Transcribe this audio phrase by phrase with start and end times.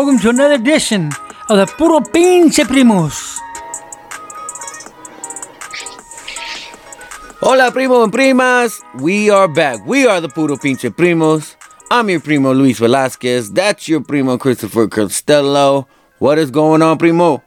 [0.00, 1.10] Welcome to another edition
[1.50, 3.38] of the Puro Pinche Primos.
[7.42, 8.80] Hola, primo and primas.
[8.98, 9.84] We are back.
[9.84, 11.54] We are the Puro Pinche Primos.
[11.90, 13.52] I'm your primo Luis Velasquez.
[13.52, 15.86] That's your primo Christopher Costello.
[16.18, 17.42] What is going on, primo?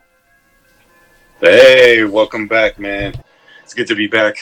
[1.41, 3.15] Hey, welcome back, man.
[3.63, 4.35] It's good to be back.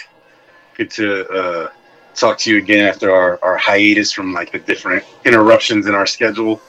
[0.76, 1.70] Good to uh,
[2.14, 6.06] talk to you again after our, our hiatus from like the different interruptions in our
[6.06, 6.62] schedule.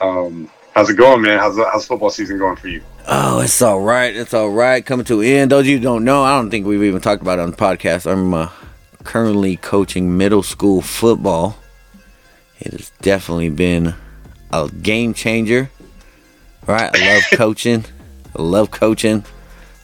[0.00, 1.38] Um, how's it going, man?
[1.38, 2.82] How's how's football season going for you?
[3.06, 4.14] Oh, it's all right.
[4.14, 4.84] It's all right.
[4.84, 5.50] Coming to an end.
[5.50, 7.50] Those of you who don't know, I don't think we've even talked about it on
[7.50, 8.10] the podcast.
[8.10, 8.50] I'm uh,
[9.04, 11.56] currently coaching middle school football.
[12.60, 13.94] It has definitely been
[14.52, 15.70] a game changer.
[16.66, 16.90] Right?
[16.94, 17.84] I love coaching.
[18.36, 19.24] I love coaching.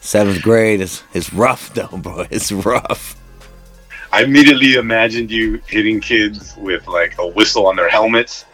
[0.00, 2.26] Seventh grade is is rough though, bro.
[2.30, 3.16] It's rough.
[4.12, 8.44] I immediately imagined you hitting kids with like a whistle on their helmets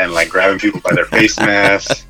[0.00, 2.06] and like grabbing people by their face masks,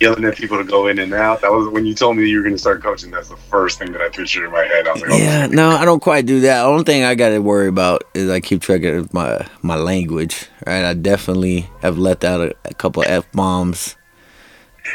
[0.00, 1.40] yelling at people to go in and out.
[1.40, 3.10] That was when you told me you were going to start coaching.
[3.10, 4.88] That's the first thing that I pictured in my head.
[4.88, 6.62] I was like, oh, Yeah, no, I don't quite do that.
[6.62, 9.76] The only thing I got to worry about is I keep track of my my
[9.76, 10.46] language.
[10.66, 13.96] Right, I definitely have let out a, a couple f bombs.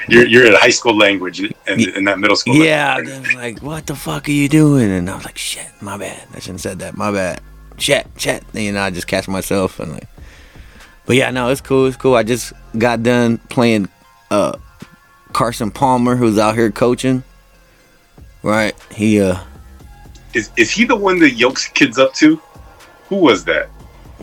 [0.10, 2.56] you're you're at high school language and in that middle school.
[2.56, 3.00] Yeah,
[3.36, 4.92] like, what the fuck are you doing?
[4.92, 6.28] And I was like, shit, my bad.
[6.34, 6.98] I shouldn't have said that.
[6.98, 7.42] My bad.
[7.78, 8.44] Shit, shit.
[8.54, 10.08] And, you know, I just catch myself and like.
[11.06, 11.86] But yeah, no, it's cool.
[11.88, 12.16] It's cool.
[12.16, 13.90] I just got done playing
[14.32, 14.58] uh
[15.34, 17.24] Carson Palmer, who's out here coaching.
[18.42, 19.40] Right, he uh
[20.34, 22.42] Is is he the one that yokes kids up to?
[23.10, 23.70] Who was that?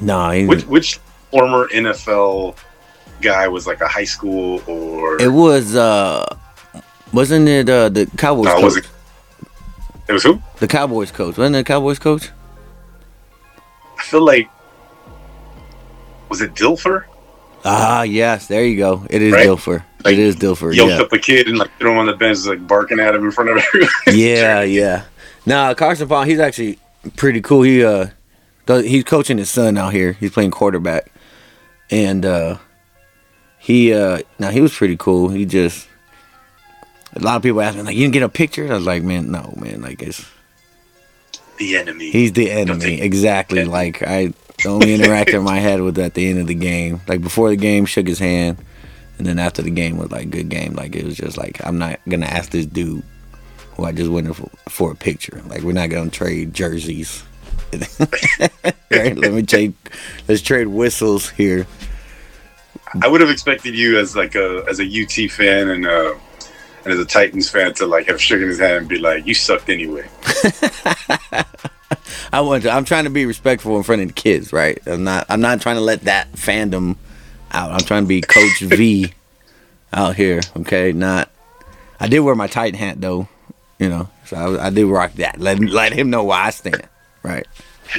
[0.01, 0.97] no, he, Which which
[1.31, 2.56] former NFL
[3.20, 6.25] guy was like a high school or it was uh
[7.12, 8.62] wasn't it uh the Cowboys No, coach?
[8.64, 8.89] was it?
[10.08, 10.41] It was who?
[10.58, 12.30] The Cowboys coach wasn't it the Cowboys coach?
[13.98, 14.48] I feel like
[16.30, 17.05] was it Dilfer?
[17.64, 19.07] Ah, yes, there you go.
[19.11, 19.46] It is Right?
[19.46, 19.85] Dilfer.
[20.05, 20.74] Like, it is Dilfer.
[20.74, 21.01] Yoked Yeah.
[21.02, 23.30] up a kid and like threw him on the bench, like barking at him in
[23.30, 23.91] front of everyone.
[24.18, 25.05] yeah, yeah.
[25.45, 26.79] Now Carson Palmer, he's actually
[27.17, 27.63] pretty cool.
[27.63, 28.07] He uh,
[28.64, 30.13] does, he's coaching his son out here.
[30.14, 31.13] He's playing quarterback,
[31.90, 32.57] and uh,
[33.58, 35.29] he uh, now he was pretty cool.
[35.29, 35.86] He just
[37.14, 39.02] a lot of people ask me like, "You didn't get a picture?" I was like,
[39.02, 39.83] "Man, no, man.
[39.83, 40.24] Like it's
[41.58, 42.11] the enemy.
[42.11, 43.64] he's the enemy exactly.
[43.64, 47.00] Like I the only interaction I had was at the end of the game.
[47.06, 48.58] Like before the game, shook his hand,
[49.18, 51.78] and then after the game was like, "Good game." Like it was just like I'm
[51.78, 53.02] not gonna ask this dude
[53.74, 55.42] who I just went for, for a picture.
[55.46, 57.22] Like we're not gonna trade jerseys.
[58.90, 59.16] right?
[59.16, 59.74] Let me trade.
[60.28, 61.66] Let's trade whistles here.
[63.02, 66.14] I would have expected you as like a as a UT fan and uh
[66.84, 69.34] and as a Titans fan to like have shaken his hand and be like, "You
[69.34, 70.08] sucked anyway."
[72.33, 72.70] I want to.
[72.70, 74.78] I'm trying to be respectful in front of the kids, right?
[74.86, 75.27] I'm not.
[75.28, 76.96] I'm not trying to let that fandom
[77.52, 77.73] out.
[77.73, 79.12] I'm trying to be Coach V
[79.92, 80.40] out here.
[80.58, 81.30] Okay, not.
[81.98, 83.28] I did wear my Titan hat though,
[83.78, 84.08] you know.
[84.27, 85.40] So I, I did rock that.
[85.40, 86.83] Let let him know why I stand.
[87.23, 87.46] Right.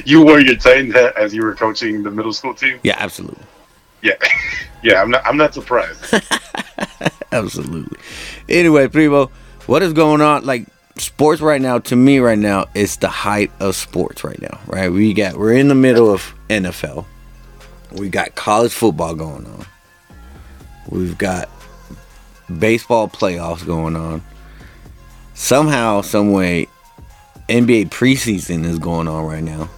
[0.06, 2.80] You wore your Titans hat as you were coaching the middle school team.
[2.82, 3.44] Yeah, absolutely,
[4.02, 4.14] Yeah,
[4.82, 5.02] yeah.
[5.02, 5.26] I'm not.
[5.26, 6.14] I'm not surprised.
[7.30, 7.98] absolutely.
[8.48, 9.30] Anyway, Primo,
[9.66, 10.44] what is going on?
[10.44, 10.66] Like
[10.98, 14.60] sports right now, to me right now, it's the height of sports right now.
[14.66, 14.90] Right.
[14.90, 15.36] We got.
[15.36, 17.04] We're in the middle of NFL.
[17.92, 19.66] We got college football going on.
[20.88, 21.48] We've got
[22.58, 24.22] baseball playoffs going on.
[25.34, 26.68] Somehow, some way,
[27.48, 29.68] NBA preseason is going on right now.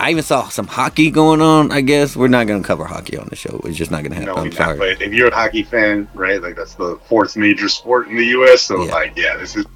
[0.00, 1.70] I even saw some hockey going on.
[1.72, 3.60] I guess we're not gonna cover hockey on the show.
[3.64, 4.34] It's just not gonna happen.
[4.34, 4.78] No, I'm sorry.
[4.78, 6.40] But if you're a hockey fan, right?
[6.42, 8.62] Like that's the fourth major sport in the U.S.
[8.62, 8.92] So Yeah.
[8.92, 9.66] like, yeah, this is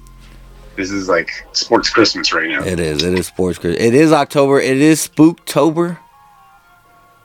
[0.75, 2.63] this is like sports Christmas right now.
[2.63, 3.03] It is.
[3.03, 3.59] It is sports.
[3.59, 3.77] Chris.
[3.79, 4.59] It is October.
[4.59, 5.99] It is Spooktober.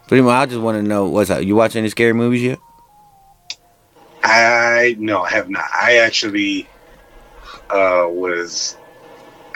[0.06, 0.34] Pretty much.
[0.34, 1.46] I just want to know what's that.
[1.46, 2.58] You watch any scary movies yet?
[4.22, 5.64] I no, I have not.
[5.72, 6.68] I actually
[7.70, 8.76] uh, was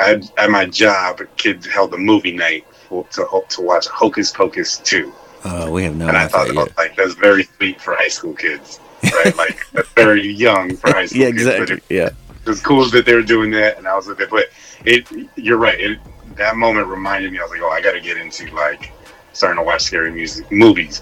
[0.01, 1.21] at, at my job.
[1.21, 2.67] A kid held a movie night
[3.03, 5.13] to to watch Hocus Pocus two,
[5.45, 8.09] Uh, we have no and I thought that was, like that's very sweet for high
[8.09, 9.37] school kids, right?
[9.45, 11.43] like that's very young for high school Yeah, kids.
[11.43, 11.77] Exactly.
[11.77, 12.07] it, Yeah.
[12.45, 14.47] it was cool that they were doing that, and I was like, but
[14.85, 15.07] it.
[15.37, 15.79] You're right.
[15.81, 15.99] It,
[16.37, 17.39] that moment reminded me.
[17.39, 18.93] I was like, oh, I got to get into like
[19.33, 21.01] starting to watch scary music movies.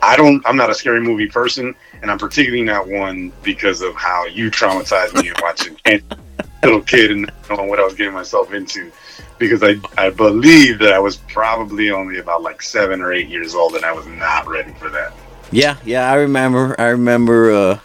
[0.00, 0.44] I don't.
[0.46, 4.50] I'm not a scary movie person, and I'm particularly not one because of how you
[4.50, 5.76] traumatized me watching
[6.64, 8.90] little kid and knowing what I was getting myself into.
[9.42, 13.56] Because I, I believe that I was probably only about like seven or eight years
[13.56, 15.12] old, and I was not ready for that.
[15.50, 16.76] Yeah, yeah, I remember.
[16.78, 17.78] I remember uh,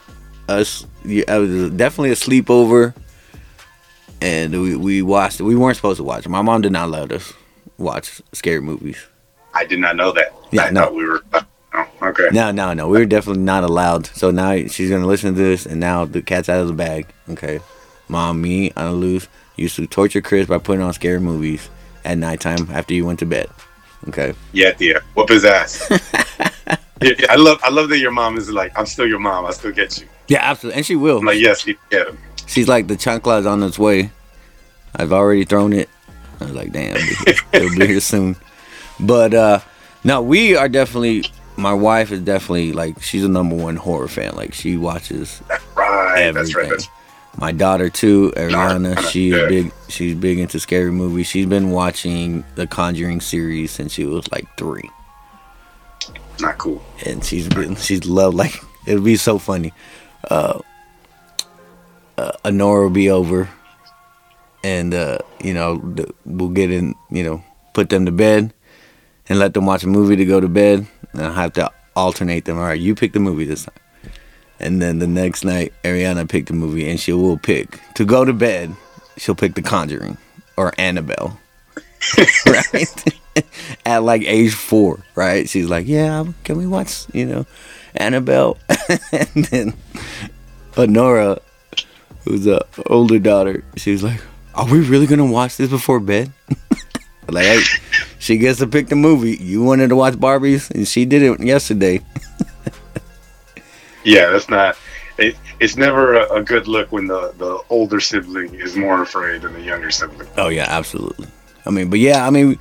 [0.48, 0.86] us.
[1.27, 2.94] I was definitely a sleepover,
[4.21, 5.39] and we we watched.
[5.39, 5.45] it.
[5.45, 6.27] We weren't supposed to watch.
[6.27, 6.30] it.
[6.30, 7.33] My mom did not let us
[7.80, 9.04] watch scary movies.
[9.56, 10.36] I did not know that.
[10.51, 10.81] Yeah, I no.
[10.81, 11.24] thought we were.
[11.74, 12.30] Oh, okay.
[12.31, 12.88] No, no, no.
[12.88, 14.07] We were definitely not allowed.
[14.07, 17.07] So now she's gonna listen to this, and now the cat's out of the bag.
[17.30, 17.59] Okay,
[18.07, 19.27] mom, me, Anna Luz
[19.57, 21.69] used to torture Chris by putting on scary movies
[22.06, 23.50] at nighttime after you went to bed.
[24.07, 24.33] Okay.
[24.54, 25.00] Yeah, yeah.
[25.15, 25.89] Whoop his ass.
[27.00, 29.45] Yeah, I love I love that your mom is like, I'm still your mom.
[29.45, 30.07] I still get you.
[30.30, 31.19] Yeah, absolutely, and she will.
[31.19, 32.18] I'm like, yes, you get him.
[32.48, 34.09] She's like the chancla is on its way.
[34.95, 35.89] I've already thrown it.
[36.42, 36.95] I was like, damn,
[37.54, 38.36] it'll be here soon.
[39.00, 39.59] But uh
[40.04, 41.25] no, we are definitely.
[41.56, 44.36] My wife is definitely like she's a number one horror fan.
[44.36, 46.31] Like she watches That's Right.
[46.31, 46.65] That's right.
[46.65, 46.69] everything.
[46.71, 46.89] That's
[47.38, 48.98] My daughter too, Ariana.
[49.12, 49.72] She's big.
[49.89, 51.28] She's big into scary movies.
[51.28, 54.89] She's been watching the Conjuring series since she was like three,
[56.39, 56.84] not cool.
[57.06, 58.56] and she's been she's loved like
[58.88, 59.72] it'll be so funny.
[60.30, 60.60] Uh,
[62.18, 63.48] uh Honora will be over,
[64.63, 66.95] and uh, you know the, we'll get in.
[67.12, 67.44] You know,
[67.74, 68.51] put them to bed,
[69.30, 70.88] and let them watch a movie to go to bed.
[71.13, 72.57] And I have to alternate them.
[72.57, 73.75] All right, you pick the movie this time.
[74.59, 78.25] And then the next night, Ariana picked a movie, and she will pick to go
[78.25, 78.75] to bed.
[79.18, 80.18] She'll pick The Conjuring
[80.56, 81.39] or Annabelle,
[82.45, 83.13] right?
[83.86, 85.48] At like age four, right?
[85.48, 87.45] She's like, "Yeah, um, can we watch, you know,
[87.95, 88.57] Annabelle?"
[89.12, 89.74] and then
[90.75, 91.39] Honora,
[92.25, 94.21] who's a older daughter, she's like,
[94.56, 96.31] "Are we really gonna watch this before bed?"
[97.30, 97.62] like, hey,
[98.19, 99.38] she gets to pick the movie.
[99.38, 102.01] You wanted to watch Barbies, and she did it yesterday.
[104.07, 104.77] Yeah, that's not.
[105.18, 109.42] It, it's never a, a good look when the, the older sibling is more afraid
[109.42, 110.30] than the younger sibling.
[110.38, 111.27] Oh yeah, absolutely.
[111.65, 112.57] I mean, but yeah, I mean,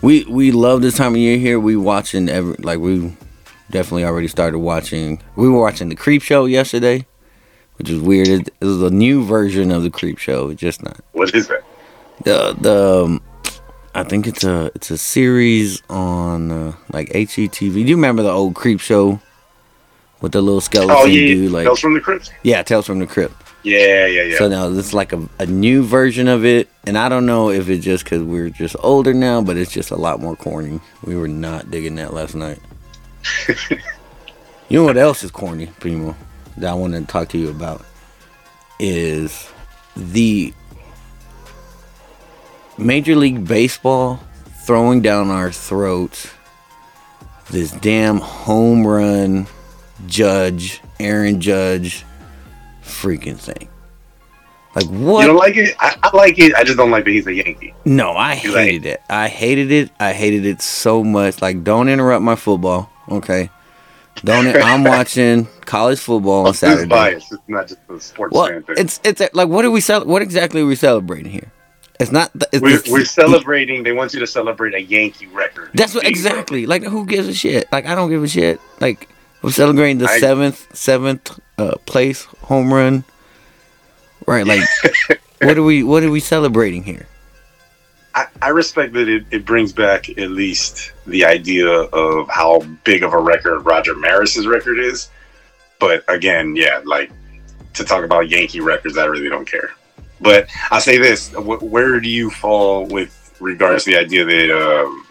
[0.00, 1.60] we we love this time of year here.
[1.60, 3.14] We watching every like we
[3.70, 5.22] definitely already started watching.
[5.36, 7.06] We were watching the Creep Show yesterday,
[7.76, 8.28] which is weird.
[8.28, 10.48] It, it was a new version of the Creep Show.
[10.48, 11.62] It's just not What is that?
[12.24, 13.04] the the.
[13.04, 13.22] Um,
[13.94, 17.74] I think it's a it's a series on uh, like HGTV.
[17.74, 19.20] Do you remember the old Creep Show
[20.20, 21.52] with the little skeleton Oh yeah, dude?
[21.52, 22.32] Like Tales from the Crypt.
[22.42, 23.34] yeah, Tales from the Crypt.
[23.62, 24.38] Yeah, yeah, yeah.
[24.38, 27.50] So now this is like a, a new version of it, and I don't know
[27.50, 30.80] if it's just because we're just older now, but it's just a lot more corny.
[31.04, 32.58] We were not digging that last night.
[34.68, 36.16] you know what else is corny, Primo?
[36.56, 37.84] That I want to talk to you about
[38.78, 39.46] is
[39.94, 40.54] the
[42.78, 44.20] Major League Baseball
[44.64, 46.30] throwing down our throats
[47.50, 49.46] this damn home run
[50.06, 52.04] Judge, Aaron Judge,
[52.82, 53.68] freaking thing.
[54.74, 55.22] Like what?
[55.22, 55.74] You don't like it?
[55.80, 56.54] I, I like it.
[56.54, 57.74] I just don't like that he's a Yankee.
[57.84, 59.02] No, I You like- hated it.
[59.10, 59.90] I hated it.
[59.98, 61.42] I hated it so much.
[61.42, 63.50] Like, don't interrupt my football, okay?
[64.24, 64.46] Don't.
[64.62, 66.86] I'm watching college football on Saturday.
[66.88, 67.32] bias.
[67.32, 68.76] It's not just a sports Well, fan thing.
[68.78, 71.50] it's it's like what are we cel- What exactly are we celebrating here?
[71.98, 72.30] It's not.
[72.34, 73.82] The, it's we're, the- we're celebrating.
[73.82, 75.70] They want you to celebrate a Yankee record.
[75.74, 76.66] That's what exactly.
[76.66, 77.70] Like, who gives a shit?
[77.72, 78.60] Like, I don't give a shit.
[78.80, 79.08] Like,
[79.42, 83.04] we're celebrating the I- seventh seventh uh, place home run.
[84.26, 84.46] Right.
[84.46, 84.62] Like,
[85.42, 87.06] what are we What are we celebrating here?
[88.14, 93.04] I, I respect that it, it brings back at least the idea of how big
[93.04, 95.08] of a record Roger Maris's record is.
[95.78, 97.12] But again, yeah, like
[97.74, 99.70] to talk about Yankee records, I really don't care.
[100.20, 104.50] But I'll say this: wh- where do you fall with regards to the idea that
[104.50, 105.06] um,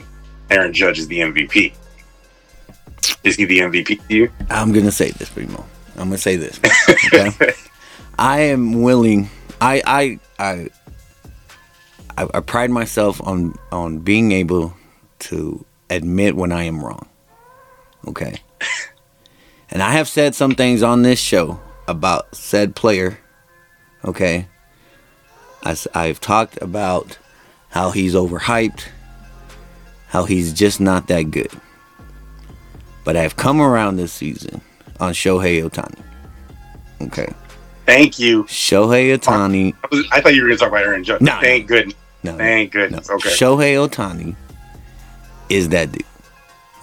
[0.51, 1.73] Aaron Judge is the MVP?
[3.23, 4.31] Is he the MVP to you?
[4.49, 5.65] I'm gonna say this, Primo.
[5.97, 6.59] I'm gonna say this.
[7.05, 7.31] Okay.
[8.19, 9.29] I am willing.
[9.61, 10.69] I I I
[12.17, 14.73] I, I pride myself on on being able
[15.19, 17.07] to admit when I am wrong.
[18.07, 18.41] Okay.
[19.71, 23.19] And I have said some things on this show about said player.
[24.03, 24.47] Okay.
[25.63, 27.17] I, I've talked about
[27.69, 28.85] how he's overhyped,
[30.07, 31.51] how he's just not that good.
[33.03, 34.61] But I've come around this season
[34.99, 35.99] on Shohei Ohtani.
[37.01, 37.31] Okay.
[37.85, 38.43] Thank you.
[38.43, 39.73] Shohei Ohtani.
[39.83, 41.21] I, was, I thought you were going to talk about Aaron Judge.
[41.21, 41.95] No, Thank goodness.
[42.23, 42.81] No, Thank no.
[42.81, 43.09] goodness.
[43.09, 43.29] Okay.
[43.29, 44.35] Shohei Ohtani
[45.49, 46.03] is that dude.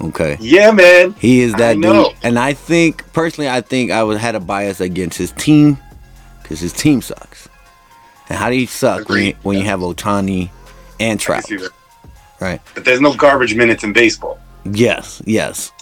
[0.01, 0.37] Okay.
[0.41, 1.13] Yeah, man.
[1.19, 2.15] He is that dude.
[2.23, 5.79] And I think, personally, I think I would had a bias against his team
[6.43, 7.49] because his team sucks.
[8.29, 9.37] And how do you suck when you, Agreed.
[9.45, 10.51] when you have Ohtani
[10.99, 11.45] and Trout?
[12.41, 12.61] Right.
[12.75, 14.39] But there's no garbage minutes in baseball.
[14.65, 15.73] Yes, yes.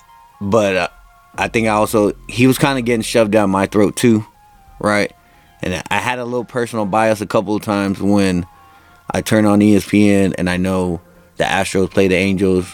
[0.50, 0.88] But uh,
[1.36, 4.24] I think I also he was kind of getting shoved down my throat too,
[4.80, 5.12] right?
[5.62, 8.46] And I had a little personal bias a couple of times when
[9.10, 11.00] I turn on ESPN and I know
[11.38, 12.66] the Astros play the Angels,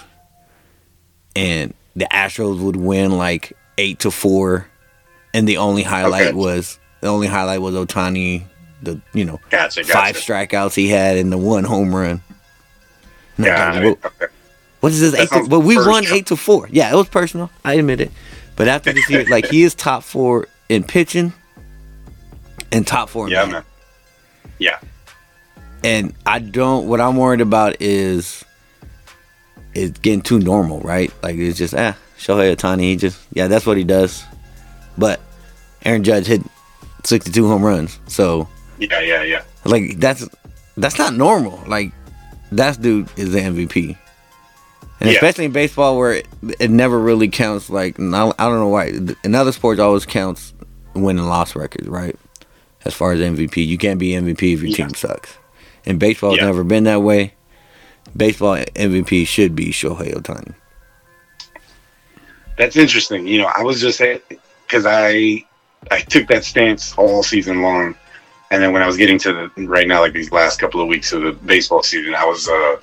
[1.37, 4.69] and the Astros would win like eight to four,
[5.33, 6.33] and the only highlight Okay.
[6.37, 8.45] was the only highlight was Ohtani,
[8.83, 9.83] the you know Gotcha.
[9.83, 9.93] Gotcha.
[9.93, 12.21] five strikeouts he had and the one home run.
[13.37, 14.05] And I'm like.
[14.05, 14.27] Okay.
[14.81, 15.13] What is this?
[15.13, 16.69] That Eight to, but we won eight to four.
[16.71, 17.51] Yeah, it was personal.
[17.65, 18.11] I admit it.
[18.57, 21.33] But after this year, like he is top four in pitching
[22.73, 23.65] and top four in Yeah, man.
[24.59, 24.79] Yeah.
[25.83, 26.89] And I don't.
[26.89, 28.45] What I'm worried about is
[29.75, 31.13] is getting too normal, right?
[31.23, 32.81] Like it's just ah, Shohei Ohtani.
[32.83, 34.25] He just yeah, that's what he does.
[34.99, 35.21] But
[35.85, 36.43] Aaron Judge hit
[37.05, 39.43] 62 home runs, so Yeah, yeah, yeah.
[39.65, 40.29] like that's
[40.77, 41.63] that's not normal.
[41.67, 41.93] Like
[42.53, 43.97] that dude is the MVP,
[45.01, 45.17] and Yeah.
[45.17, 46.27] especially in baseball where it,
[46.59, 47.71] it never really counts.
[47.71, 48.93] Like and I, don't know why.
[49.25, 50.53] In other sports, always counts
[50.95, 52.17] win and loss records, right?
[52.85, 54.77] As far as MVP, you can't be MVP if your Yeah.
[54.87, 55.37] team sucks.
[55.87, 56.47] And baseball, Yeah.
[56.47, 57.35] never been that way.
[58.17, 60.55] Baseball MVP should be Shohei Ohtani.
[62.59, 63.27] That's interesting.
[63.27, 64.21] You know, I was just saying
[64.67, 65.45] because I
[65.91, 67.95] I took that stance all season long,
[68.51, 70.89] and then when I was getting to the right now, like these last couple of
[70.89, 72.77] weeks of the baseball season, I was uh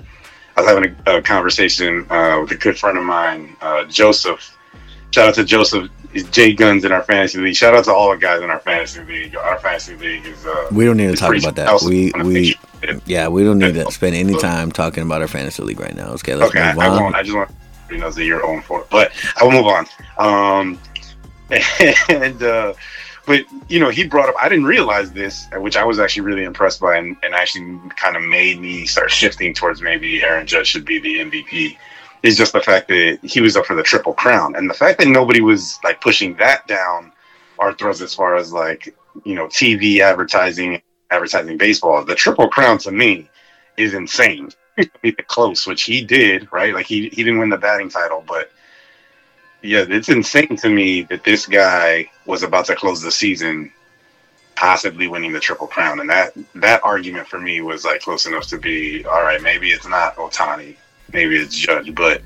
[0.57, 4.57] I was having a, a conversation uh, with a good friend of mine, uh, Joseph.
[5.11, 5.89] Shout out to Joseph.
[6.11, 7.55] He's J Guns in our fantasy league.
[7.55, 9.35] Shout out to all the guys in our fantasy league.
[9.35, 10.45] Our fantasy league is.
[10.45, 11.81] Uh, We don't need to talk about that.
[11.83, 12.55] We we
[13.05, 16.09] yeah, we don't need to spend any time talking about our fantasy league right now.
[16.13, 17.03] Okay, let's okay, I, move I on.
[17.03, 17.15] won't.
[17.15, 17.51] I just want
[17.91, 19.85] you know that you're own for it, but I will move on.
[20.17, 20.79] Um,
[22.09, 22.73] and uh,
[23.27, 24.35] but you know, he brought up.
[24.41, 28.15] I didn't realize this, which I was actually really impressed by, and, and actually kind
[28.15, 31.77] of made me start shifting towards maybe Aaron Judge should be the MVP.
[32.23, 34.97] Is just the fact that he was up for the triple crown, and the fact
[34.99, 37.11] that nobody was like pushing that down
[37.59, 40.81] our throats as far as like you know TV advertising,
[41.11, 42.03] advertising baseball.
[42.05, 43.29] The triple crown to me
[43.75, 44.49] is insane.
[45.01, 46.73] The close, which he did, right?
[46.73, 48.51] Like he he didn't win the batting title, but
[49.61, 53.71] yeah, it's insane to me that this guy was about to close the season,
[54.55, 58.47] possibly winning the triple crown, and that that argument for me was like close enough
[58.47, 59.41] to be all right.
[59.41, 60.75] Maybe it's not Ohtani,
[61.13, 62.21] maybe it's Judge, but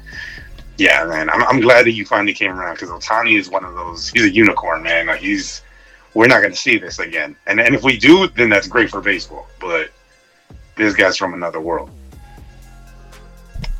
[0.77, 3.73] yeah, man, I'm I'm glad that you finally came around because Ohtani is one of
[3.75, 4.09] those.
[4.09, 5.07] He's a unicorn, man.
[5.07, 5.61] Like he's
[6.13, 8.89] we're not going to see this again, and and if we do, then that's great
[8.89, 9.89] for baseball, but.
[10.77, 11.91] This guy's from another world.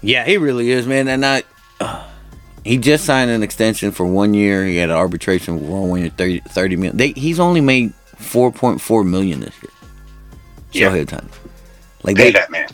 [0.01, 1.07] Yeah, he really is, man.
[1.07, 1.43] And I,
[1.79, 2.05] uh,
[2.63, 4.65] he just signed an extension for one year.
[4.65, 6.97] He had an arbitration for one year, 30, 30 million.
[6.97, 9.71] They, he's only made four point four million this year.
[10.71, 11.03] Yeah.
[11.05, 11.23] Shohei.
[12.03, 12.67] Like Pay they, that man.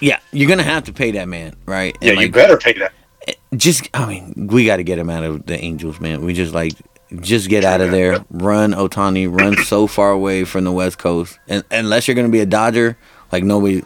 [0.00, 1.96] yeah, you're gonna have to pay that man, right?
[2.00, 2.92] Yeah, And, you better pay that.
[3.26, 6.24] Eh, just I mean, we got to get him out of the Angels, man.
[6.24, 6.72] We just like
[7.20, 8.24] just get out of there.
[8.30, 12.40] Run Ohtani, run so far away from the West Coast, and unless you're gonna be
[12.40, 12.96] a Dodger,
[13.32, 13.82] like nobody,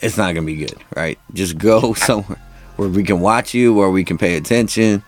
[0.00, 1.18] it's not gonna be good, right?
[1.32, 2.40] Just go somewhere
[2.80, 5.02] where we can watch you, where we can pay attention.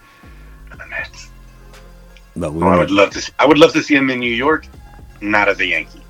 [2.36, 3.20] But we Oh, I would love to.
[3.22, 4.66] See, I would love to see him in New York,
[5.22, 6.02] not as a Yankee.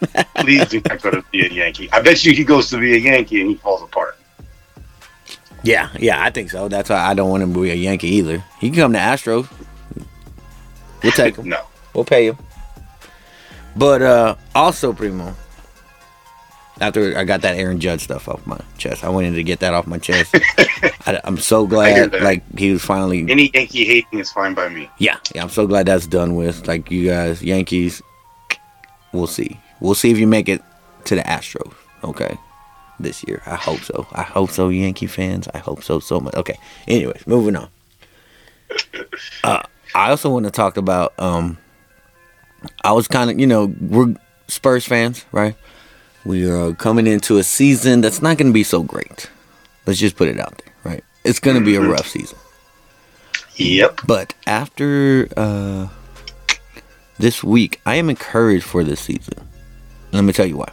[0.36, 1.90] Please do not go to be a Yankee.
[1.90, 4.18] I bet you he goes to be a Yankee and he falls apart.
[5.62, 6.68] yeah, yeah, I think so.
[6.68, 8.44] That's why I don't want him to be a Yankee either.
[8.58, 9.50] He can come to Astros.
[11.02, 11.48] We'll take him.
[11.48, 11.62] No.
[11.94, 12.36] We'll pay him.
[13.74, 15.34] But uh also, Primo,
[16.80, 19.74] after I got that Aaron Judge stuff off my chest, I wanted to get that
[19.74, 20.34] off my chest.
[21.06, 23.30] I, am so glad, like he was finally.
[23.30, 24.88] Any Yankee hating is fine by me.
[24.98, 26.66] Yeah, yeah, I'm so glad that's done with.
[26.66, 28.02] Like you guys, Yankees.
[29.12, 29.60] We'll see.
[29.80, 30.62] We'll see if you make it
[31.04, 31.74] to the Astros.
[32.04, 32.36] Okay,
[32.98, 33.42] this year.
[33.46, 34.06] I hope so.
[34.12, 35.48] I hope so, Yankee fans.
[35.52, 36.34] I hope so so much.
[36.34, 36.58] Okay.
[36.88, 37.68] Anyways, moving on.
[39.42, 39.62] Uh,
[39.94, 41.18] I also want to talk about.
[41.18, 41.58] Um,
[42.84, 44.14] I was kind of, you know, we're
[44.48, 45.56] Spurs fans, right?
[46.24, 49.30] We are coming into a season that's not going to be so great.
[49.86, 51.04] Let's just put it out there, right?
[51.24, 52.38] It's going to be a rough season.
[53.56, 54.00] Yep.
[54.06, 55.88] But after uh,
[57.18, 59.34] this week, I am encouraged for this season.
[60.12, 60.70] Let me tell you why.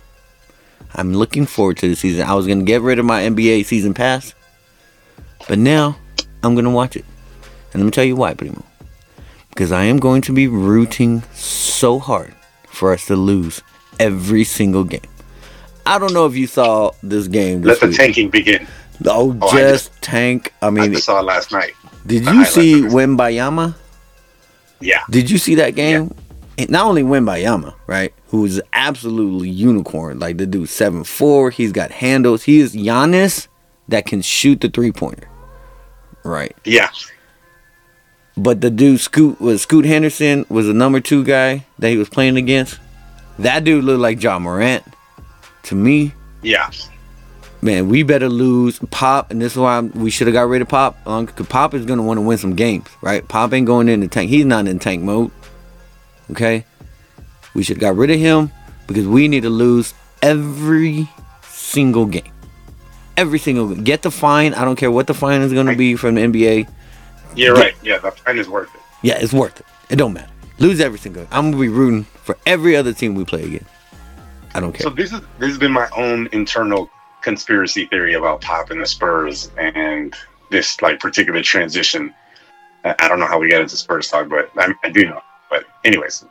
[0.96, 2.28] I'm looking forward to the season.
[2.28, 4.34] I was going to get rid of my NBA season pass,
[5.48, 5.98] but now
[6.44, 7.06] I'm going to watch it.
[7.74, 8.64] And let me tell you why, Primo.
[9.50, 12.34] Because I am going to be rooting so hard
[12.68, 13.62] for us to lose
[14.00, 15.02] every single game.
[15.88, 17.98] I don't know if you saw this game this Let the week.
[17.98, 18.68] tanking begin.
[19.06, 20.54] oh, Oh, I just tank.
[20.62, 21.74] I I mean, just saw it last night.
[22.06, 23.74] did you see it.
[24.80, 25.02] Yeah.
[25.10, 26.14] Did you see that game?
[26.60, 28.14] And Not only Wembanyama, right?
[28.30, 30.20] Who is absolutely unicorn.
[30.20, 31.50] Like the dude seven four.
[31.52, 32.44] He's got handles.
[32.44, 33.48] He is Giannis
[33.88, 35.28] that can shoot the three pointer.
[36.24, 36.56] Right.
[36.66, 36.90] Yeah.
[38.36, 42.10] But the dude Scoot was Scoot Henderson was the number two guy that he was
[42.10, 42.80] playing against.
[43.40, 44.84] That dude looked like Ja Morant.
[45.68, 46.70] To me, Yeah.
[47.62, 50.70] man, we better lose Pop, and this is why we should have got rid of
[50.70, 50.98] Pop.
[51.06, 53.28] Um, 'cause Pop is gonna want to win some games, right?
[53.28, 54.30] Pop ain't going in the tank.
[54.30, 55.32] He's not in tank mode.
[56.32, 56.66] Okay,
[57.54, 58.52] we should have got rid of him
[58.88, 61.08] because we need to lose every
[61.52, 62.24] single game.
[63.18, 63.84] every single game.
[63.84, 64.54] get the fine.
[64.54, 66.68] I don't care what the fine is going to be from the NBA.
[67.36, 67.74] You're right.
[67.82, 68.82] Yeah, the fine is worth it.
[69.02, 69.66] Yeah, it's worth it.
[69.90, 70.30] It don't matter.
[70.60, 71.26] Lose every single.
[71.32, 73.66] I'm gonna be rooting for every other team we play against.
[74.58, 74.82] I don't care.
[74.82, 76.90] So this is this has been my own internal
[77.22, 80.16] conspiracy theory about Pop and the Spurs and
[80.50, 82.12] this like particular transition.
[82.84, 85.22] I don't know how we got into Spurs talk, but I, I do know.
[85.52, 86.26] But anyways,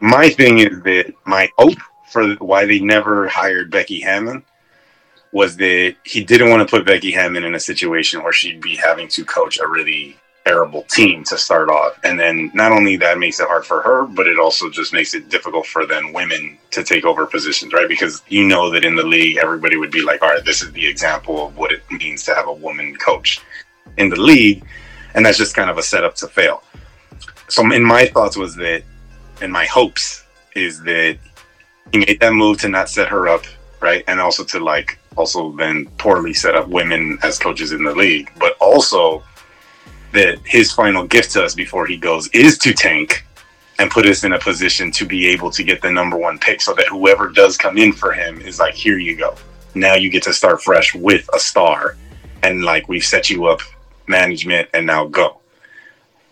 [0.00, 1.78] my thing is that my hope
[2.10, 4.42] for why they never hired Becky Hammon
[5.30, 8.74] was that he didn't want to put Becky Hammon in a situation where she'd be
[8.74, 11.98] having to coach a really terrible team to start off.
[12.04, 15.14] And then not only that makes it hard for her, but it also just makes
[15.14, 17.88] it difficult for then women to take over positions, right?
[17.88, 20.70] Because you know that in the league, everybody would be like, all right, this is
[20.72, 23.40] the example of what it means to have a woman coach
[23.96, 24.64] in the league.
[25.14, 26.62] And that's just kind of a setup to fail.
[27.48, 28.82] So in my thoughts was that,
[29.40, 30.24] and my hopes
[30.54, 31.18] is that
[31.92, 33.44] he made that move to not set her up,
[33.80, 34.04] right?
[34.08, 38.30] And also to like, also then poorly set up women as coaches in the league,
[38.38, 39.22] but also
[40.14, 43.24] that his final gift to us before he goes is to tank
[43.78, 46.60] and put us in a position to be able to get the number one pick
[46.60, 49.34] so that whoever does come in for him is like, here you go.
[49.74, 51.96] Now you get to start fresh with a star.
[52.42, 53.60] And like we've set you up
[54.06, 55.40] management and now go.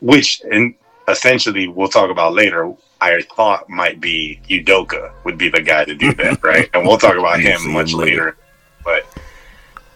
[0.01, 0.75] Which and
[1.09, 2.73] essentially we'll talk about later.
[3.01, 6.71] I thought might be Udoka would be the guy to do that, right?
[6.75, 8.37] And we'll talk about him much later.
[8.85, 9.07] But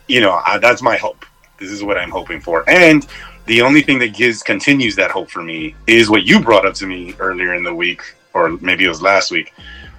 [0.09, 1.25] you know, I, that's my hope.
[1.59, 2.69] This is what I'm hoping for.
[2.69, 3.07] And
[3.46, 6.74] the only thing that gives continues that hope for me is what you brought up
[6.74, 8.02] to me earlier in the week,
[8.34, 9.54] or maybe it was last week,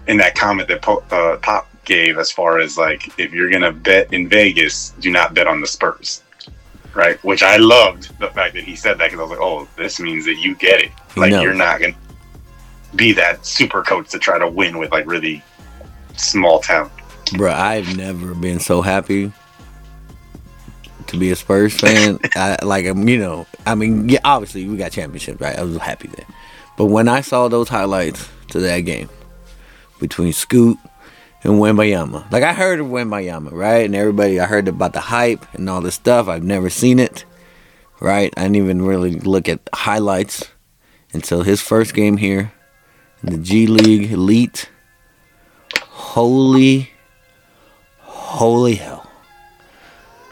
[0.08, 3.72] in that comment that Po- uh, Pop gave as far as like if you're gonna
[3.72, 6.22] bet in Vegas, do not bet on the Spurs,
[6.94, 7.22] right?
[7.24, 10.00] Which I loved the fact that he said that because I was like, oh, this
[10.00, 10.92] means that you get it.
[11.16, 11.44] Like knows.
[11.44, 11.96] you're not gonna
[12.96, 15.42] be that super coach to try to win with like really
[16.18, 16.92] small talent.
[17.38, 19.32] Bro, I've never been so happy
[21.08, 22.20] to be a Spurs fan.
[22.36, 25.58] I, like, um, you know, I mean, yeah, obviously we got championship, right?
[25.58, 26.26] I was happy there.
[26.78, 29.10] But when I saw those highlights to that game
[30.00, 30.78] between Scoot
[31.44, 33.86] and Wembanyama, like I heard of Wembanyama, right?
[33.86, 36.28] And everybody, I heard about the hype and all this stuff.
[36.28, 37.26] I've never seen it,
[38.00, 38.34] right?
[38.38, 40.50] I didn't even really look at highlights
[41.14, 42.52] until his first game here
[43.24, 44.70] in the G League Ignite.
[45.82, 46.92] Holy
[48.38, 49.07] holy hell.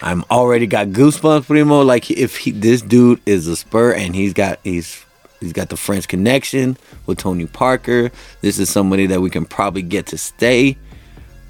[0.06, 1.82] I'm already got goosebumps, Primo.
[1.82, 5.04] Like if he, this dude is a spur and he's got he's
[5.40, 8.12] he's got the French connection with Tony Parker.
[8.42, 10.78] This is somebody that we can probably get to stay.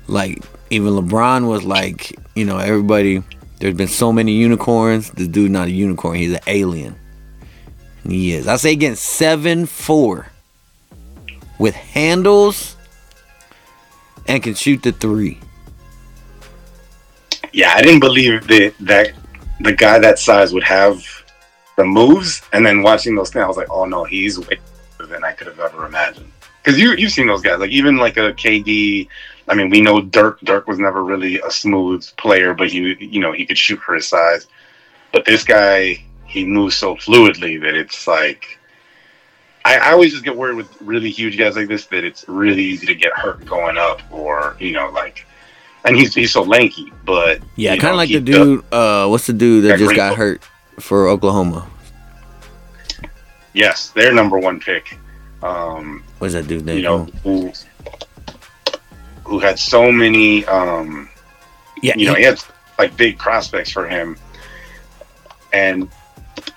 [0.07, 3.21] Like even LeBron was like, you know, everybody.
[3.59, 5.11] There's been so many unicorns.
[5.11, 6.15] This dude not a unicorn.
[6.15, 6.95] He's an alien.
[8.07, 8.47] He is.
[8.47, 10.27] I say again, seven four
[11.59, 12.77] with handles
[14.27, 15.39] and can shoot the three.
[17.55, 19.13] Yeah, I didn't believe that that
[19.61, 21.01] the guy that size would have
[21.77, 24.59] the moves, and then watching those things, I was like, oh no, he's way
[24.97, 26.29] better than I could have ever imagined.
[26.61, 29.07] Because you you've seen those guys, like even like a KD.
[29.47, 30.41] I mean, we know Dirk.
[30.41, 33.95] Dirk was never really a smooth player, but he you know he could shoot for
[33.95, 34.47] his size.
[35.13, 38.59] But this guy, he moves so fluidly that it's like.
[39.63, 42.61] I, I always just get worried with really huge guys like this that it's really
[42.61, 45.25] easy to get hurt going up, or you know, like,
[45.85, 48.63] and he's he's so lanky, but Yeah, kind of like the dude.
[48.71, 50.41] Uh, what's the dude that That just got hurt
[50.79, 51.67] for Oklahoma?
[53.53, 54.97] Yes, their number one pick.
[55.41, 56.77] Um, What's that dude name?
[56.77, 57.51] you know, who
[59.23, 61.09] who had so many um
[61.81, 62.39] yeah, you know, he- he had
[62.79, 64.17] like big prospects for him.
[65.53, 65.89] And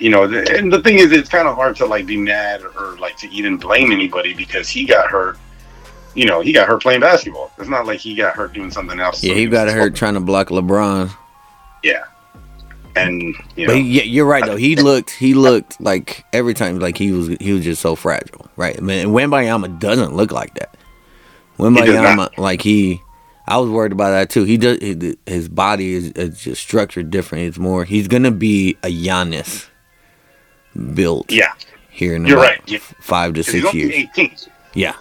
[0.00, 2.62] you know, the, and the thing is it's kind of hard to like be mad
[2.62, 5.38] or like to even blame anybody because he got hurt.
[6.14, 7.52] You know, he got hurt playing basketball.
[7.58, 9.22] It's not like he got hurt doing something else.
[9.22, 11.10] yeah, So he got hurt trying to block LeBron.
[11.82, 12.04] Yeah.
[12.96, 13.22] And
[13.54, 14.56] you But know, he, yeah, you're right though.
[14.56, 18.48] He looked, he looked like every time like he was, he was just so fragile,
[18.56, 18.76] right?
[18.76, 20.76] I mean, Wembanyama doesn't look like that.
[21.58, 23.00] Wembanyama, like he,
[23.46, 24.44] I was worried about that too.
[24.44, 24.78] He does,
[25.26, 27.44] his body is, is just structured different.
[27.44, 29.68] It's more, he's gonna be a Giannis
[30.94, 31.52] built yeah,
[31.90, 32.60] here in You're right.
[32.66, 32.78] Yeah.
[33.00, 33.92] five to six years.
[33.94, 34.36] 18.
[34.74, 34.94] Yeah,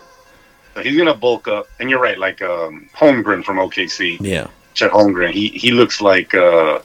[0.78, 1.68] So he's gonna bulk up.
[1.80, 4.18] And you're right, like um, Holmgren from OKC.
[4.22, 6.80] yeah, Chet Holmgren, he he looks like uh,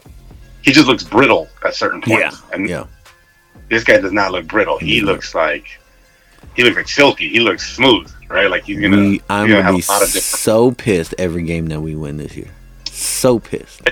[0.63, 2.85] he just looks brittle at certain points, and yeah.
[3.69, 4.79] this guy does not look brittle.
[4.79, 5.05] He Mhm.
[5.05, 5.79] looks like
[6.55, 7.29] he looks like silky.
[7.29, 8.49] He looks smooth, right?
[8.49, 10.23] Like he's gonna, We, I'm gonna gonna have be a lot of different.
[10.23, 12.49] so pissed every game that we win this year.
[12.89, 13.91] So pissed.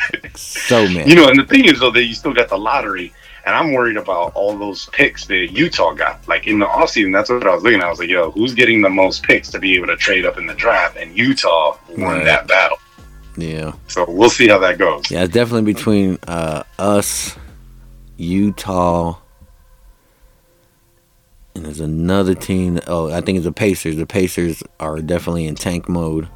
[0.34, 1.08] so mad.
[1.10, 3.12] You know, and the thing is though that you still got the lottery,
[3.46, 6.26] and I'm worried about all those picks that Utah got.
[6.28, 7.86] Like in the offseason, that's what I was looking at.
[7.86, 10.36] I was like, yo, who's getting the most picks to be able to trade up
[10.36, 10.96] in the draft?
[10.96, 12.24] And Utah won Right.
[12.24, 12.76] that battle.
[13.36, 13.72] Yeah.
[13.88, 15.10] So we'll see how that goes.
[15.10, 17.36] Yeah, it's definitely between uh, us,
[18.16, 19.18] Utah,
[21.54, 22.80] and there's another team.
[22.86, 23.96] Oh, I think it's the Pacers.
[23.96, 26.28] The Pacers are definitely in tank mode.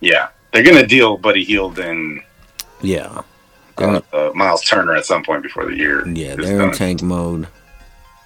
[0.00, 2.20] Yeah, they're gonna deal Buddy Hield and
[2.80, 3.22] Yeah.
[3.80, 6.06] Uh, uh, Miles Turner at some point before the year.
[6.08, 7.48] Yeah, they're in tank mode.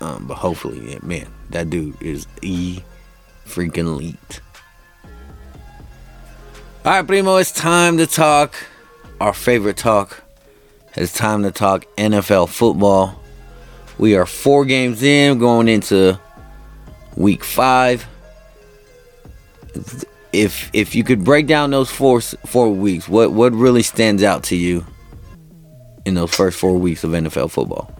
[0.00, 2.80] Um, but hopefully, yeah, man, that dude is e
[3.46, 4.40] freaking elite.
[6.84, 8.56] All right, Primo, it's time to talk
[9.20, 10.24] our favorite talk.
[10.96, 13.20] It's time to talk NFL football.
[13.98, 16.18] We are four games in, going into
[17.14, 18.04] week five.
[20.32, 24.42] If if you could break down those four four weeks, what what really stands out
[24.44, 24.84] to you
[26.04, 27.90] in those first four weeks of NFL football?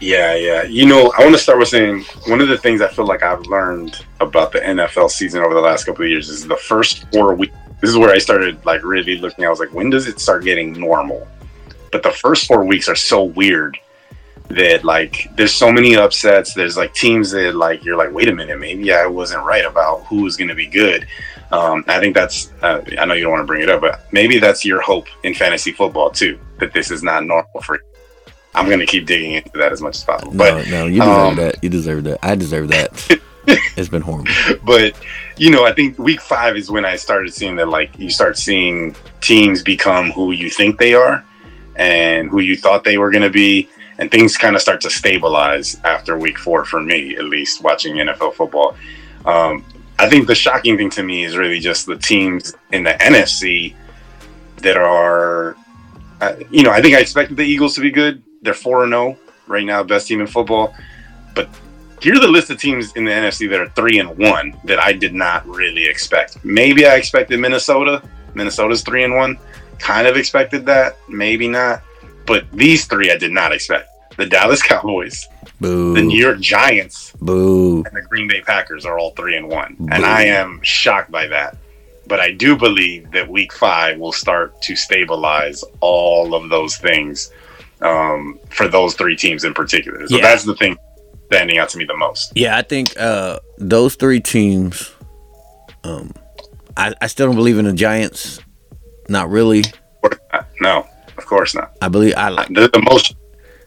[0.00, 0.62] Yeah, yeah.
[0.62, 3.22] You know, I want to start with saying one of the things I feel like
[3.22, 7.04] I've learned about the NFL season over the last couple of years is the first
[7.12, 7.54] four weeks.
[7.80, 9.44] This is where I started like really looking.
[9.44, 11.28] I was like, when does it start getting normal?
[11.92, 13.78] But the first four weeks are so weird
[14.50, 16.54] that like there's so many upsets.
[16.54, 20.04] There's like teams that like you're like, wait a minute, maybe I wasn't right about
[20.06, 21.06] who was going to be good.
[21.52, 22.52] Um, I think that's.
[22.62, 25.06] Uh, I know you don't want to bring it up, but maybe that's your hope
[25.24, 26.38] in fantasy football too.
[26.58, 27.82] That this is not normal for you.
[28.54, 30.32] I'm going to keep digging into that as much as possible.
[30.32, 31.62] No, But no, you deserve um, that.
[31.62, 32.18] You deserve that.
[32.22, 33.20] I deserve that.
[33.46, 34.30] it's been horrible.
[34.64, 34.94] but
[35.36, 38.36] you know, I think week five is when I started seeing that like you start
[38.38, 41.24] seeing teams become who you think they are
[41.76, 43.68] and who you thought they were going to be,
[44.00, 47.96] and things kind of start to stabilize after week four for me, at least watching
[47.96, 48.74] NFL football.
[49.26, 49.64] Um,
[49.98, 53.74] I think the shocking thing to me is really just the teams in the NFC
[54.56, 55.54] that are,
[56.22, 58.22] uh, you know, I think I expected the Eagles to be good.
[58.40, 60.74] They're four and zero right now, best team in football.
[61.34, 61.50] But
[62.00, 64.94] here's the list of teams in the NFC that are three and one that I
[64.94, 66.42] did not really expect.
[66.42, 68.02] Maybe I expected Minnesota.
[68.32, 69.38] Minnesota's three and one.
[69.78, 70.96] Kind of expected that.
[71.10, 71.82] Maybe not.
[72.26, 73.89] But these three I did not expect.
[74.20, 75.26] The Dallas Cowboys,
[75.62, 75.94] Boo.
[75.94, 77.82] the New York Giants, Boo.
[77.84, 79.76] and the Green Bay Packers are all three and one.
[79.78, 79.88] Boo.
[79.90, 81.56] And I am shocked by that.
[82.06, 87.32] But I do believe that week five will start to stabilize all of those things
[87.80, 90.06] um, for those three teams in particular.
[90.06, 90.22] So Yeah.
[90.22, 90.76] that's the thing
[91.28, 92.32] standing out to me the most.
[92.34, 94.92] Yeah, I think uh, those three teams.
[95.82, 96.12] Um,
[96.76, 98.40] I, I still don't believe in the Giants.
[99.08, 99.60] Not really.
[99.60, 100.46] Of course not.
[100.60, 101.72] No, of course not.
[101.80, 102.48] I believe I like.
[102.48, 103.14] The, the most,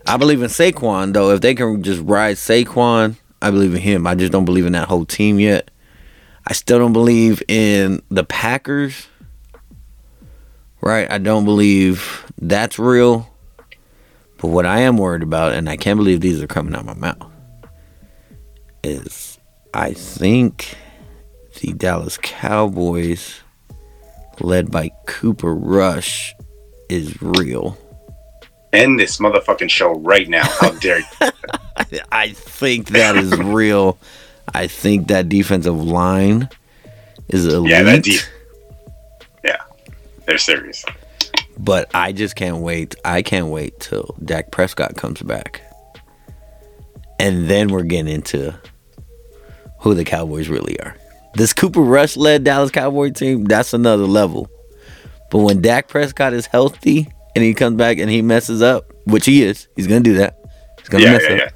[0.06, 1.32] I believe in Saquon though.
[1.32, 4.08] If they can just ride Saquon, I believe in him.
[4.08, 5.72] I just don't believe in that whole team yet.
[6.46, 9.08] I still don't believe in the Packers.
[10.82, 11.10] Right?
[11.10, 13.30] I don't believe that's real.
[14.38, 16.98] But what I am worried about, and I can't believe these are coming out of
[16.98, 17.32] my mouth,
[18.84, 19.40] is
[19.74, 20.76] I think
[21.62, 23.40] the Dallas Cowboys,
[24.42, 26.36] led by Cooper Rush,
[26.90, 27.78] is real.
[28.74, 30.44] End this motherfucking show right now.
[30.60, 32.00] How dare you?
[32.12, 33.98] I think that is real.
[34.54, 36.50] I think that defensive line
[37.30, 37.72] is elite.
[37.72, 38.22] Yeah, that deep.
[39.44, 39.62] Yeah,
[40.26, 40.84] they're serious.
[41.58, 42.96] But I just can't wait.
[43.06, 45.62] I can't wait till Dak Prescott comes back.
[47.20, 48.54] And then we're getting into
[49.80, 50.96] who the Cowboys really are.
[51.36, 54.50] This Cooper Rush led Dallas Cowboy team, that's another level.
[55.32, 59.26] But when Dak Prescott is healthy and he comes back and he messes up, which
[59.26, 60.40] he is, he's going to do that.
[60.80, 61.40] He's going to Yeah, mess yeah, up.
[61.40, 61.50] yeah.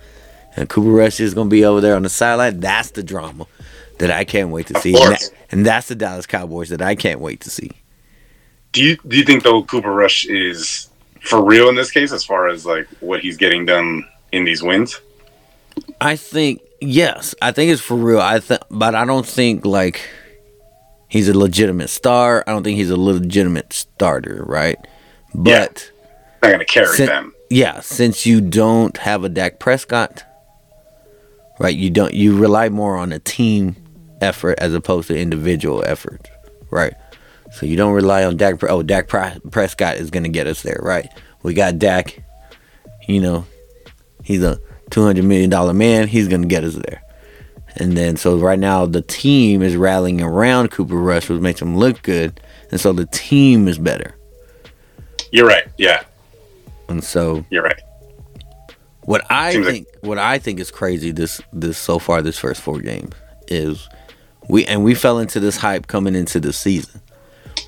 [0.56, 2.60] And Cooper Rush is going to be over there on the sideline.
[2.60, 3.46] That's the drama
[4.00, 4.96] that I can't wait to Of see.
[5.00, 7.72] And, that- and that's the Dallas Cowboys that I can't wait to see.
[8.74, 10.90] Do you do you think though Cooper Rush is
[11.22, 14.62] for real in this case as far as like what he's getting done in these
[14.62, 15.00] wins?
[16.02, 18.20] I think yes, I think it's for real.
[18.20, 20.02] I think, but I don't think like
[21.08, 22.44] he's a legitimate star.
[22.46, 24.78] I don't think he's a legitimate starter, right?
[25.38, 25.92] But
[26.42, 27.34] Not going to carry Sin- them.
[27.50, 30.24] yeah, since you don't have a Dak Prescott,
[31.60, 31.76] right?
[31.76, 33.76] You don't you rely more on a team
[34.20, 36.28] effort as opposed to individual effort,
[36.72, 36.94] right?
[37.52, 38.62] So you don't rely on Dak.
[38.64, 41.08] Oh, Dak Prescott is going to get us there, right?
[41.44, 42.24] We got Dak.
[43.08, 43.46] You know,
[44.24, 46.08] he's a two hundred million dollar man.
[46.08, 47.04] He's going to get us there.
[47.76, 51.78] And then so right now the team is rallying around Cooper Rush, which makes him
[51.78, 54.16] look good, and so the team is better.
[55.32, 55.66] You're right.
[55.78, 56.04] Yeah,
[56.90, 57.80] And so you're right.
[59.02, 62.38] What I Seems like- think, what I think is crazy this this so far this
[62.38, 63.14] first four games
[63.48, 63.88] is
[64.50, 67.02] we and we fell into this hype coming into the season.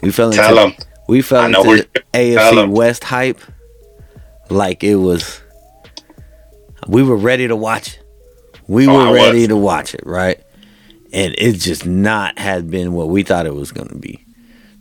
[0.02, 0.72] We fell into Tell
[1.08, 2.72] we fell I know into the you- tell AFC 'em.
[2.72, 3.40] West hype
[4.50, 5.42] like it was.
[6.88, 8.00] We were ready to watch it.
[8.68, 9.22] We Oh, were I was.
[9.22, 10.40] ready to watch it, right?
[11.12, 14.24] And it just not had been what we thought it was going to be.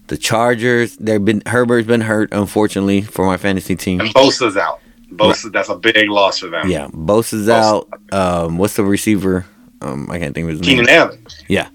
[0.08, 4.00] The Chargers, they've been Herbert's been hurt, unfortunately, for my fantasy team.
[4.00, 4.80] And Bosa's out.
[5.12, 6.68] Bosa, that's a big loss for them.
[6.68, 7.84] Yeah, Bosa's Bosa.
[8.12, 8.12] out.
[8.44, 9.46] Um, what's the receiver?
[9.80, 10.70] Um, I can't think of his name.
[10.78, 11.26] Keenan Allen.
[11.48, 11.68] Yeah,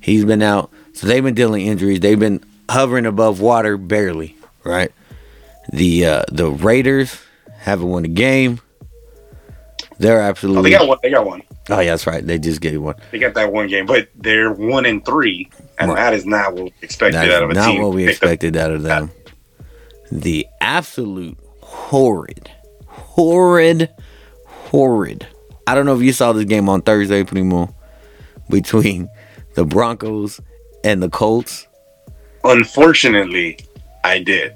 [0.00, 0.70] he's been out.
[0.92, 2.00] So they've been dealing injuries.
[2.00, 4.92] They've been hovering above water barely, right?
[5.72, 7.20] The uh, the Raiders
[7.58, 8.60] haven't won a game.
[9.98, 10.70] They're Oh, absolutely.
[10.70, 10.98] they got one.
[11.02, 11.42] They got one.
[11.68, 12.24] Oh, yeah, that's right.
[12.24, 12.94] They just gave one.
[13.10, 15.48] They got that one game, but they're one and three,
[15.78, 15.96] and Right.
[15.96, 17.74] that is not what we expected out of a not team.
[17.80, 19.10] Not what we up- expected out of them.
[20.12, 22.48] The absolute horrid,
[22.86, 23.90] horrid,
[24.46, 25.26] horrid.
[25.66, 27.74] I don't know if you saw this game on Thursday, Primo,
[28.48, 29.08] between
[29.54, 30.40] the Broncos
[30.84, 31.66] and the Colts.
[32.44, 33.58] Unfortunately,
[34.04, 34.54] I did.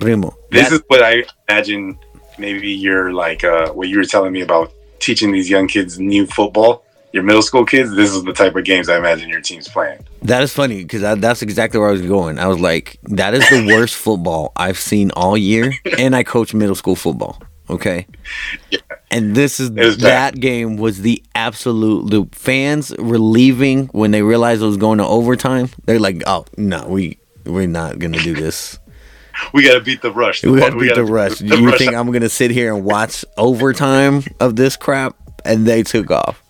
[0.00, 1.98] Primo, This is what I imagine.
[2.38, 6.26] Maybe you're like uh, what you were telling me about teaching these young kids new
[6.26, 6.84] football.
[7.12, 7.94] Your middle school kids.
[7.96, 10.06] This is the type of games I imagine your team's playing.
[10.22, 12.38] That is funny because that's exactly where I was going.
[12.38, 16.54] I was like, that is the worst football I've seen all year, and I coach
[16.54, 17.42] middle school football.
[17.68, 18.06] Okay,
[19.12, 19.98] and this is bad.
[20.00, 22.10] that game was the absolute.
[22.10, 25.68] The fans were leaving when they realized it was going to overtime.
[25.84, 28.78] They're like, oh no, we we're not gonna do this.
[29.52, 30.42] We got to beat the rush.
[30.44, 31.38] We got to beat the rush.
[31.38, 31.78] the You rush.
[31.78, 35.16] think I'm gonna sit here and watch overtime of this crap?
[35.44, 36.42] And they took off.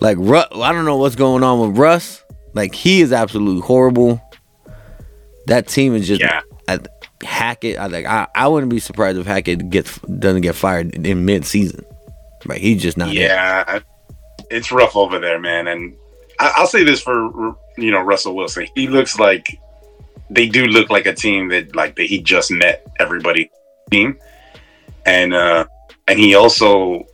[0.00, 2.22] Like Ru I don't know what's going on with Russ.
[2.52, 4.20] Like he is absolutely horrible.
[5.46, 6.42] That team is just Yeah.
[6.68, 6.80] I,
[7.22, 7.78] Hackett.
[7.78, 8.04] I like.
[8.06, 11.84] I, I wouldn't be surprised if Hackett gets doesn't get fired in mid season.
[12.46, 12.60] Right?
[12.60, 13.12] He's just not.
[13.12, 13.80] Yeah,
[14.50, 15.66] it's rough over there, man.
[15.66, 15.94] And
[16.38, 18.66] I, I'll say this for you know Russell Wilson.
[18.74, 19.58] He looks like
[20.30, 23.50] they do look like a team that like that he just met everybody
[23.90, 24.18] team,
[25.06, 25.66] and uh
[26.08, 27.06] and he also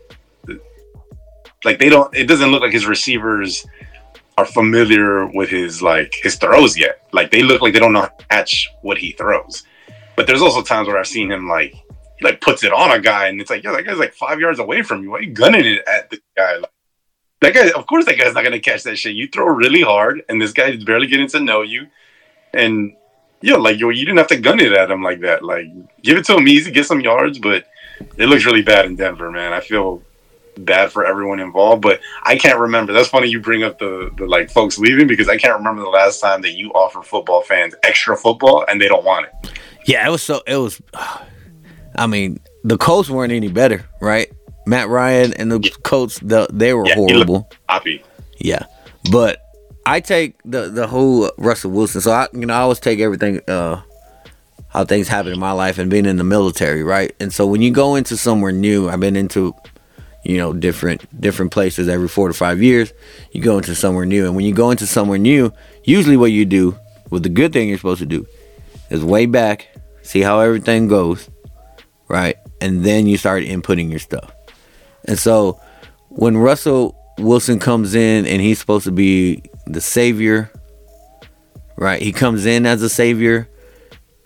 [1.64, 2.14] like they don't.
[2.14, 3.66] It doesn't look like his receivers
[4.38, 7.06] are familiar with his like his throws yet.
[7.12, 9.64] Like they look like they don't know how to catch what he throws.
[10.16, 11.74] But there's also times where I've seen him like
[12.18, 14.40] he, like puts it on a guy, and it's like, yo, that guy's like five
[14.40, 15.10] yards away from you.
[15.10, 16.56] Why are you gunning it at the guy?
[16.56, 16.72] Like,
[17.42, 19.14] that guy, of course, that guy's not gonna catch that shit.
[19.14, 21.86] You throw really hard, and this guy's barely getting to know you,
[22.52, 22.94] and
[23.42, 25.44] yeah, like yo, you didn't have to gun it at him like that.
[25.44, 25.66] Like,
[26.02, 27.66] give it to him easy, get some yards, but
[28.16, 29.52] it looks really bad in Denver, man.
[29.52, 30.02] I feel
[30.58, 32.92] bad for everyone involved, but I can't remember.
[32.92, 35.88] That's funny you bring up the the like folks leaving because I can't remember the
[35.88, 39.52] last time that you offer football fans extra football and they don't want it.
[39.86, 40.42] Yeah, it was so.
[40.46, 40.80] It was.
[41.96, 44.30] I mean, the Colts weren't any better, right?
[44.66, 47.50] Matt Ryan and the Colts, the, they were Yeah, horrible.
[47.68, 48.04] Poppy.
[48.38, 48.64] Yeah,
[49.10, 49.42] but
[49.90, 52.00] I take the the whole Russell Wilson.
[52.00, 53.82] So I, you know, I always take everything, uh,
[54.68, 57.12] how things happen in my life and being in the military, right?
[57.18, 59.52] And so when you go into somewhere new, I've been into,
[60.24, 62.92] you know, different different places every four to five years.
[63.32, 66.44] You go into somewhere new, and when you go into somewhere new, usually what you
[66.44, 66.78] do,
[67.10, 68.28] with the good thing you're supposed to do,
[68.90, 71.28] is way back, see how everything goes,
[72.06, 72.36] right?
[72.60, 74.30] And then you start inputting your stuff.
[75.06, 75.60] And so
[76.10, 80.50] when Russell Wilson comes in and he's supposed to be the savior,
[81.76, 82.00] right?
[82.00, 83.48] He comes in as a savior,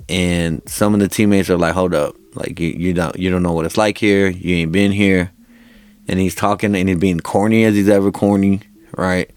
[0.09, 3.43] and some of the teammates are like, "Hold up, like you, you don't you don't
[3.43, 4.29] know what it's like here.
[4.29, 5.31] You ain't been here."
[6.07, 8.61] And he's talking and he's being corny as he's ever corny,
[8.97, 9.31] right?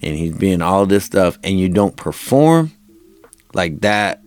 [0.00, 2.70] And he's being all this stuff, and you don't perform
[3.52, 4.22] like that.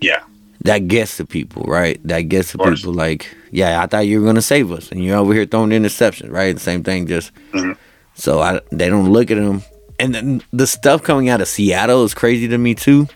[0.00, 0.22] Yeah.
[0.64, 1.98] That gets to people, right?
[2.06, 5.16] That gets to people like, yeah, I thought you were gonna save us, and you're
[5.16, 6.52] over here throwing interceptions, right?
[6.52, 7.76] The same thing, just Mhm.
[8.14, 9.62] so I they don't look at him.
[9.98, 13.08] And then the stuff coming out of Seattle is crazy to me too.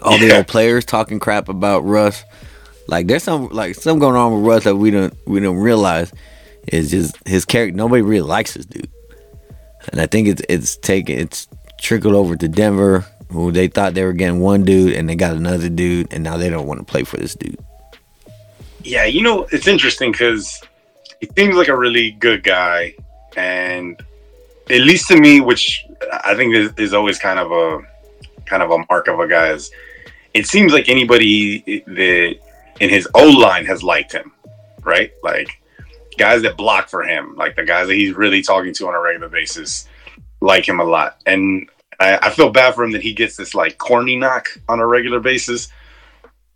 [0.00, 2.24] All the old players talking crap about Russ.
[2.88, 6.12] Like there's some like some going on with Russ that we don't we don't realize
[6.68, 7.76] is just his character.
[7.76, 8.90] Nobody really likes this dude,
[9.90, 11.46] and I think it's it's taken it's
[11.80, 15.36] trickled over to Denver, who they thought they were getting one dude and they got
[15.36, 17.58] another dude, and now they don't want to play for this dude.
[18.82, 20.60] Yeah, you know, it's interesting because
[21.20, 22.94] he seems like a really good guy,
[23.36, 24.02] and
[24.72, 25.84] at least to me, which
[26.24, 27.80] I think is, is always kind of a
[28.46, 29.70] kind of a mark of a guy is,
[30.34, 32.36] it seems like anybody that
[32.80, 34.32] in his O line has liked him,
[34.82, 35.12] right?
[35.22, 35.48] Like
[36.18, 39.00] guys that block for him, like the guys that he's really talking to on a
[39.00, 39.88] regular basis,
[40.40, 41.68] like him a lot, and
[42.00, 44.86] I, I feel bad for him that he gets this like corny knock on a
[44.86, 45.68] regular basis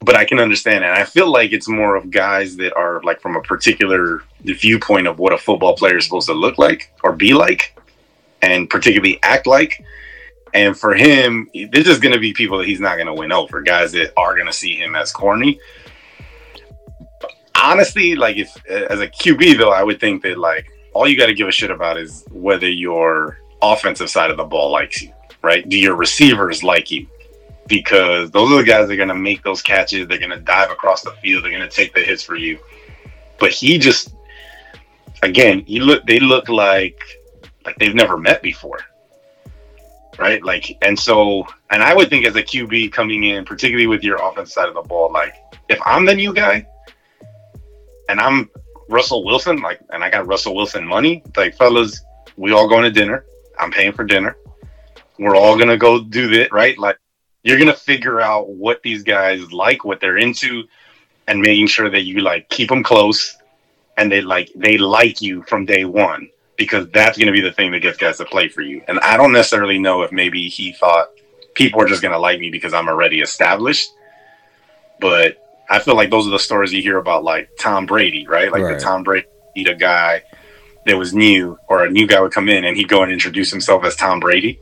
[0.01, 0.89] but I can understand it.
[0.89, 5.07] And I feel like it's more of guys that are like from a particular viewpoint
[5.07, 7.76] of what a football player is supposed to look like or be like,
[8.47, 9.85] and particularly act like.
[10.55, 13.33] And for him, there's just going to be people that he's not going to win
[13.33, 15.61] over, guys that are going to see him as corny.
[17.63, 21.27] Honestly, like if as a QB though, I would think that like all you got
[21.27, 25.13] to give a shit about is whether your offensive side of the ball likes you,
[25.43, 25.69] right?
[25.69, 27.07] Do your receivers like you?
[27.69, 30.07] because those are the guys that are going to make those catches.
[30.07, 31.45] They're going to dive across the field.
[31.45, 32.59] They're going to take the hits for you.
[33.39, 34.15] But he just,
[35.23, 36.07] again, he look.
[36.07, 36.99] They look like
[37.67, 38.79] like they've never met before,
[40.19, 40.43] right?
[40.43, 44.25] Like, and so, and I would think as a QB coming in, particularly with your
[44.25, 45.35] offense side of the ball, like
[45.69, 46.67] if I'm the new guy
[48.09, 48.49] and I'm
[48.89, 52.01] Russell Wilson, like, and I got Russell Wilson money, like, fellas,
[52.37, 53.25] we all going to dinner.
[53.59, 54.37] I'm paying for dinner.
[55.19, 56.77] We're all gonna go do that, right?
[56.79, 56.99] Like,
[57.43, 60.65] you're gonna figure out what these guys like, what they're into,
[61.27, 63.35] and making sure that you like keep them close,
[63.97, 67.71] and they like they like you from day one because that's gonna be the thing
[67.73, 68.83] that gets guys to play for you.
[68.89, 71.11] And I don't necessarily know if maybe he thought
[71.55, 73.91] people are just gonna like me because I'm already established,
[75.01, 75.37] but
[75.69, 78.51] I feel like those are the stories you hear about, like Tom Brady, right?
[78.53, 78.79] Like Right.
[78.79, 79.27] the Tom Brady,
[79.67, 80.23] a guy
[80.87, 83.51] that was new, or a new guy would come in and he'd go and introduce
[83.51, 84.61] himself as Tom Brady,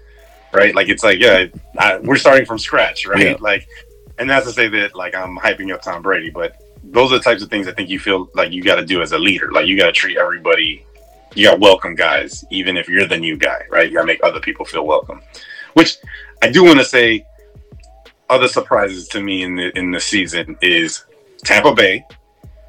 [0.52, 0.74] right?
[0.74, 1.46] Like it's like, yeah,
[1.78, 3.20] I, we're starting from scratch, right?
[3.32, 3.36] Yeah.
[3.40, 3.68] Like,
[4.18, 7.22] and that's to say that like I'm hyping up Tom Brady, but those are the
[7.24, 9.50] types of things I think you feel like you got to do as a leader.
[9.52, 10.86] Like you got to treat everybody,
[11.34, 13.88] you got welcome guys, even if you're the new guy, right?
[13.88, 15.20] You got to make other people feel welcome.
[15.74, 15.96] Which
[16.42, 17.26] I do want to say,
[18.30, 21.04] other surprises to me in the in the season is
[21.44, 22.06] Tampa Bay,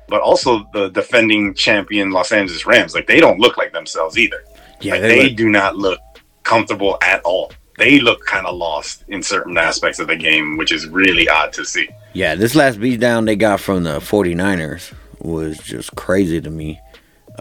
[0.08, 2.94] but also the defending champion Los Angeles Rams.
[2.94, 4.44] Like they don't look like themselves either.
[4.82, 6.00] Yeah, like, they they do not look
[6.44, 7.52] comfortable at all.
[7.78, 11.52] They look kind of lost in certain aspects of the game, which is really odd
[11.54, 11.90] to see.
[12.14, 16.80] Yeah, this last beatdown they got from the 49ers was just crazy to me.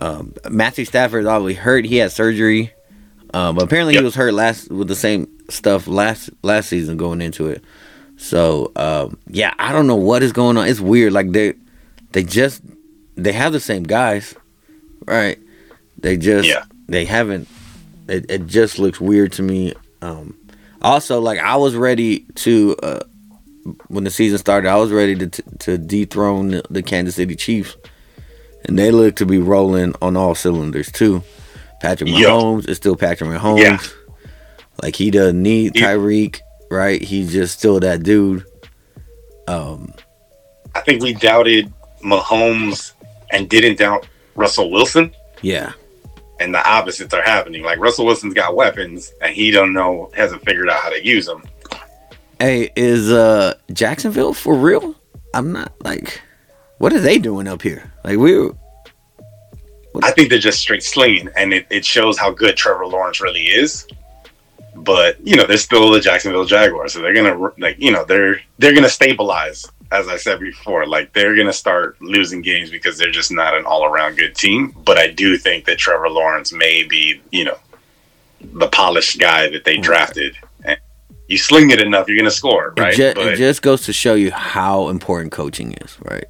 [0.00, 1.85] Um, Matthew Stafford obviously hurt.
[1.85, 2.72] He had surgery.
[3.33, 4.00] Um, but apparently Yep.
[4.02, 7.64] he was hurt last with the same stuff last last season going into it.
[8.16, 10.68] So um, yeah, I don't know what is going on.
[10.68, 11.12] It's weird.
[11.12, 11.54] Like they
[12.12, 12.62] they just
[13.16, 14.35] they have the same guys,
[15.07, 15.38] right?
[15.98, 16.64] They just Yeah.
[16.88, 17.48] they haven't.
[18.09, 19.74] It, it just looks weird to me.
[20.02, 20.37] Um,
[20.83, 23.00] also, like I was ready to uh,
[23.88, 27.76] when the season started, I was ready to to dethrone the Kansas City Chiefs,
[28.64, 31.22] and they look to be rolling on all cylinders too.
[31.81, 32.11] Patrick.
[32.11, 33.61] Mahomes is still Patrick Mahomes.
[33.61, 33.79] Yeah.
[34.83, 35.74] Like he doesn't need.
[35.74, 37.00] Tyreek, right?
[37.00, 38.44] He's just still that dude.
[39.46, 39.92] Um,
[40.74, 41.72] I think we doubted
[42.03, 42.92] Mahomes
[43.31, 45.72] and didn't doubt Russell Wilson, yeah,
[46.40, 47.62] and the opposites are happening.
[47.62, 51.27] Like Russell Wilson's got weapons, and he don't know, hasn't figured out how to use
[51.27, 51.44] them.
[52.40, 54.94] Hey, is uh Jacksonville for real?
[55.35, 56.20] I'm not like,
[56.78, 57.92] what are they doing up here?
[58.04, 58.50] Like we,
[60.02, 63.44] I think they're just straight slinging, and it, it shows how good Trevor Lawrence really
[63.44, 63.87] is.
[64.76, 68.40] But you know, they're still the Jacksonville Jaguars, so they're gonna like you know they're
[68.58, 69.66] they're gonna stabilize.
[69.92, 73.64] As I said before, like they're gonna start losing games because they're just not an
[73.64, 74.74] all around good team.
[74.84, 77.58] But I do think that Trevor Lawrence may be you know
[78.40, 79.82] the polished guy that they mm.
[79.82, 80.37] drafted.
[80.64, 80.78] And
[81.28, 82.92] you sling it enough, you're gonna score, right?
[82.92, 86.26] it, ju- but it just goes to show you how important coaching is, right?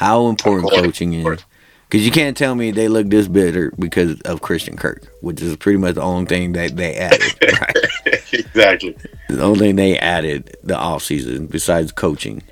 [0.00, 1.44] How important coaching is.
[1.86, 5.58] Because you can't tell me they look this bitter because of Christian Kirk, which is
[5.58, 7.34] pretty much the only thing that they added.
[7.60, 8.32] right?
[8.32, 8.96] exactly.
[9.28, 12.42] The only thing they added the offseason besides coaching.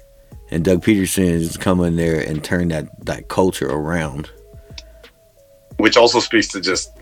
[0.51, 4.31] And Doug Pederson is coming there and turn that, that culture around.
[5.79, 6.93] Which also speaks to just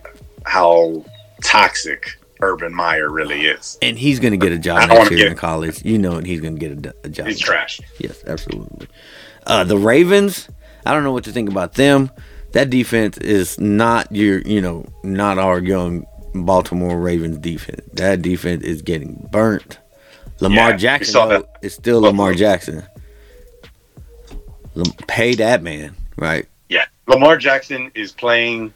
[0.45, 1.05] how
[1.43, 3.79] toxic Urban Meyer really is.
[3.83, 5.85] And he's going to get a job next year in college.
[5.85, 7.27] You know, and he's going to get a, a job.
[7.27, 7.81] He's trash.
[7.99, 8.87] Yes, absolutely.
[9.47, 10.49] Uh, the Ravens,
[10.85, 12.11] I don't know what to think about them.
[12.53, 17.83] That defense is not your, you know, not our young Baltimore Ravens defense.
[17.93, 19.79] That defense is getting burnt.
[20.41, 22.83] Lamar Yeah, Jackson though, is still Lamar Jackson.
[25.07, 26.47] Pay that man, right?
[26.69, 26.85] Yeah.
[27.07, 28.75] Lamar Jackson is playing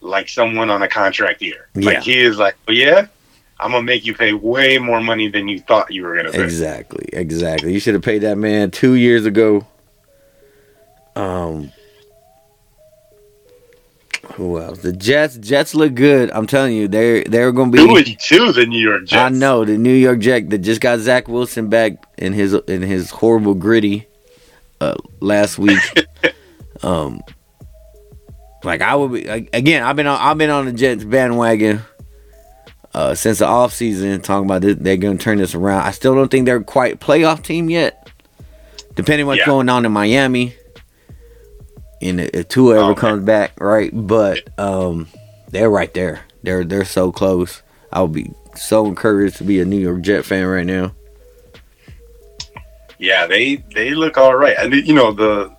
[0.00, 1.68] like someone on a contract year.
[1.74, 1.86] Yeah.
[1.86, 3.06] Like he is like, oh, yeah,
[3.60, 6.42] I'm gonna make you pay way more money than you thought you were gonna pay.
[6.42, 7.72] Exactly, exactly.
[7.72, 9.66] You should have paid that man two years ago.
[11.16, 11.72] Um,
[14.34, 14.80] who else?
[14.80, 15.36] The Jets.
[15.38, 16.30] Jets look good.
[16.32, 17.78] I'm telling you, they're they're gonna be.
[17.78, 19.12] Two and two, the New York Jets.
[19.14, 22.82] I know the New York Jet that just got Zach Wilson back in his in
[22.82, 24.06] his horrible gritty
[24.80, 25.80] uh, last week.
[26.82, 27.20] um,
[28.62, 29.82] like I would be like, again.
[29.82, 31.82] I've been on I've been on the Jets bandwagon
[32.94, 35.82] uh, since the off season, talking about this, they're going to turn this around.
[35.82, 38.10] I still don't think they're quite a playoff team yet.
[38.96, 39.46] Depending what's Yeah.
[39.46, 40.54] going on in Miami,
[42.00, 43.90] and if Tua ever Oh, comes back, right?
[43.92, 45.08] But um,
[45.48, 46.22] they're right there.
[46.42, 47.62] They're they're so close.
[47.92, 50.94] I would be so encouraged to be a New York Jet fan right now.
[52.98, 54.56] Yeah, they they look all right.
[54.58, 55.54] And you know the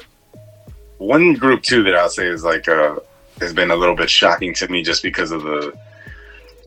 [0.98, 2.96] one group too that I'll say is like uh
[3.40, 5.74] has been a little bit shocking to me just because of the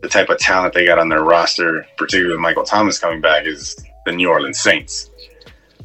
[0.03, 3.47] the type of talent they got on their roster, particularly with Michael Thomas coming back,
[3.47, 5.09] is the New Orleans Saints.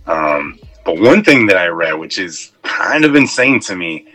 [0.07, 0.59] Um,
[0.95, 4.07] but one thing that I read, which is kind of insane to me,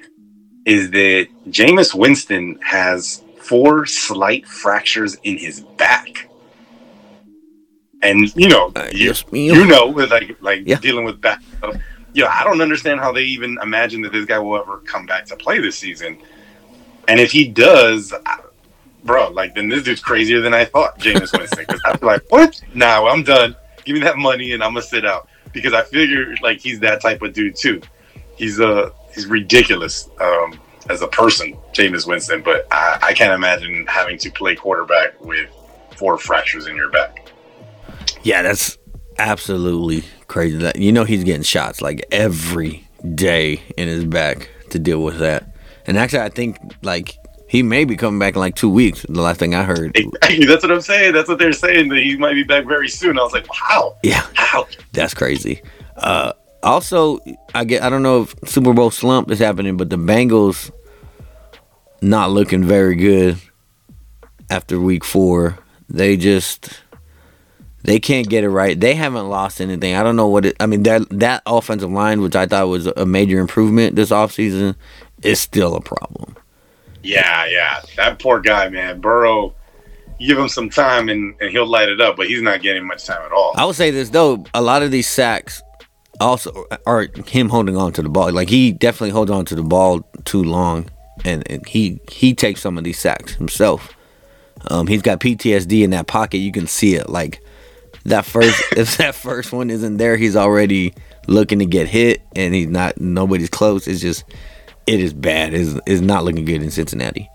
[0.65, 6.29] is that Jameis Winston has four slight fractures in his back.
[8.03, 10.77] And you know, Uh, you, you know, with like like Yeah.
[10.81, 11.77] dealing with back stuff.
[12.13, 15.07] You know, I don't understand how they even imagine that this guy will ever come
[15.07, 16.19] back to play this season.
[17.09, 18.39] And if he does, I-
[19.05, 21.65] bro, like then this dude's crazier than I thought, Jameis Winston.
[21.69, 22.61] Because I'm like, what?
[22.75, 23.55] Nah, I'm done.
[23.85, 27.01] Give me that money and I'm gonna sit out because I figure like he's that
[27.01, 27.81] type of dude too.
[28.37, 32.43] He's uh he's ridiculous um, as a person, Jameis Winston.
[32.43, 35.49] But I, I can't imagine having to play quarterback with
[35.97, 37.31] four fractures in your back.
[38.23, 38.77] Yeah, that's
[39.19, 40.59] absolutely crazy.
[40.59, 45.19] That you know he's getting shots like every day in his back to deal with
[45.19, 45.55] that.
[45.87, 47.17] And actually, I think like
[47.47, 49.05] he may be coming back in like two weeks.
[49.09, 49.97] The last thing I heard.
[49.97, 50.47] Exactly.
[50.47, 51.13] That's what I'm saying.
[51.13, 53.19] That's what they're saying that he might be back very soon.
[53.19, 54.67] I was like, wow, Yeah, how?
[54.93, 55.63] that's crazy.
[55.97, 56.33] Uh,
[56.63, 57.19] also,
[57.55, 60.71] I get I don't know if Super Bowl slump is happening, but the Bengals
[62.01, 63.37] not looking very good
[64.51, 65.59] after Week Four.
[65.89, 66.71] They just
[67.83, 68.79] they can't get it right.
[68.81, 69.95] They haven't lost anything.
[69.95, 70.57] I don't know what it.
[70.59, 74.75] I mean that that offensive line, which I thought was a major improvement this offseason,
[75.23, 76.35] is still a problem.
[77.05, 77.81] Yeah, yeah.
[77.97, 79.01] That poor guy, man.
[79.01, 79.55] Burrow,
[80.19, 83.05] give him some time and, and he'll light it up, but he's not getting much
[83.05, 83.53] time at all.
[83.57, 85.63] I would say this though, a lot of these sacks
[86.21, 88.33] also are him holding on to the ball.
[88.33, 90.89] Like he definitely holds on to the ball too long,
[91.25, 93.95] and, and he he takes some of these sacks himself.
[94.71, 96.39] Um, he's got PTSD in that pocket.
[96.39, 97.11] You can see it.
[97.11, 97.41] Like
[98.05, 100.95] that first, if that first one isn't there, he's already
[101.27, 103.01] looking to get hit, and he's not.
[103.01, 103.87] Nobody's close.
[103.87, 104.25] It's just,
[104.87, 105.55] it is bad.
[105.55, 107.29] It's, it's not looking good in Cincinnati.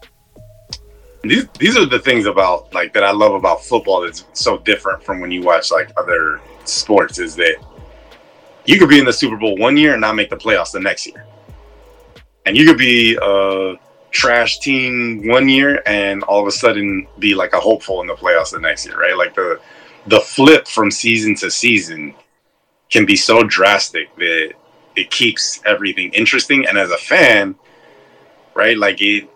[1.21, 5.03] These these are the things about like that I love about football that's so different
[5.03, 7.57] from when you watch like other sports is that
[8.65, 10.79] you could be in the Super Bowl one year and not make the playoffs the
[10.79, 11.25] next year.
[12.45, 13.75] And you could be a
[14.11, 18.15] trash team one year and all of a sudden be like a hopeful in the
[18.15, 19.17] playoffs the next year, right?
[19.17, 19.59] Like the
[20.07, 22.15] the flip from season to season
[22.89, 24.53] can be so drastic that
[24.95, 26.65] it keeps everything interesting.
[26.67, 27.55] And as a fan,
[28.53, 29.29] right, like it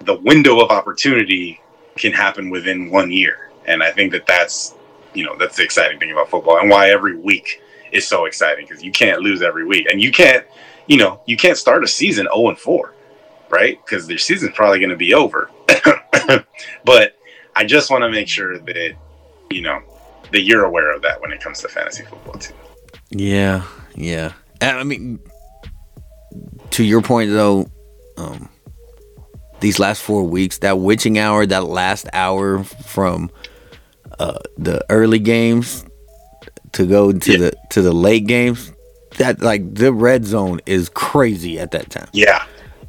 [0.00, 1.60] the window of opportunity
[1.96, 3.50] can happen within one year.
[3.66, 4.74] And I think that that's,
[5.14, 8.66] you know, that's the exciting thing about football and why every week is so exciting
[8.66, 9.86] because you can't lose every week.
[9.90, 10.46] And you can't,
[10.86, 12.94] you know, you can't start a season 0 and 4,
[13.50, 13.78] right?
[13.84, 15.50] Because their season's probably going to be over.
[16.84, 17.16] but
[17.54, 18.96] I just want to make sure that,
[19.50, 19.82] you know,
[20.32, 22.54] that you're aware of that when it comes to fantasy football too.
[23.10, 24.32] Yeah, yeah.
[24.62, 25.18] I mean,
[26.70, 27.68] to your point though,
[28.16, 28.48] um,
[29.60, 33.30] these last four weeks, that witching hour, that last hour from
[34.18, 35.84] uh, the early games
[36.72, 37.38] to go to Yeah.
[37.38, 38.72] the to the late games,
[39.18, 42.08] that like the red zone is crazy at that time.
[42.12, 42.44] Yeah.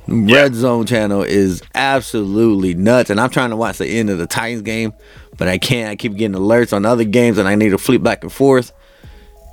[0.08, 4.26] Red Zone channel is absolutely nuts, and I'm trying to watch the end of the
[4.28, 4.94] Titans game,
[5.38, 5.90] but I can't.
[5.90, 8.74] I keep getting alerts on other games, and I need to flip back and forth.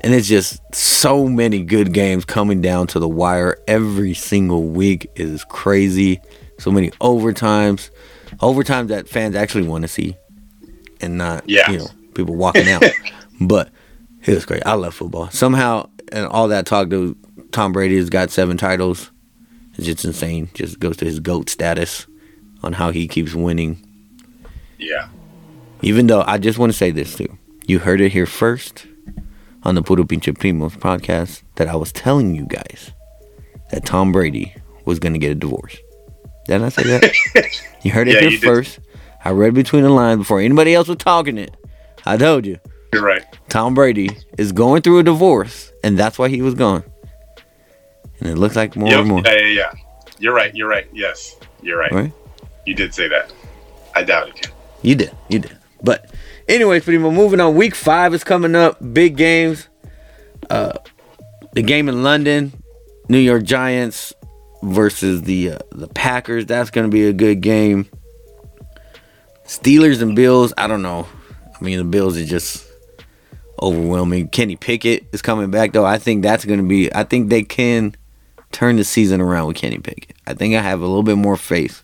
[0.00, 5.04] And it's just so many good games coming down to the wire every single week.
[5.16, 6.20] It is crazy.
[6.58, 7.90] So many overtimes,
[8.38, 10.16] overtimes that fans actually want to see,
[11.00, 11.70] and not Yeah.
[11.70, 12.82] you know people walking out.
[13.40, 13.70] but
[14.24, 14.62] it was great.
[14.66, 15.30] I love football.
[15.30, 17.16] Somehow, and all that talk to
[17.52, 19.10] Tom Brady has got seven titles.
[19.76, 20.48] It's just insane.
[20.54, 22.06] Just goes to his GOAT status
[22.64, 23.80] on how he keeps winning.
[24.78, 25.08] Yeah.
[25.82, 27.38] Even though I just want to say this too.
[27.66, 28.87] You heard it here first
[29.68, 32.92] on the Puro Pinche Primos podcast that I was telling you guys
[33.70, 34.54] that Tom Brady
[34.86, 35.76] was going to get a divorce.
[36.46, 37.60] Didn't I say that?
[37.82, 38.46] you heard it Yeah, here you did.
[38.46, 38.80] first.
[39.22, 41.54] I read between the lines before anybody else was talking it.
[42.06, 42.58] I told you.
[42.94, 43.22] You're right.
[43.50, 44.08] Tom Brady
[44.38, 46.82] is going through a divorce, and that's why he was gone.
[48.20, 49.00] And it looks like more Yep.
[49.00, 49.22] and more.
[49.26, 49.72] Yeah, yeah, yeah.
[50.18, 50.54] You're right.
[50.54, 50.88] You're right.
[50.94, 51.36] Yes.
[51.60, 51.92] You're right.
[51.92, 52.12] Right?
[52.64, 53.30] You did say that.
[53.94, 54.50] I doubted you.
[54.82, 55.12] You did.
[55.28, 55.58] You did.
[55.82, 56.10] But
[56.48, 57.54] anyways, much moving on.
[57.54, 58.78] Week five is coming up.
[58.92, 59.68] Big games.
[60.50, 60.72] Uh
[61.52, 62.52] the game in London,
[63.08, 64.12] New York Giants
[64.62, 66.46] versus the uh, the Packers.
[66.46, 67.88] That's gonna be a good game.
[69.44, 71.06] Steelers and Bills, I don't know.
[71.58, 72.66] I mean the Bills are just
[73.60, 74.28] overwhelming.
[74.28, 75.86] Kenny Pickett is coming back though.
[75.86, 77.96] I think that's gonna be I think they can
[78.52, 80.16] turn the season around with Kenny Pickett.
[80.26, 81.82] I think I have a little bit more faith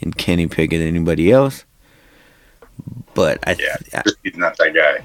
[0.00, 1.64] in Kenny Pickett than anybody else.
[3.14, 3.56] But I,
[3.92, 4.02] Yeah.
[4.22, 5.04] He's not that guy.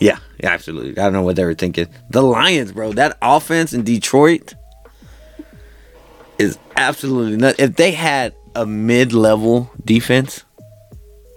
[0.00, 0.90] yeah, yeah, absolutely.
[0.92, 1.88] I don't know what they were thinking.
[2.10, 4.54] The Lions, bro, that offense in Detroit
[6.38, 7.58] is absolutely nuts.
[7.58, 10.44] If they had a mid-level defense,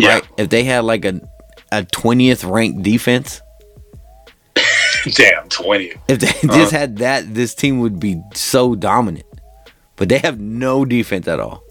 [0.01, 0.15] Yeah.
[0.15, 0.27] right?
[0.37, 1.21] If they had like a
[1.71, 3.41] a twentieth ranked defense,
[5.13, 5.93] Damn, twenty.
[6.07, 6.57] If they uh-huh.
[6.57, 9.25] just had that, this team would be so dominant.
[9.95, 11.63] But they have no defense at all.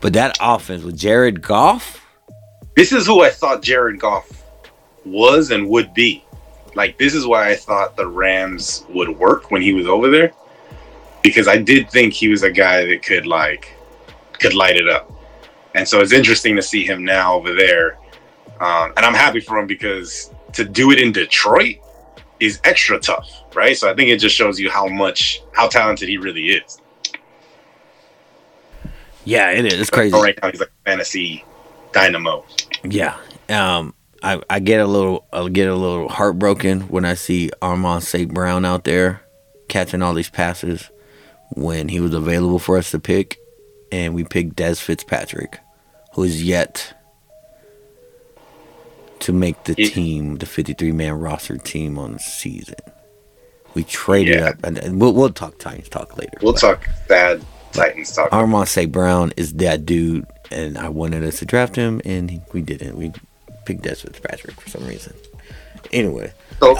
[0.00, 2.03] But that offense with Jared Goff,
[2.76, 4.44] This is who I thought Jared Goff
[5.04, 6.24] was and would be.
[6.74, 10.32] Like this is why I thought the Rams would work when he was over there.
[11.22, 13.72] Because I did think he was a guy that could like
[14.40, 15.10] could light it up.
[15.74, 17.98] And so it's interesting to see him now over there.
[18.60, 21.76] Um, and I'm happy for him because to do it in Detroit
[22.40, 23.76] is extra tough, right?
[23.76, 26.80] So I think it just shows you how much how talented he really is.
[29.24, 29.80] yeah, it is.
[29.80, 30.14] It's crazy.
[30.14, 31.44] Right now he's like a fantasy
[31.92, 32.44] dynamo.
[32.84, 33.16] Yeah.
[33.48, 37.98] Um I, I get a little I get a little heartbroken when I see Amon-Ra
[37.98, 38.32] St.
[38.32, 39.20] Brown out there
[39.68, 40.90] catching all these passes
[41.50, 43.38] when he was available for us to pick
[43.92, 45.60] and we picked Dez Fitzpatrick,
[46.14, 46.94] who is yet
[49.20, 52.76] to make the He- team, the 53 man roster team on the season.
[53.74, 54.48] We traded Yeah.
[54.50, 56.38] up, and, we'll, we'll talk Titans talk later.
[56.42, 58.32] We'll talk bad Titans talk.
[58.32, 58.90] Amon-Ra St.
[58.92, 62.96] Brown is that dude, and I wanted us to draft him, and we didn't.
[62.96, 63.12] We
[63.64, 65.14] picked Dez Fitzpatrick for some reason.
[65.92, 66.76] Anyway, So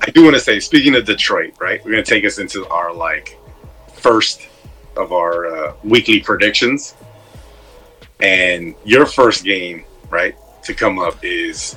[0.00, 1.84] I do want to say, speaking of Detroit, right?
[1.84, 3.38] We're gonna take us into our like
[3.94, 4.48] first
[4.96, 6.94] of our uh, weekly predictions,
[8.20, 11.76] and your first game, right, to come up is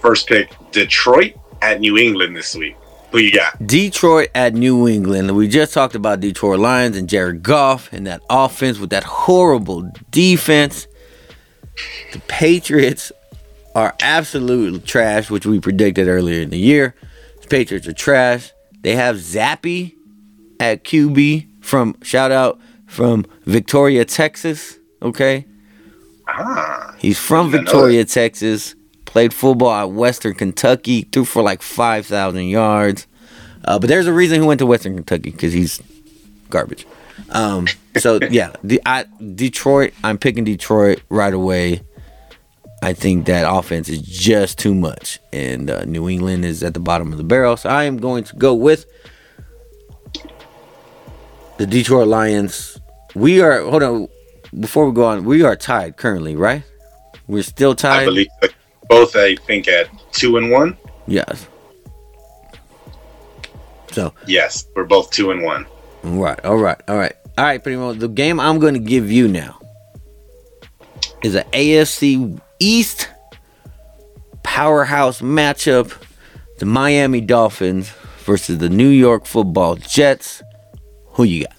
[0.00, 2.76] first pick Detroit at New England this week.
[3.10, 3.66] Who you got?
[3.66, 5.34] Detroit at New England.
[5.34, 9.90] We just talked about Detroit Lions and Jared Goff and that offense with that horrible
[10.10, 10.86] defense.
[12.12, 13.12] The Patriots
[13.74, 16.94] are absolute trash, which we predicted earlier in the year.
[17.42, 18.52] The Patriots are trash.
[18.82, 19.94] They have Zappe
[20.60, 24.78] at QB from shout out from Victoria, Texas.
[25.00, 25.46] Okay.
[26.26, 28.74] Ah, He's from I didn't know Victoria, Texas.
[29.08, 31.02] Played football at Western Kentucky.
[31.02, 33.06] Threw for like five thousand yards.
[33.64, 35.80] Uh, but there's a reason he went to Western Kentucky because he's
[36.50, 36.86] garbage.
[37.30, 39.94] Um, so yeah, the I, Detroit.
[40.04, 41.80] I'm picking Detroit right away.
[42.82, 46.80] I think that offense is just too much, and uh, New England is at the
[46.80, 47.56] bottom of the barrel.
[47.56, 48.84] So I am going to go with
[51.56, 52.78] the Detroit Lions.
[53.14, 54.08] We are hold on
[54.60, 55.24] before we go on.
[55.24, 56.62] We are tied currently, right?
[57.26, 58.04] We're still I tied.
[58.04, 58.52] believe that
[58.88, 59.16] both.
[59.16, 60.76] I think at two and one.
[61.06, 61.46] Yes.
[63.92, 65.66] So Yes, we're both two and one.
[66.02, 66.38] Right.
[66.44, 67.62] all right, all right, all right, all right.
[67.62, 69.58] Primo, the game I'm going to give you now
[71.22, 73.08] is an AFC East
[74.42, 76.00] powerhouse matchup:
[76.58, 77.90] the Miami Dolphins
[78.24, 80.42] versus the New York Football Jets.
[81.12, 81.56] Who you got?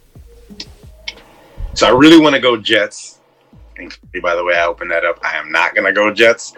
[1.73, 3.19] So I really want to go Jets.
[3.77, 5.19] And by the way, I opened that up.
[5.23, 6.53] I am not gonna go Jets.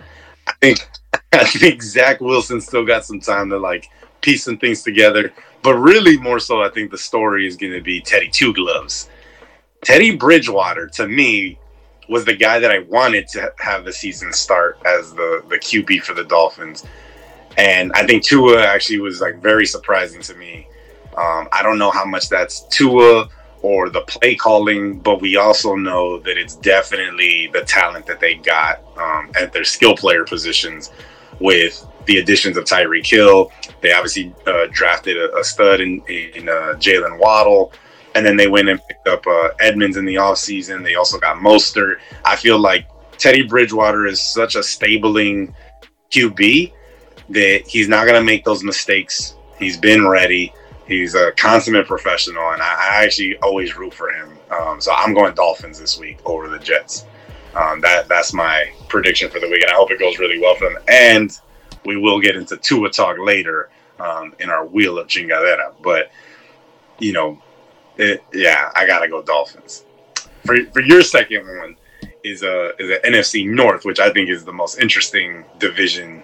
[0.52, 0.90] I think
[1.34, 3.90] I think Zach Wilson still got some time to like
[4.22, 5.34] piece some things together.
[5.64, 9.10] But really, more so, I think the story is going to be Teddy Two Gloves.
[9.84, 11.58] Teddy Bridgewater, to me,
[12.10, 16.04] was the guy that I wanted to have the season start as the the QB
[16.04, 16.86] for the Dolphins,
[17.58, 20.68] and I think Tua actually was like very surprising to me.
[21.18, 23.30] Um, I don't know how much that's Tua
[23.62, 28.36] or the play calling, but we also know that it's definitely the talent that they
[28.36, 30.92] got um, at their skill player positions
[31.40, 33.52] with the additions of Tyreek Hill.
[33.82, 37.74] They obviously uh, drafted a, a stud in, in uh, Jaylen Waddle.
[38.16, 40.84] And then they went and picked up uh, Edmonds in the offseason.
[40.84, 41.98] They also got Mostert.
[42.26, 42.88] I feel like
[43.18, 45.54] Teddy Bridgewater is such a stabling
[46.12, 46.74] QB
[47.30, 49.36] that he's not going to make those mistakes.
[49.58, 50.54] He's been ready.
[50.92, 54.38] He's a consummate professional, and I, I actually always root for him.
[54.52, 57.06] Um, so I'm going Dolphins this week over the Jets.
[57.56, 60.56] Um, that that's my prediction for the week, and I hope it goes really well
[60.56, 60.82] for them.
[60.90, 61.32] And
[61.86, 63.70] we will get into Tua talk later
[64.00, 65.74] um, in our wheel of Chingadera.
[65.82, 66.12] But
[67.00, 67.42] you know,
[67.98, 69.86] it, yeah, I gotta go Dolphins.
[70.46, 71.78] For for your second one
[72.24, 76.24] is a is a NFC North, which I think is the most interesting division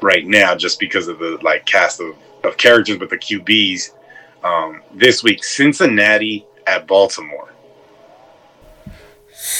[0.00, 3.92] right now, just because of the like cast of, of characters with the QBs.
[4.44, 7.48] Um, this week, Cincinnati at Baltimore.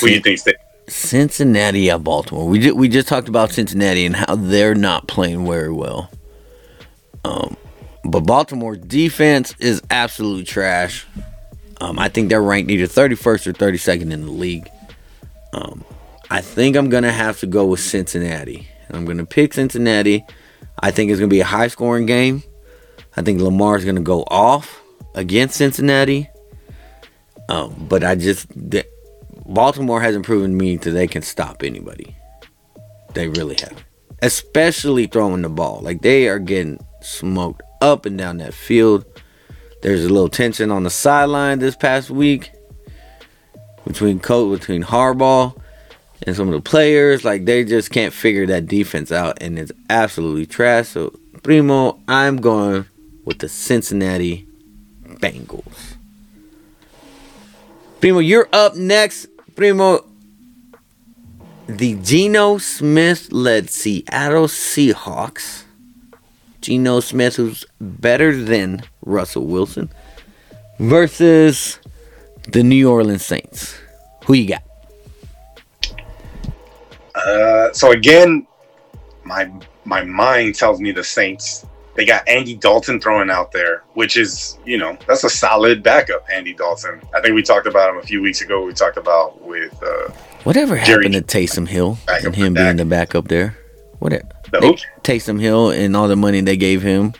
[0.00, 0.54] Who do you think's the
[0.88, 2.48] Cincinnati at Baltimore.
[2.48, 6.10] We just, we just talked about Cincinnati and how they're not playing very well.
[7.24, 7.56] Um,
[8.04, 11.06] but Baltimore's defense is absolute trash.
[11.80, 14.68] Um, I think they're ranked either 31st or 32nd in the league.
[15.52, 15.84] Um,
[16.30, 18.68] I think I'm gonna have to go with Cincinnati.
[18.90, 20.24] I'm gonna pick Cincinnati.
[20.78, 22.42] I think it's gonna be a high scoring game.
[23.18, 24.80] I think Lamar's gonna go off
[25.16, 26.30] against Cincinnati.
[27.48, 28.86] Um, but I just the,
[29.44, 32.14] Baltimore hasn't proven to me that they can stop anybody.
[33.14, 33.82] They really haven't.
[34.22, 35.80] Especially throwing the ball.
[35.82, 39.04] Like they are getting smoked up and down that field.
[39.82, 42.52] There's a little tension on the sideline this past week
[43.84, 45.60] between coach between Harbaugh
[46.24, 47.24] and some of the players.
[47.24, 50.88] Like they just can't figure that defense out, and it's absolutely trash.
[50.90, 52.86] So, primo, I'm going
[53.28, 54.48] with the Cincinnati
[55.04, 55.96] Bengals.
[58.00, 59.26] Primo, you're up next.
[59.54, 60.06] Primo,
[61.66, 65.64] the Geno Smith led Seattle Seahawks.
[66.62, 69.90] Geno Smith, who's better than Russell Wilson,
[70.78, 71.78] versus
[72.50, 73.78] the New Orleans Saints.
[74.24, 74.62] Who you got?
[77.14, 78.46] Uh, so again,
[79.24, 79.52] my
[79.84, 81.66] my mind tells me the Saints.
[81.98, 86.24] They got Andy Dalton throwing out there, which is, you know, that's a solid backup,
[86.32, 87.02] Andy Dalton.
[87.12, 88.64] I think we talked about him a few weeks ago.
[88.64, 90.12] We talked about with uh,
[90.44, 93.58] Whatever Jerry happened to Taysom Hill and him being the backup there?
[93.98, 94.28] Whatever.
[94.52, 94.78] The They-?
[95.02, 97.14] Taysom Hill and all the money they gave him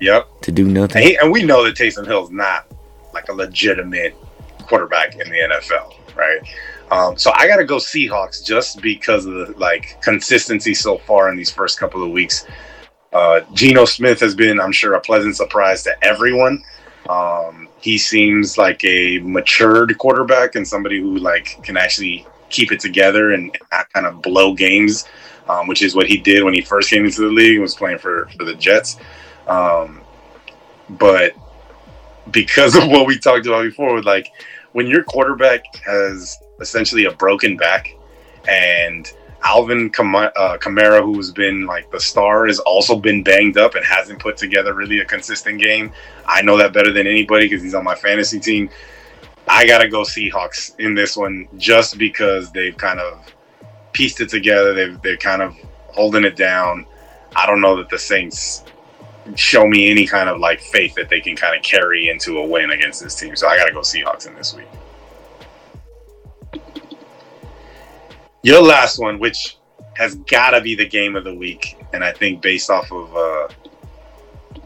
[0.00, 0.26] Yep.
[0.42, 1.00] to do nothing.
[1.00, 2.66] And, he, and we know that Taysom Hill's not
[3.14, 4.16] like a legitimate
[4.62, 6.40] quarterback in the NFL, right?
[6.90, 11.30] Um, so I got to go Seahawks just because of the like consistency so far
[11.30, 12.46] in these first couple of weeks.
[13.12, 16.62] Uh, Geno Smith has been, I'm sure, a pleasant surprise to everyone.
[17.08, 22.80] Um, he seems like a matured quarterback and somebody who like can actually keep it
[22.80, 25.06] together and not kind of blow games,
[25.48, 27.74] um, which is what he did when he first came into the league and was
[27.74, 28.98] playing for for the Jets.
[29.46, 30.02] Um,
[30.90, 31.32] but
[32.30, 34.30] because of what we talked about before, like
[34.72, 37.88] when your quarterback has essentially a broken back,
[38.48, 39.10] and
[39.48, 43.84] Alvin Kam- uh, Kamara, who's been like the star, has also been banged up and
[43.84, 45.90] hasn't put together really a consistent game.
[46.26, 48.68] I know that better than anybody because he's on my fantasy team.
[49.48, 53.24] I gotta go Seahawks in this one just because they've kind of
[53.92, 54.74] pieced it together.
[54.74, 55.56] They've they're kind of
[55.94, 56.84] holding it down.
[57.34, 58.64] I don't know that the Saints
[59.34, 62.46] show me any kind of like faith that they can kind of carry into a
[62.46, 63.34] win against this team.
[63.34, 64.68] So I got to go Seahawks in this week.
[68.42, 69.56] Your last one, which
[69.94, 73.16] has got to be the game of the week, and I think based off of
[73.16, 73.48] uh,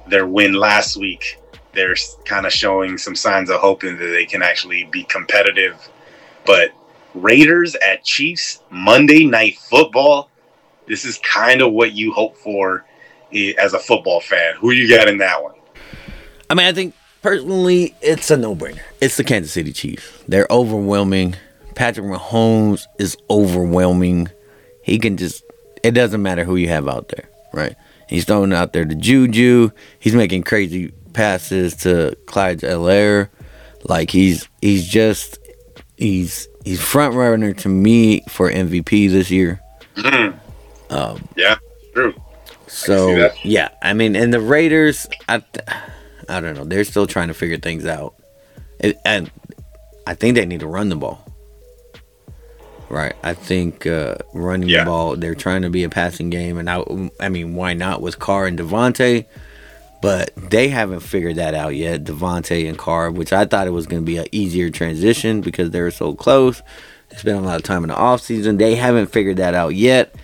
[0.08, 1.38] their win last week,
[1.72, 1.96] they're
[2.26, 5.76] kind of showing some signs of hoping that they can actually be competitive.
[6.44, 6.72] But
[7.14, 10.28] Raiders at Chiefs Monday Night Football.
[10.86, 12.84] This is kind of what you hope for
[13.58, 14.54] as a football fan.
[14.56, 15.54] Who you got in that one?
[16.50, 18.82] I mean, I think personally, it's a no-brainer.
[19.00, 20.24] It's the Kansas City Chiefs.
[20.28, 21.36] They're overwhelming.
[21.74, 24.28] Patrick Mahomes is overwhelming.
[24.82, 25.42] He can just.
[25.82, 27.74] It doesn't matter who you have out there, right?
[28.08, 29.70] He's throwing out there to Juju.
[29.98, 33.28] He's making crazy passes to Clyde Helaire.
[33.84, 35.38] Like he's he's just
[35.96, 39.60] he's he's front runner to me for MVP this year.
[40.90, 41.56] Um, Yeah,
[41.94, 42.14] true.
[42.66, 43.44] so that.
[43.44, 45.42] yeah, I mean, and the Raiders, I,
[46.28, 48.14] I don't know, they're still trying to figure things out,
[48.78, 49.30] it, and
[50.06, 51.21] I think they need to run the ball.
[52.92, 54.80] Right, I think uh, running Yeah.
[54.84, 55.16] the ball.
[55.16, 56.84] They're trying to be a passing game, and I,
[57.18, 59.24] I mean, why not with Carr and Davante?
[60.02, 63.86] But they haven't figured that out yet, Davante and Carr, which I thought it was
[63.86, 66.60] going to be an easier transition because they were so close.
[67.08, 68.58] They spent a lot of time in the offseason.
[68.58, 70.14] They haven't figured that out yet.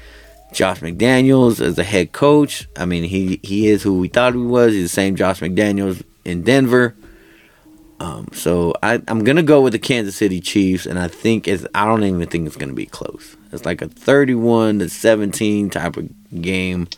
[0.53, 2.69] Josh McDaniels as the head coach.
[2.77, 4.73] I mean, he he is who we thought he was.
[4.75, 6.95] He's the same Josh McDaniels in Denver.
[8.01, 11.66] Um, so I, I'm gonna go with the Kansas City Chiefs, and I think it's
[11.74, 13.36] I don't even think it's gonna be close.
[13.53, 16.09] It's like a 31 to 17 type of
[16.40, 16.88] game.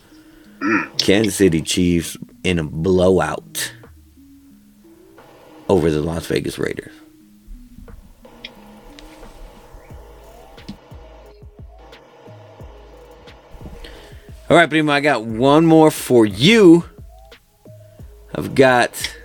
[0.99, 3.73] Kansas City Chiefs in a blowout
[5.67, 6.93] over the Las Vegas Raiders.
[14.51, 16.83] All right, Primo, I got one more for you.
[18.35, 19.15] I've got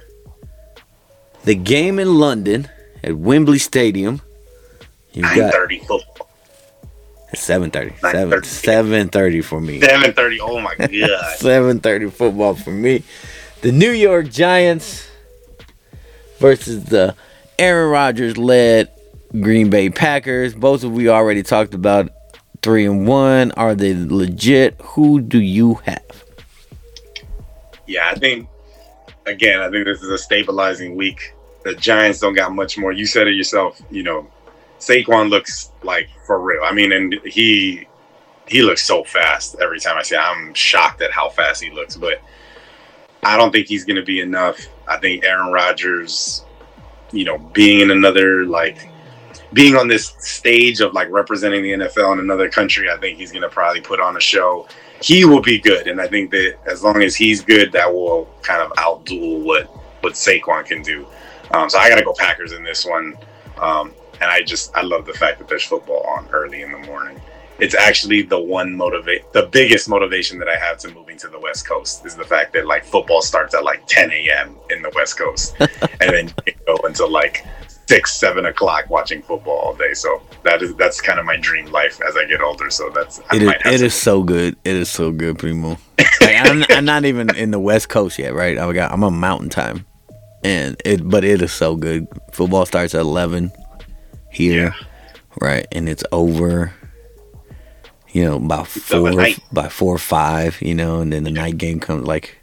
[1.46, 2.68] the game in London
[3.02, 4.20] at Wembley Stadium.
[5.14, 6.28] Nine got thirty football.
[7.34, 7.98] 7:30.
[8.00, 8.44] 9:30.
[8.44, 9.80] 7 7:30 for me.
[9.80, 10.40] Seven thirty.
[10.40, 10.90] Oh my god.
[11.38, 13.02] 7:30 football for me.
[13.62, 15.08] The New York Giants
[16.38, 17.14] versus the
[17.58, 18.90] Aaron Rodgers led
[19.40, 20.54] Green Bay Packers.
[20.54, 22.10] Both of we already talked about
[22.62, 23.52] 3 and 1.
[23.52, 24.80] Are they legit?
[24.80, 26.02] Who do you have?
[27.86, 28.48] yeah, I think
[29.26, 31.32] again, I think this is a stabilizing week.
[31.66, 32.92] The Giants don't got much more.
[32.92, 33.82] You said it yourself.
[33.90, 34.30] You know,
[34.78, 36.62] Saquon looks like for real.
[36.62, 37.88] I mean, and he
[38.46, 40.14] he looks so fast every time I see.
[40.14, 40.20] It.
[40.20, 42.22] I'm shocked at how fast he looks, but
[43.24, 44.60] I don't think he's going to be enough.
[44.86, 46.44] I think Aaron Rodgers,
[47.10, 48.88] you know, being in another like
[49.52, 53.32] being on this stage of like representing the NFL in another country, I think he's
[53.32, 54.68] going to probably put on a show.
[55.02, 58.28] He will be good, and I think that as long as he's good, that will
[58.42, 59.64] kind of outduel what
[60.02, 61.04] what Saquon can do.
[61.52, 63.16] Um, so I got to go Packers in this one.
[63.58, 66.78] Um, and I just I love the fact that there's football on early in the
[66.78, 67.20] morning.
[67.58, 71.38] It's actually the one motivate, the biggest motivation that I have to moving to the
[71.38, 74.56] West Coast is the fact that like football starts at like 10 a.m.
[74.68, 75.70] in the West Coast, and
[76.00, 77.46] then you go until like
[77.88, 79.94] six, seven o'clock watching football all day.
[79.94, 82.68] So that is that's kind of my dream life as I get older.
[82.68, 84.56] So that's I It is, it so good.
[84.64, 85.78] It is so good, Primo.
[86.18, 88.58] Like, I'm, I'm not even in the West Coast yet, right?
[88.58, 89.86] I got I'm on Mountain Time,
[90.44, 92.06] and it but it is so good.
[92.32, 93.52] Football starts at eleven
[94.30, 94.74] here,
[95.40, 96.72] right, and it's over.
[98.12, 99.12] You know, by four
[99.52, 102.06] by four or five, you know, and then the night game comes.
[102.06, 102.38] Like,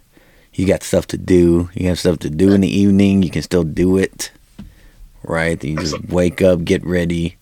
[0.52, 1.68] you got stuff to do.
[1.74, 3.22] You have stuff to do in the evening.
[3.22, 4.30] You can still do it,
[5.24, 5.62] right?
[5.62, 7.36] You just wake up, get ready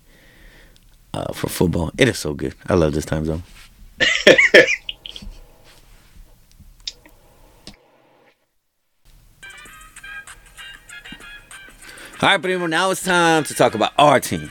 [1.12, 1.90] uh, for football.
[1.98, 2.54] It is so good.
[2.66, 3.42] I love this time zone.
[12.22, 14.48] All right, Primo, now it's time to talk about our team.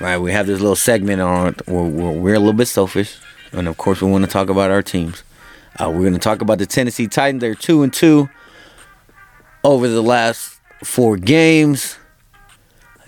[0.00, 3.18] Right, we have this little segment on where we're a little bit selfish,
[3.52, 5.22] and of course, we want to talk about our teams.
[5.78, 7.42] Uh, we're going to talk about the Tennessee Titans.
[7.42, 8.30] They're two and two
[9.62, 11.98] over the last four games.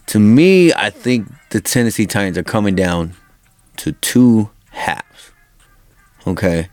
[0.09, 3.15] To me, I think the Tennessee Titans are coming down
[3.79, 5.33] to two halves.
[6.27, 6.69] Okay,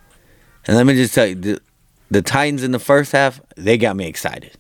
[0.68, 1.62] and let me just tell you, the,
[2.10, 4.52] the Titans in the first half, they got me excited.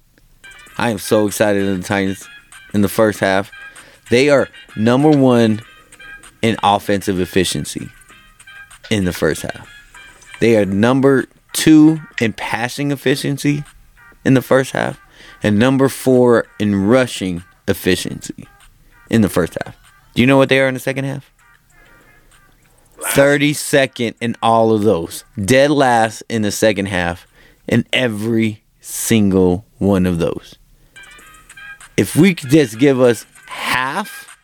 [0.78, 2.30] I am so excited in the Titans
[2.74, 3.51] in the first half.
[4.09, 5.61] They are number one
[6.41, 7.89] in offensive efficiency
[8.89, 9.69] in the first half.
[10.39, 13.63] They are number two in passing efficiency
[14.26, 14.99] in the first half,
[15.43, 18.47] and number four in rushing efficiency
[19.09, 19.76] in the first half.
[20.13, 21.32] Do you know what they are in the second half?
[22.99, 25.24] 32nd in all of those.
[25.43, 27.26] Dead last in the second half
[27.67, 30.55] in every single one of those.
[32.01, 34.35] If we could just give us half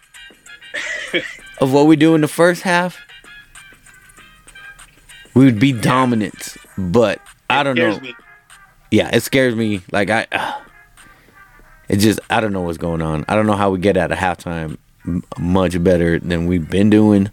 [1.60, 3.00] of what we do in the first half,
[5.34, 6.56] we would be dominant.
[6.78, 8.00] But I don't know.
[8.00, 8.14] Me.
[8.92, 9.82] Yeah, it scares me.
[9.92, 10.28] Like I,
[11.90, 13.26] it just I don't know what's going on.
[13.28, 16.92] I don't know how we get out of halftime m- much better than we've been
[16.92, 17.32] doing.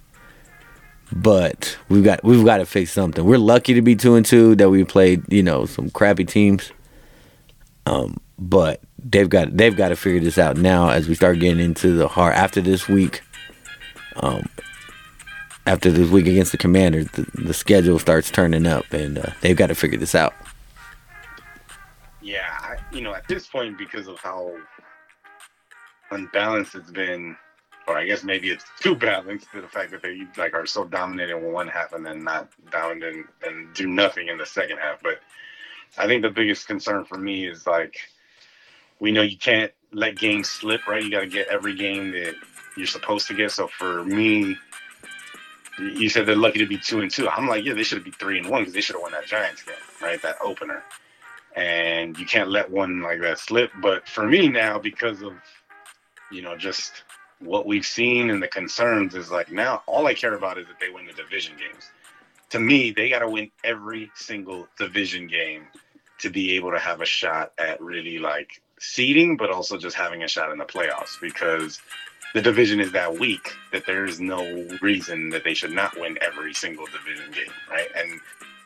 [1.12, 3.26] But we've got we've got to fix something.
[3.26, 6.72] We're lucky to be two and two that we played you know some crappy teams.
[7.84, 11.62] Um, but they've got they've got to figure this out now as we start getting
[11.62, 13.22] into the hard after this week.
[14.16, 14.48] Um,
[15.66, 19.56] after this week against the Commanders, the, the schedule starts turning up, and uh, they've
[19.56, 20.34] got to figure this out.
[22.20, 24.54] Yeah, I, you know, at this point, because of how
[26.10, 27.36] unbalanced it's been,
[27.88, 30.84] or I guess maybe it's too balanced to the fact that they like are so
[30.84, 34.78] dominant in one half and then not dominant and, and do nothing in the second
[34.78, 35.02] half.
[35.02, 35.20] But
[35.96, 37.96] I think the biggest concern for me is like
[39.00, 41.02] we know you can't let games slip, right?
[41.02, 42.34] You got to get every game that
[42.76, 43.52] you're supposed to get.
[43.52, 44.56] So for me,
[45.78, 47.28] you said they're lucky to be two and two.
[47.28, 49.26] I'm like, yeah, they should be three and one because they should have won that
[49.26, 50.20] Giants game, right?
[50.22, 50.82] That opener
[51.54, 53.70] and you can't let one like that slip.
[53.80, 55.34] But for me now, because of
[56.30, 57.04] you know just
[57.40, 60.80] what we've seen and the concerns, is like now all I care about is that
[60.80, 61.90] they win the division games.
[62.50, 65.66] To me, they got to win every single division game
[66.18, 70.22] to be able to have a shot at really like seeding, but also just having
[70.22, 71.80] a shot in the playoffs because
[72.34, 74.42] the division is that weak that there is no
[74.82, 77.88] reason that they should not win every single division game, right?
[77.96, 78.20] And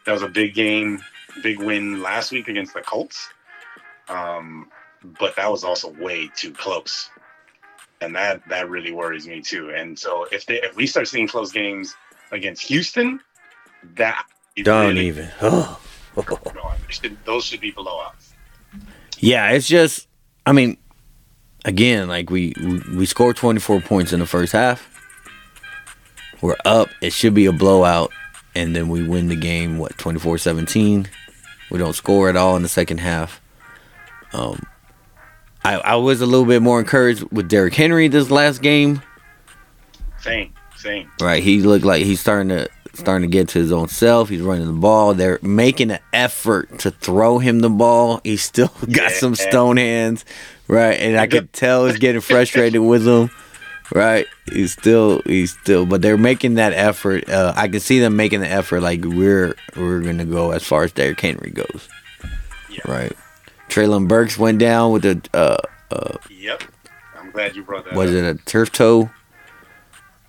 [0.07, 1.03] that was a big game
[1.43, 3.29] big win last week against the Colts.
[4.09, 4.71] Um,
[5.19, 7.11] but that was also way too close.
[8.01, 9.71] And that that really worries me too.
[9.71, 11.95] And so if they if we start seeing close games
[12.33, 13.21] against Houston,
[13.97, 14.25] that
[14.57, 15.31] Don't really even.
[15.41, 15.81] Oh.
[16.17, 16.79] going.
[16.87, 18.28] They should- those should be blowouts.
[19.19, 20.07] Yeah, it's just.
[20.47, 20.79] I mean,
[21.65, 22.55] again, like we
[22.95, 24.89] we, scored 24 points in the first half.
[26.41, 26.89] We're up.
[27.01, 28.13] It should be a blowout,
[28.55, 29.79] and then we win the game.
[29.79, 31.09] What 24-17.
[31.71, 33.41] We don't score at all in the second half.
[34.33, 34.65] Um,
[35.65, 39.03] I I was a little bit more encouraged with Derrick Henry this last game.
[40.21, 41.11] Same, same.
[41.21, 44.29] Right, he looked like he's starting to starting to get to his own self.
[44.29, 45.15] He's running the ball.
[45.15, 48.21] They're making an effort to throw him the ball.
[48.25, 50.25] He's still got some stone hands,
[50.67, 50.95] right?
[50.99, 53.31] And I could tell he's getting frustrated with them,
[53.95, 54.27] right?
[54.53, 57.29] He's still he's still, but they're making that effort.
[57.29, 58.81] Uh, I can see them making the effort.
[58.81, 61.89] Like we're we're gonna go as far as Derrick Henry goes,
[62.71, 62.81] Yeah.
[62.91, 63.13] right?
[63.69, 66.63] Treylon Burks went down with a uh, Yep.
[67.19, 68.17] I'm glad you brought that was up.
[68.17, 69.11] it a turf toe?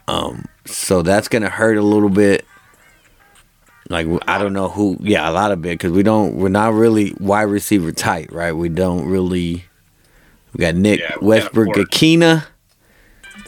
[0.08, 2.46] Um, so that's gonna hurt a little bit.
[3.90, 6.74] Like I don't know who, yeah, a lot of it because we don't, we're not
[6.74, 8.52] really wide receiver tight, right?
[8.52, 9.66] We don't really.
[10.54, 12.46] We got Nick Yeah, we Westbrook-Ikhine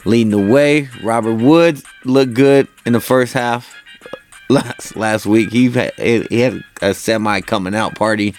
[0.04, 0.88] leading the way.
[1.02, 3.72] Robert Woods looked good in the first half
[4.48, 5.52] last last week.
[5.52, 8.34] He had, he had a semi coming out party.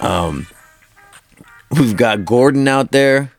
[0.00, 0.46] Um,
[1.70, 3.30] we've got Gordon out there,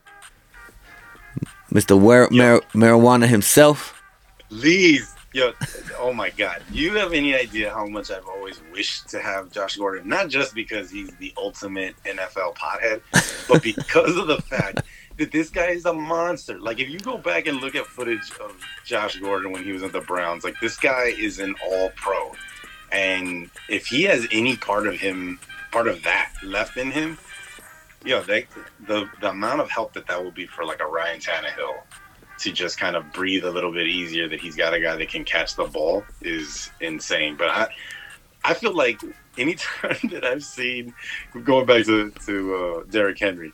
[1.70, 4.00] Mister Mar- Mar- Marijuana himself.
[4.48, 5.52] Please, yo,
[5.98, 9.52] oh my God, do you have any idea how much I've always wished to have
[9.52, 10.08] Josh Gordon?
[10.08, 13.02] Not just because he's the ultimate NFL pothead,
[13.46, 14.84] but because of the fact
[15.18, 16.58] that this guy is a monster.
[16.58, 19.82] Like, if you go back and look at footage of Josh Gordon when he was
[19.82, 22.32] at the Browns, like this guy is an All-Pro,
[22.90, 25.38] and if he has any part of him,
[25.70, 27.18] part of that left in him.
[28.06, 28.46] Yo, they,
[28.86, 31.82] the the amount of help that that will be for like a Ryan Tannehill
[32.38, 35.08] to just kind of breathe a little bit easier that he's got a guy that
[35.08, 37.36] can catch the ball is insane.
[37.36, 37.68] But I
[38.44, 39.00] I feel like
[39.38, 40.94] anytime that I've seen
[41.44, 43.52] going back to to uh, Derrick Henry,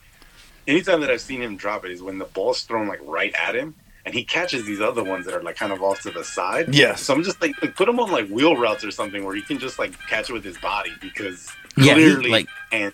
[0.66, 3.54] anytime that I've seen him drop it is when the ball's thrown like right at
[3.54, 3.74] him.
[4.04, 6.74] And he catches these other ones that are like kind of off to the side.
[6.74, 6.96] Yeah.
[6.96, 9.42] So I'm just like, like, put him on like wheel routes or something where he
[9.42, 12.92] can just like catch it with his body because Yeah, he, clearly like and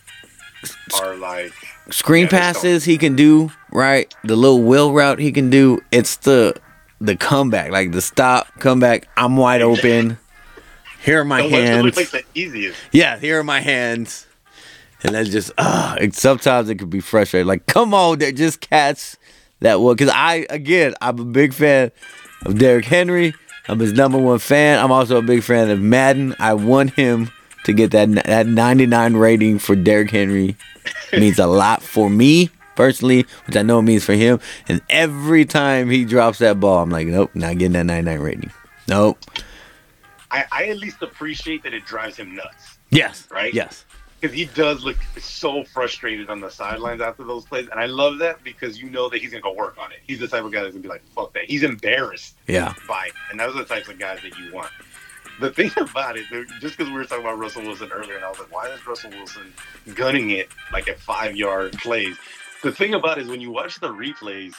[1.01, 1.55] are like
[1.91, 4.13] screen Yeah, passes he can do right.
[4.25, 5.81] The little wheel route he can do.
[5.91, 6.55] It's the
[7.01, 9.09] the comeback, like the stop comeback.
[9.17, 10.19] I'm wide open.
[11.03, 11.85] Here are my the hands.
[11.85, 12.79] look like the easiest.
[12.93, 14.27] Yeah, here are my hands.
[15.05, 17.47] And that's just ah, it sometimes it could be frustrating.
[17.47, 19.17] Like, come on, they just catch
[19.61, 19.95] that one.
[19.95, 21.93] Because I again, I'm a big fan
[22.45, 23.35] of Derrick Henry.
[23.69, 24.79] I'm his number one fan.
[24.79, 26.35] I'm also a big fan of Madden.
[26.41, 27.31] I want him
[27.65, 30.57] to get that that 99 rating for Derrick Henry.
[31.13, 34.39] means a lot for me personally, which I know it means for him.
[34.69, 38.53] And every time he drops that ball, I'm like, nope, not getting that 99 rating.
[38.87, 39.19] Nope.
[40.31, 43.27] I, I at least appreciate that it drives him nuts Yes.
[43.31, 43.53] Right?
[43.53, 43.85] Yes.
[44.21, 48.19] because he does look so frustrated on the sidelines after those plays, and I love
[48.19, 49.99] that because you know that he's gonna go work on it.
[50.07, 52.73] He's the type of guy that's gonna be like, "Fuck that." He's embarrassed Yeah.
[52.89, 54.71] by it, and those are the types of guys that you want.
[55.41, 58.25] The thing about it, dude, just because we were talking about Russell Wilson earlier, and
[58.25, 59.53] I was like, "Why is Russell Wilson
[59.95, 62.17] gunning it like at five yard plays?"
[62.63, 64.55] The thing about it is when you watch the replays.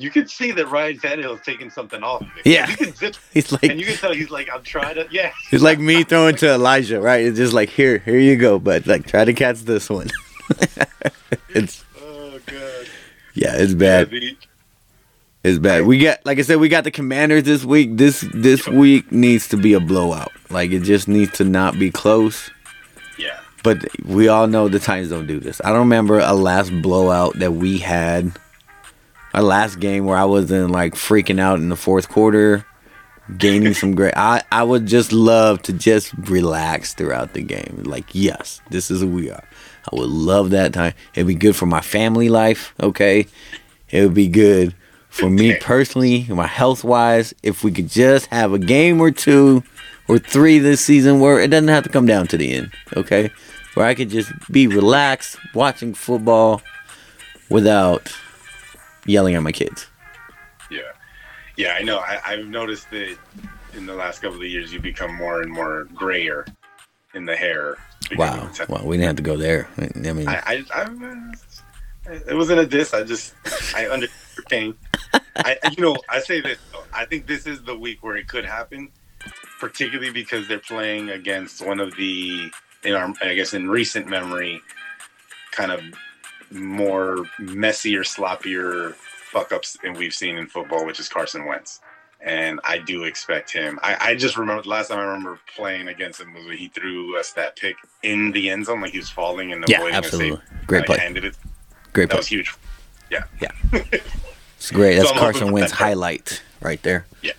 [0.00, 2.46] You can see that Ryan Tannehill is taking something off of it.
[2.46, 2.66] Yeah.
[2.68, 5.32] He can zip, He's like and you can tell he's like, I'm trying to, yeah.
[5.50, 7.24] It's like me throwing to Elijah, right?
[7.24, 10.08] It's just like here, here you go, but like try to catch this one.
[11.48, 12.86] it's Oh god.
[13.34, 14.12] yeah, it's bad.
[14.12, 14.30] Yeah,
[15.48, 15.86] It's bad.
[15.86, 17.96] We got like I said, we got the Commanders this week.
[17.96, 20.32] This this week needs to be a blowout.
[20.50, 22.50] Like it just needs to not be close.
[23.18, 23.40] yeah.
[23.62, 25.60] But we all know the Titans don't do this.
[25.64, 28.32] I don't remember a last blowout that we had.
[29.34, 32.66] Our last game where I wasn't like freaking out in the fourth quarter,
[33.36, 34.14] gaining some great.
[34.16, 37.82] I I would just love to just relax throughout the game.
[37.84, 39.44] Like yes, this is who we are.
[39.90, 40.92] I would love that time.
[41.14, 42.74] It'd be good for my family life.
[42.82, 43.26] Okay,
[43.90, 44.74] it would be good
[45.18, 47.34] for me personally, my health wise.
[47.42, 49.62] If we could just have a game or two
[50.06, 52.72] or three this season where it doesn't have to come down to the end.
[52.96, 53.30] Okay,
[53.74, 56.62] where I could just be relaxed watching football
[57.50, 58.12] without
[59.06, 59.86] yelling at my kids.
[60.70, 60.80] Yeah,
[61.56, 61.98] yeah, I know.
[61.98, 63.16] I, I've noticed that
[63.74, 66.46] in the last couple of years, you become more and more grayer
[67.14, 67.76] in the hair.
[68.16, 68.50] Wow.
[68.68, 69.68] Well, we didn't have to go there.
[69.76, 70.88] I mean, I, I, I,
[72.10, 72.94] it wasn't a diss.
[72.94, 73.34] I just,
[73.74, 74.74] I understand.
[75.36, 76.58] I, you know, I say this.
[76.92, 78.90] I think this is the week where it could happen,
[79.60, 82.50] particularly because they're playing against one of the,
[82.84, 84.60] in our, I guess, in recent memory,
[85.52, 85.80] kind of
[86.50, 91.80] more messier, sloppier fuck ups than we've seen in football, which is Carson Wentz.
[92.20, 93.78] And I do expect him.
[93.82, 96.68] I, I just remember the last time I remember playing against him was when he
[96.68, 99.94] threw us that pick in the end zone, like he was falling and yeah, avoiding
[99.94, 100.40] a absolutely.
[100.66, 100.98] Great play.
[100.98, 101.36] handed it.
[101.98, 102.18] Great That play.
[102.18, 102.54] was huge.
[103.10, 103.24] Yeah.
[103.40, 103.50] Yeah.
[104.56, 104.96] It's great.
[104.96, 105.76] That's So Carson Wentz that.
[105.76, 107.06] highlight right there.
[107.22, 107.30] Yeah.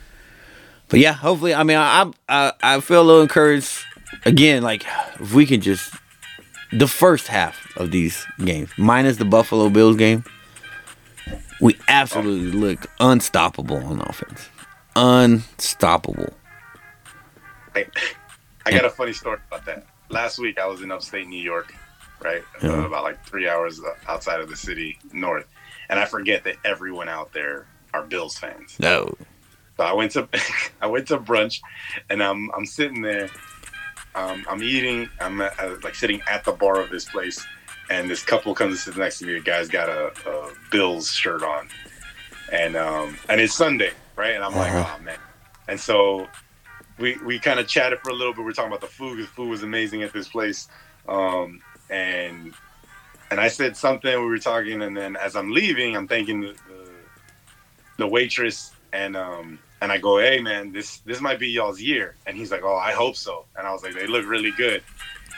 [0.87, 1.53] But yeah, hopefully.
[1.53, 3.77] I mean, I I I feel a little encouraged.
[4.25, 4.85] Again, like
[5.19, 5.93] if we can just
[6.71, 10.23] the first half of these games, minus the Buffalo Bills game,
[11.59, 12.61] we absolutely oh.
[12.61, 14.47] looked unstoppable on offense.
[14.95, 16.33] Unstoppable.
[17.75, 17.85] I,
[18.65, 19.85] I got a funny story about that.
[20.09, 21.73] Last week I was in upstate New York,
[22.23, 22.43] right?
[22.61, 22.85] Yeah.
[22.85, 25.45] About like three hours outside of the city north.
[25.89, 28.75] And I forget that everyone out there are Bills fans.
[28.79, 29.15] No.
[29.77, 30.27] So I went to
[30.81, 31.61] I went to brunch,
[32.09, 33.29] and I'm I'm sitting there,
[34.15, 37.43] um, I'm eating, I'm at, uh, like sitting at the bar of this place,
[37.89, 39.33] and this couple comes and sits next to me.
[39.33, 41.69] The guy's got a, a Bills shirt on,
[42.51, 44.35] and um, and it's Sunday, right?
[44.35, 44.95] And I'm like, Uh-huh.
[44.99, 45.17] oh man.
[45.69, 46.27] And so
[46.97, 48.43] we we kind of chatted for a little bit.
[48.43, 49.17] We are talking about the food.
[49.19, 50.67] The food was amazing at this place,
[51.07, 52.53] um, and
[53.31, 54.11] and I said something.
[54.11, 56.55] We were talking, and then as I'm leaving, I'm thanking the,
[57.97, 62.15] the, waitress, and um, and I go, hey man, this this might be y'all's year.
[62.25, 63.45] And he's like, oh, I hope so.
[63.55, 64.83] And I was like, they look really good.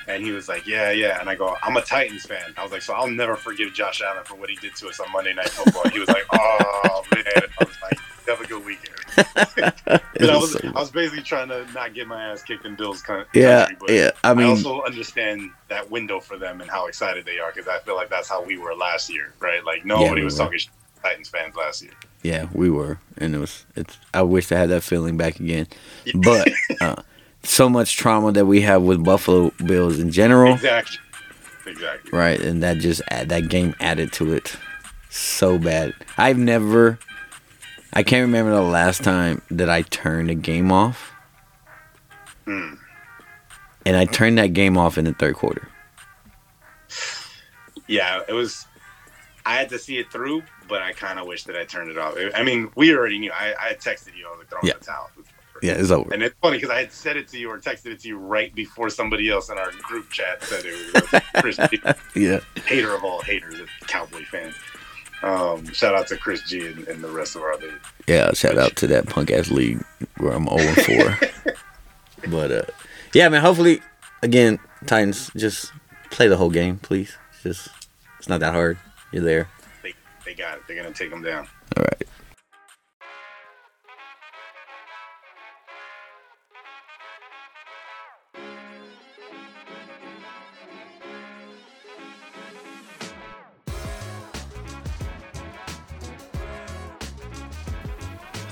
[0.08, 1.20] And he was like, yeah, yeah.
[1.20, 2.54] And I go, I'm a Titans fan.
[2.58, 4.99] I was like, so I'll never forgive Josh Allen for what he did to us
[4.99, 5.89] on Monday Night Football.
[5.89, 7.24] he was like, oh man.
[7.60, 9.01] I was like, have a good weekend.
[9.18, 12.76] And I was so- I was basically trying to not get my ass kicked in
[12.76, 13.03] Bills
[13.34, 14.12] yeah, country, but yeah.
[14.24, 17.68] I mean, I, also understand that window for them and how excited they are because
[17.68, 19.64] I feel like that's how we were last year, right?
[19.66, 20.45] Like nobody we was were.
[20.45, 20.59] talking
[21.01, 21.93] Titans fans last year.
[22.24, 23.66] yeah, we were, and it was.
[23.76, 23.97] It's.
[24.14, 25.68] I wish I had that feeling back again,
[26.16, 26.47] but
[26.82, 26.95] uh,
[27.43, 30.97] so much trauma that we have with Buffalo Bills in general, exactly,
[31.66, 32.12] exactly.
[32.18, 32.39] right?
[32.39, 34.55] And that just that game added to it
[35.09, 35.93] so bad.
[36.18, 36.99] I've never.
[37.94, 41.12] I can't remember the last time that I turned a game off,
[42.46, 42.76] Hmm.
[43.86, 45.68] and I turned that game off in the third quarter.
[47.88, 48.66] Yeah, it was.
[49.46, 51.98] I had to see it through, but I kind of wish that I turned it
[51.98, 52.16] off.
[52.36, 53.32] I mean, we already knew.
[53.32, 54.28] I, I texted you.
[54.28, 54.74] I was like, throwing Yeah.
[54.80, 55.10] the towel.
[55.64, 56.12] Yeah, it's over.
[56.14, 58.18] And it's funny because I had said it to you or texted it to you
[58.18, 61.60] right before somebody else in our group chat said it was Chris
[62.16, 64.54] Yeah, hater of all haters, a Cowboy fan.
[65.24, 67.80] Um, shout out to Chris G and, and the rest of our league.
[68.07, 68.32] yeah.
[68.34, 69.84] Shout out to that punk ass league
[70.17, 71.53] where I'm 0 4.
[72.30, 72.61] but uh,
[73.13, 73.41] yeah, man.
[73.41, 73.82] Hopefully,
[74.24, 75.72] again, Titans just
[76.09, 77.15] play the whole game, please.
[77.34, 77.69] It's just
[78.19, 78.78] it's not that hard.
[79.11, 79.49] You're there.
[79.84, 79.93] They,
[80.26, 80.63] they got it.
[80.67, 81.47] They're gonna take them down.
[81.78, 82.07] All right.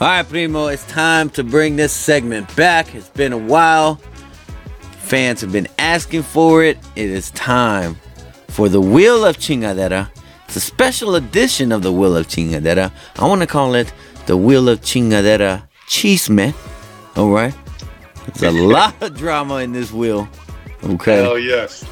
[0.01, 2.95] All right, Primo, it's time to bring this segment back.
[2.95, 3.95] It's been a while.
[4.99, 6.77] Fans have been asking for it.
[6.95, 7.97] It is time
[8.47, 10.09] for the Wheel of Chingadera.
[10.45, 12.93] It's a special edition of the Wheel of Chingadera.
[13.17, 13.91] I want to call it
[14.25, 16.53] the Wheel of Chingadera Chisme.
[17.17, 17.53] All right.
[18.35, 20.29] There's a lot of drama in this wheel.
[20.81, 21.17] Okay.
[21.23, 21.85] Hell yes.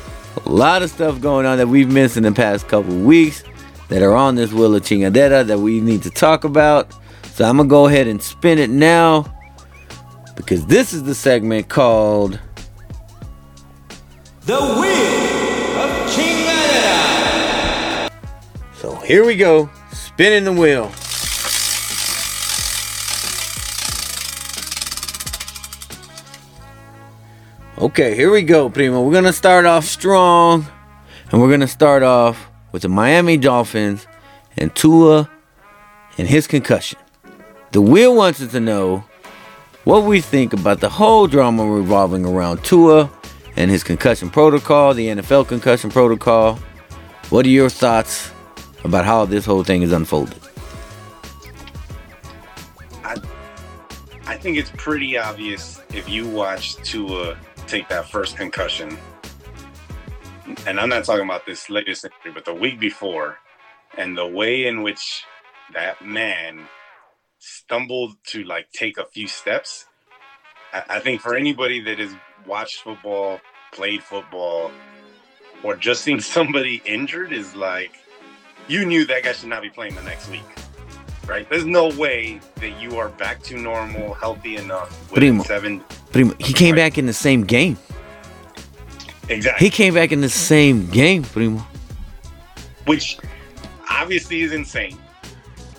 [0.46, 3.44] A lot of stuff going on that we've missed in the past couple weeks
[3.90, 6.94] that are on this Wheel of Chingadera that we need to talk about.
[7.38, 9.32] So I'm going to go ahead and spin it now
[10.36, 12.40] because this is the segment called
[14.42, 18.12] The Wheel of Chingadera.
[18.74, 20.92] So here we go, spinning the wheel.
[27.78, 29.04] Okay, here we go, Primo.
[29.04, 30.66] We're gonna start off strong,
[31.32, 34.08] and we're gonna start off with the Miami Dolphins
[34.58, 35.30] and Tua
[36.18, 36.98] and his concussion.
[37.78, 39.04] The wheel wants us to know
[39.84, 43.08] what we think about the whole drama revolving around Tua
[43.56, 46.56] and his concussion protocol, the NFL concussion protocol.
[47.30, 48.32] What are your thoughts
[48.84, 50.40] about how this whole thing is unfolded?
[53.04, 58.98] I think it's pretty obvious if you watch Tua take that first concussion,
[60.66, 63.38] and I'm not talking about this latest injury, but the week before,
[64.00, 65.24] and the way in which
[65.76, 66.68] that man
[67.40, 69.86] stumbled to like take a few steps.
[70.74, 72.14] I, I think for anybody that has
[72.46, 73.40] watched football,
[73.74, 74.72] played football,
[75.64, 77.92] or just seen somebody injured is like,
[78.68, 80.44] you knew that guy should not be playing the next week
[81.28, 81.48] right?
[81.50, 85.44] There's no way that you are back to normal, healthy enough within Primo.
[85.44, 85.84] seven.
[86.12, 87.78] Primo, he came back in the same game.
[89.30, 89.66] Exactly.
[89.66, 91.60] He came back in the same game, Primo.
[92.86, 93.20] Which
[93.90, 94.98] obviously is insane.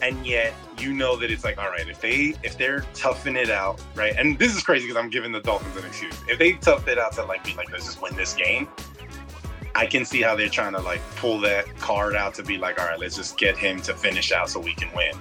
[0.02, 3.50] And yet you know that it's like, all right, if they if they're toughing it
[3.50, 4.14] out, right?
[4.16, 6.14] And this is crazy because I'm giving the Dolphins an excuse.
[6.28, 8.68] If they tough it out to like be like, let's just win this game,
[9.74, 12.80] I can see how they're trying to like pull that card out to be like,
[12.80, 15.12] all right, let's just get him to finish out so we can win.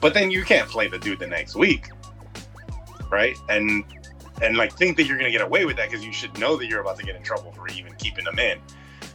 [0.00, 1.88] But then you can't play the dude the next week,
[3.10, 3.36] right?
[3.48, 3.84] And
[4.40, 6.66] and like think that you're gonna get away with that because you should know that
[6.66, 8.58] you're about to get in trouble for even keeping them in.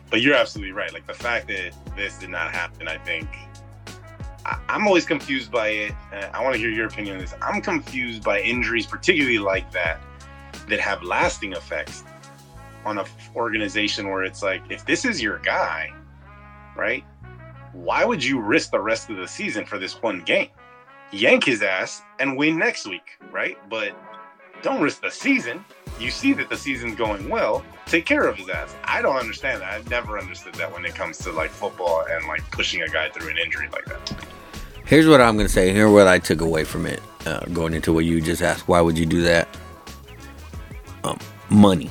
[0.10, 0.94] But you're absolutely right.
[0.94, 3.28] Like the fact that this did not happen, I think
[4.48, 5.94] I, I'm always confused by it.
[6.14, 7.34] Uh, I want to hear your opinion on this.
[7.42, 10.02] I'm confused by injuries, particularly like that,
[10.70, 12.04] that have lasting effects
[12.86, 15.92] on an organization where it's like, if this is your guy,
[16.76, 17.04] right?
[17.74, 20.50] Why would you risk the rest of the season for this one game?
[21.12, 23.58] Yank his ass and win next week, right?
[23.70, 23.96] But
[24.62, 25.64] don't risk the season.
[26.00, 27.64] You see that the season's going well.
[27.86, 28.76] Take care of his ass.
[28.84, 29.74] I don't understand that.
[29.74, 33.10] I've never understood that when it comes to like football and like pushing a guy
[33.10, 34.28] through an injury like that.
[34.88, 35.74] Here's what I'm gonna say.
[35.74, 37.02] Here's what I took away from it.
[37.26, 39.50] Uh, going into what you just asked, why would you do that?
[41.04, 41.20] Um,
[41.50, 41.90] money.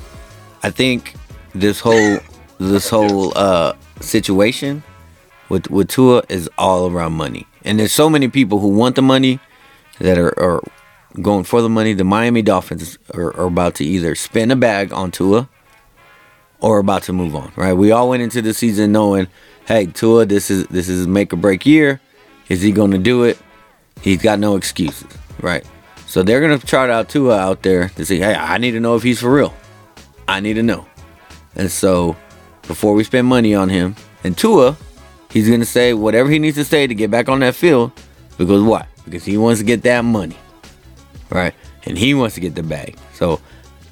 [0.63, 1.13] I think
[1.53, 2.17] this whole
[2.57, 4.81] this whole uh, situation
[5.47, 9.03] with with Tua is all around money, and there's so many people who want the
[9.03, 9.39] money
[9.99, 10.63] that are, are
[11.21, 11.93] going for the money.
[11.93, 15.47] The Miami Dolphins are, are about to either spend a bag on Tua
[16.61, 17.51] or about to move on.
[17.55, 17.73] Right?
[17.73, 19.27] We all went into the season knowing,
[19.67, 22.01] hey, Tua, this is this is make or break year.
[22.49, 23.37] Is he going to do it?
[24.01, 25.65] He's got no excuses, right?
[26.07, 28.95] So they're gonna chart out Tua out there to say, hey, I need to know
[28.95, 29.53] if he's for real.
[30.27, 30.87] I need to know.
[31.55, 32.15] And so
[32.67, 34.77] before we spend money on him, and Tua,
[35.31, 37.91] he's gonna say whatever he needs to say to get back on that field.
[38.37, 38.87] Because what?
[39.03, 40.37] Because he wants to get that money.
[41.29, 41.53] Right?
[41.83, 42.97] And he wants to get the bag.
[43.13, 43.41] So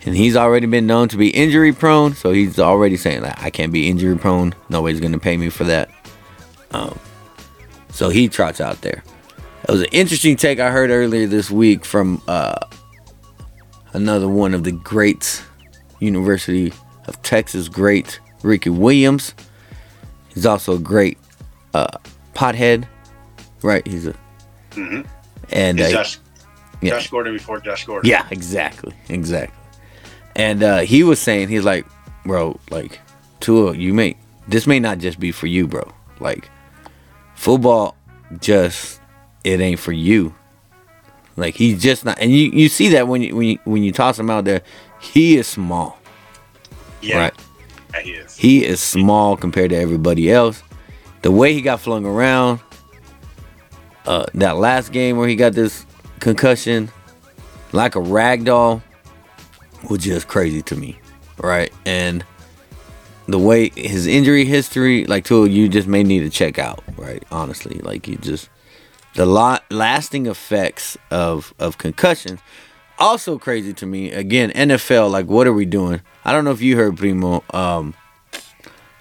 [0.05, 3.49] and he's already been known to be injury prone, so he's already saying that I
[3.49, 4.53] can't be injury prone.
[4.69, 5.89] Nobody's gonna pay me for that.
[6.71, 6.97] Um,
[7.95, 9.03] so he trots out there.
[9.67, 12.59] It was an interesting take I heard earlier this week from uh,
[13.93, 15.41] another one of the greats,
[15.99, 16.73] University
[17.07, 19.33] of Texas great Ricky Williams.
[20.33, 21.17] He's also a great
[21.73, 21.97] uh,
[22.33, 22.85] pothead,
[23.63, 23.87] right?
[23.87, 24.15] He's a
[24.73, 25.01] hmm
[25.51, 26.19] and uh, Josh,
[26.81, 26.91] yeah.
[26.91, 28.09] Josh Gordon before Josh Gordon.
[28.09, 29.57] Yeah, exactly, exactly.
[30.35, 31.85] And uh, he was saying he's like,
[32.25, 32.99] bro, like,
[33.39, 34.17] Tua, you may
[34.49, 35.89] this may not just be for you, bro.
[36.19, 36.49] Like,
[37.45, 37.95] football,
[38.41, 38.99] just
[39.43, 40.33] it ain't for you.
[41.37, 43.91] Like he's just not, and you you see that when you when you when you
[43.91, 44.63] toss him out there,
[44.99, 45.99] he is small,
[47.01, 47.33] yeah, right?
[47.93, 48.35] yeah, he is.
[48.35, 50.63] He is small compared to everybody else.
[51.21, 52.61] The way he got flung around,
[54.07, 55.85] uh, that last game where he got this
[56.19, 56.89] concussion,
[57.73, 58.81] like a rag doll,
[59.87, 60.97] was just crazy to me,
[61.37, 61.71] right?
[61.85, 62.25] And
[63.27, 67.23] the way his injury history, like, to you just may need to check out, right?
[67.31, 68.49] Honestly, like you just
[69.15, 72.39] the lot lasting effects of of concussions.
[72.97, 74.11] Also crazy to me.
[74.11, 76.01] Again, NFL, like, what are we doing?
[76.23, 77.43] I don't know if you heard Primo.
[77.53, 77.93] Um,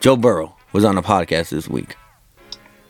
[0.00, 1.96] Joe Burrow was on a podcast this week,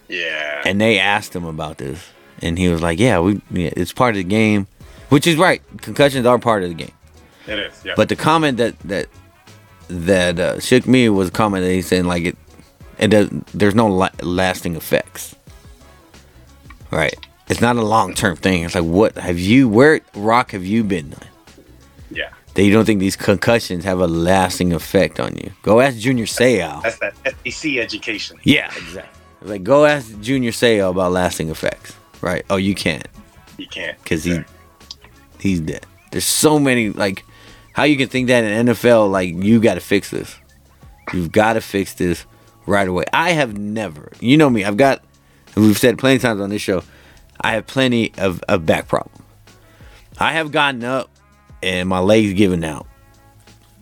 [0.09, 2.03] Yeah, and they asked him about this,
[2.43, 4.66] and he was like, "Yeah, we, yeah, it's part of the game,"
[5.11, 5.62] which is right.
[5.82, 6.93] Concussions are part of the game.
[7.47, 7.74] it is.
[7.85, 9.07] Yeah, But the comment that that
[9.89, 12.37] that uh, shook me was comment that he's saying like it,
[12.99, 13.28] it does.
[13.53, 15.35] There's no la- lasting effects.
[16.91, 17.14] Right.
[17.49, 18.62] It's not a long term thing.
[18.62, 19.68] It's like what have you?
[19.68, 21.14] Where rock have you been?
[22.11, 22.30] yeah.
[22.55, 25.51] That you don't think these concussions have a lasting effect on you?
[25.62, 26.80] Go ask Junior Seau.
[26.82, 27.14] That's that
[27.45, 28.39] SEC education.
[28.45, 29.20] Yeah, exactly.
[29.43, 31.95] Like go ask Junior Seau about lasting effects.
[32.20, 32.47] Right.
[32.49, 33.07] Oh, you can't
[33.59, 34.39] You can't because he
[35.41, 35.85] he's dead.
[36.12, 37.24] There's so many like
[37.75, 40.35] how you can think that in NFL like you got to fix this.
[41.12, 42.25] You've got to fix this
[42.66, 43.05] right away.
[43.12, 45.05] I have never, you know me, I've got
[45.57, 46.83] we've said plenty of times on this show,
[47.41, 49.20] I have plenty of, of back problems.
[50.18, 51.11] I have gotten up
[51.62, 52.87] and my legs giving out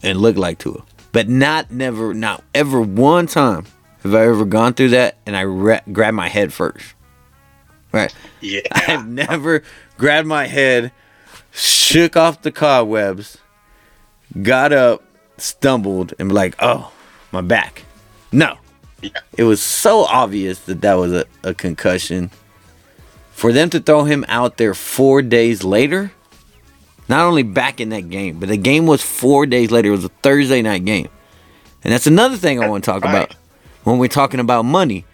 [0.02, 0.82] and look like Tua,
[1.12, 3.66] but not never, not ever one time
[4.02, 6.94] have I ever gone through that and I re- grabbed my head first.
[7.92, 8.12] Right.
[8.40, 9.62] Yeah, I've never
[9.98, 10.92] grabbed my head,
[11.52, 13.36] shook off the cobwebs,
[14.40, 15.02] got up,
[15.36, 16.92] stumbled, and be like, oh,
[17.30, 17.84] my back.
[18.30, 18.56] No.
[19.02, 19.10] Yeah.
[19.36, 22.30] It was so obvious that that was a, a concussion.
[23.32, 26.12] For them to throw him out there four days later,
[27.08, 29.88] not only back in that game, but the game was four days later.
[29.88, 31.08] It was a Thursday night game.
[31.82, 33.34] And that's another thing I want to talk about
[33.82, 35.04] when we're talking about money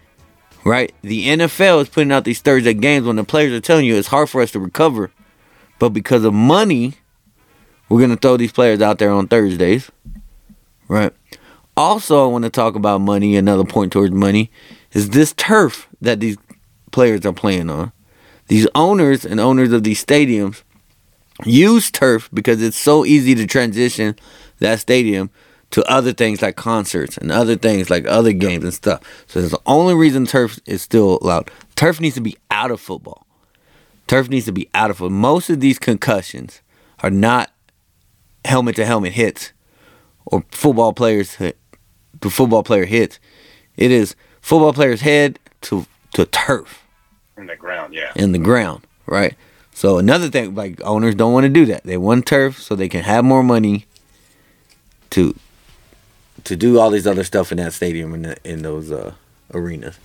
[0.69, 0.93] right?
[1.03, 4.09] The NFL is putting out these Thursday games when the players are telling you it's
[4.09, 5.11] hard for us to recover,
[5.79, 6.95] but because of money,
[7.89, 9.91] we're gonna throw these players out there on Thursdays,
[10.89, 11.13] right?
[11.77, 13.37] Also, I want to talk about money.
[13.37, 14.51] Another point towards money
[14.93, 16.37] is this turf that these
[16.91, 17.93] players are playing on.
[18.49, 20.63] These owners and owners of these stadiums
[21.45, 24.17] use turf because it's so easy to transition
[24.59, 25.31] that stadium
[25.71, 29.01] to other things like concerts and other things like other games and stuff.
[29.27, 31.51] So that's the only reason turf is still allowed.
[31.77, 33.27] Turf needs to be out of football.
[34.07, 35.17] Turf needs to be out of football.
[35.17, 36.63] Most of these concussions
[37.03, 37.53] are not
[38.49, 39.53] helmet to helmet hits
[40.27, 41.57] or football players hit,
[42.21, 43.19] to football player hits.
[43.77, 46.85] It is football player's head to to turf
[47.37, 47.95] in the ground.
[47.95, 49.35] Yeah, in the ground, right?
[49.73, 51.85] So another thing, like owners don't want to do that.
[51.85, 53.87] They want turf so they can have more money
[55.11, 55.37] to
[56.45, 59.13] to do all these other stuff in that stadium in the, in those uh,
[59.53, 59.99] arenas.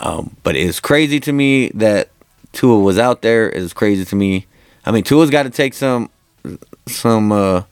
[0.00, 2.08] Um, but it's crazy to me that
[2.52, 3.48] Tua was out there.
[3.48, 4.46] It's crazy to me.
[4.84, 6.10] I mean, Tua's got to take some
[6.86, 7.62] some uh,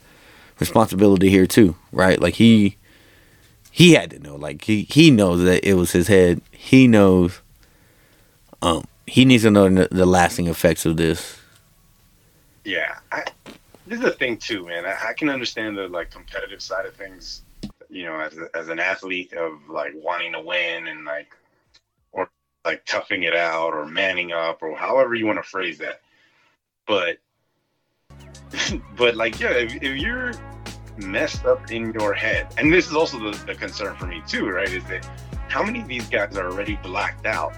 [0.63, 2.21] responsibility here too, right?
[2.21, 2.77] Like he
[3.71, 4.37] he had to know.
[4.37, 6.43] Like he he knows that it was his head.
[6.51, 7.41] He knows
[8.61, 11.39] um he needs to know the, the lasting effects of this.
[12.65, 13.25] Yeah, I,
[13.87, 14.85] this is the thing too, man.
[14.85, 17.43] I, I can understand the like competitive side of things.
[17.89, 21.35] You know, as a, as an athlete of like wanting to win and like
[22.13, 22.31] or
[22.65, 26.01] like toughing it out or manning up or however you want to phrase that.
[26.87, 27.19] But
[28.97, 30.33] but like yeah, if, if you're
[30.99, 34.49] messed up in your head, and this is also the, the concern for me too,
[34.49, 34.69] right?
[34.69, 35.09] Is that
[35.49, 37.55] how many of these guys are already blacked out?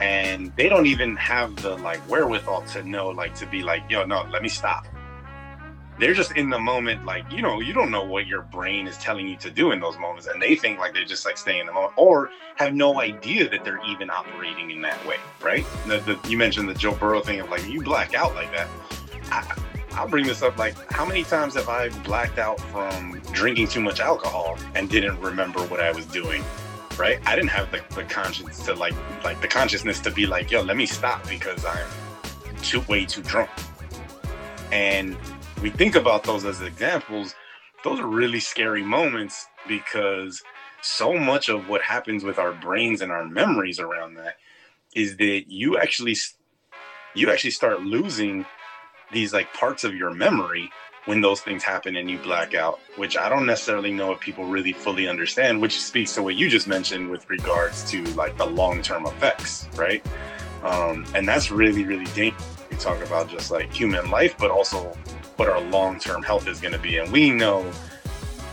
[0.00, 4.04] And they don't even have the like wherewithal to know like to be like yo
[4.04, 4.86] no let me stop.
[5.98, 8.96] They're just in the moment like you know you don't know what your brain is
[8.96, 10.26] telling you to do in those moments.
[10.26, 13.50] And they think like they're just like staying in the moment or have no idea
[13.50, 15.66] that they're even operating in that way right?
[15.86, 18.68] The, the, you mentioned the joe burrow thing of like you black out like that.
[19.30, 19.56] I,
[20.00, 23.80] I'll bring this up like how many times have I blacked out from drinking too
[23.80, 26.42] much alcohol and didn't remember what I was doing
[27.00, 27.18] right?
[27.26, 28.94] I didn't have the, the conscience to like
[29.24, 31.86] like the consciousness to be like, yo, let me stop because I'm
[32.62, 33.50] too way too drunk.
[34.72, 35.16] And
[35.62, 37.34] we think about those as examples,
[37.84, 40.42] those are really scary moments because
[40.82, 44.36] so much of what happens with our brains and our memories around that
[44.94, 46.16] is that you actually
[47.14, 48.46] you actually start losing
[49.12, 50.70] these like parts of your memory
[51.06, 54.44] when those things happen and you black out, which I don't necessarily know if people
[54.44, 58.46] really fully understand, which speaks to what you just mentioned with regards to like the
[58.46, 60.04] long term effects, right?
[60.62, 62.56] Um, and that's really, really dangerous.
[62.70, 64.92] We talk about just like human life, but also
[65.36, 66.98] what our long term health is going to be.
[66.98, 67.70] And we know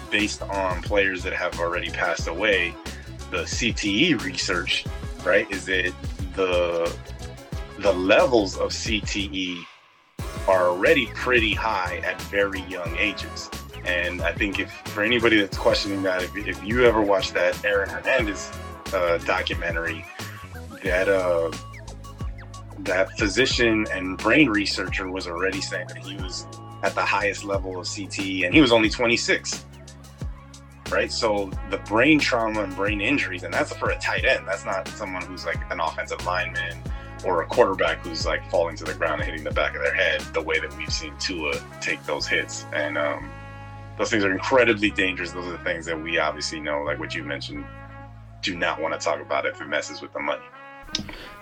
[0.09, 2.73] based on players that have already passed away,
[3.29, 4.85] the CTE research,
[5.25, 5.93] right, is that
[6.35, 6.95] the
[7.79, 9.63] the levels of CTE
[10.47, 13.49] are already pretty high at very young ages.
[13.85, 17.64] And I think if for anybody that's questioning that, if, if you ever watched that
[17.64, 18.51] Aaron Hernandez
[18.93, 20.05] uh, documentary,
[20.84, 21.51] that uh,
[22.80, 26.47] that physician and brain researcher was already saying that he was
[26.84, 29.65] at the highest level of CTE, and he was only 26.
[30.89, 34.47] Right, so the brain trauma and brain injuries, and that's for a tight end.
[34.47, 36.81] That's not someone who's like an offensive lineman
[37.26, 39.94] or a quarterback who's like falling to the ground and hitting the back of their
[39.94, 42.65] head the way that we've seen Tua take those hits.
[42.73, 43.30] And um,
[43.98, 45.31] those things are incredibly dangerous.
[45.31, 47.65] Those are the things that we obviously know, like what you mentioned,
[48.41, 50.44] do not want to talk about if it messes with the money.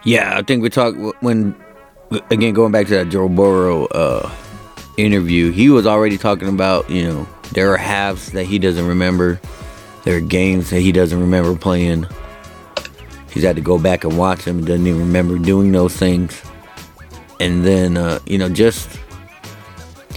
[0.04, 1.56] Yeah, I think we talk when
[2.32, 4.32] again going back to that Joe Burrow uh,
[4.98, 5.52] interview.
[5.52, 9.40] He was already talking about you know there are halves that he doesn't remember,
[10.04, 12.08] there are games that he doesn't remember playing
[13.36, 14.66] he's had to go back and watch them.
[14.66, 16.42] Doesn't even remember doing those things.
[17.40, 19.00] And then, uh, you know, just.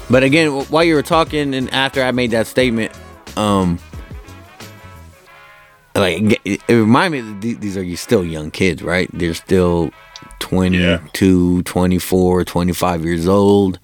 [0.09, 2.93] But again, while you were talking and after I made that statement,
[3.37, 3.79] um,
[5.95, 9.11] like it, it reminded me that these are you still young kids, right?
[9.13, 9.91] They're still
[10.39, 11.63] 22, yeah.
[11.65, 13.79] 24, 25 years old.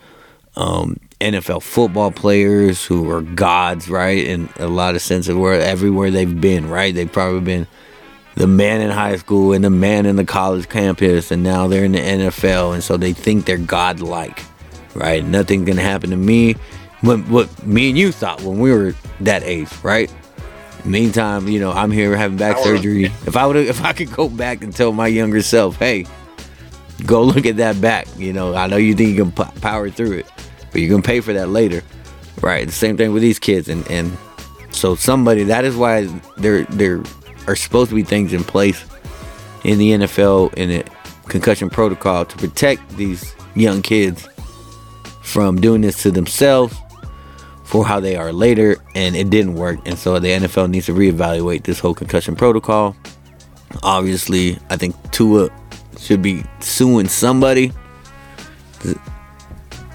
[0.57, 4.25] Um, NFL football players who are gods, right?
[4.25, 6.95] In a lot of sense of where everywhere they've been, right?
[6.95, 7.67] They've probably been
[8.37, 11.85] the man in high school and the man in the college campus, and now they're
[11.85, 14.43] in the NFL, and so they think they're godlike,
[14.95, 15.25] right?
[15.25, 16.55] Nothing's gonna happen to me.
[17.01, 20.13] What, what me and you thought when we were that age, right?
[20.85, 23.05] Meantime, you know, I'm here having back surgery.
[23.05, 26.05] If I would, if I could go back and tell my younger self, hey,
[27.07, 28.07] go look at that back.
[28.19, 30.27] You know, I know you think you can p- power through it,
[30.73, 31.83] but you're gonna pay for that later,
[32.43, 32.67] right?
[32.67, 34.17] The same thing with these kids, and and
[34.73, 36.05] so somebody that is why
[36.37, 37.03] they're they're
[37.47, 38.85] are supposed to be things in place
[39.65, 40.85] in the NFL in a
[41.29, 44.29] concussion protocol to protect these young kids
[45.23, 46.77] from doing this to themselves
[47.65, 49.81] for how they are later and it didn't work.
[49.87, 52.95] And so the NFL needs to reevaluate this whole concussion protocol.
[53.83, 55.49] Obviously I think Tua
[55.99, 57.73] should be suing somebody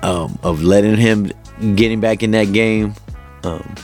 [0.02, 1.32] um, of letting him
[1.76, 2.96] getting back in that game.
[3.44, 3.76] Um,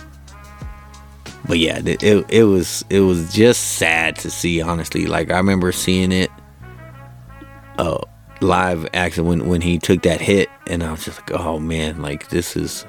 [1.48, 4.62] but yeah, it, it, it was it was just sad to see.
[4.62, 6.32] Honestly, like I remember seeing it
[7.78, 8.00] uh,
[8.42, 12.02] live action when when he took that hit, and I was just like, oh man,
[12.02, 12.86] like this is.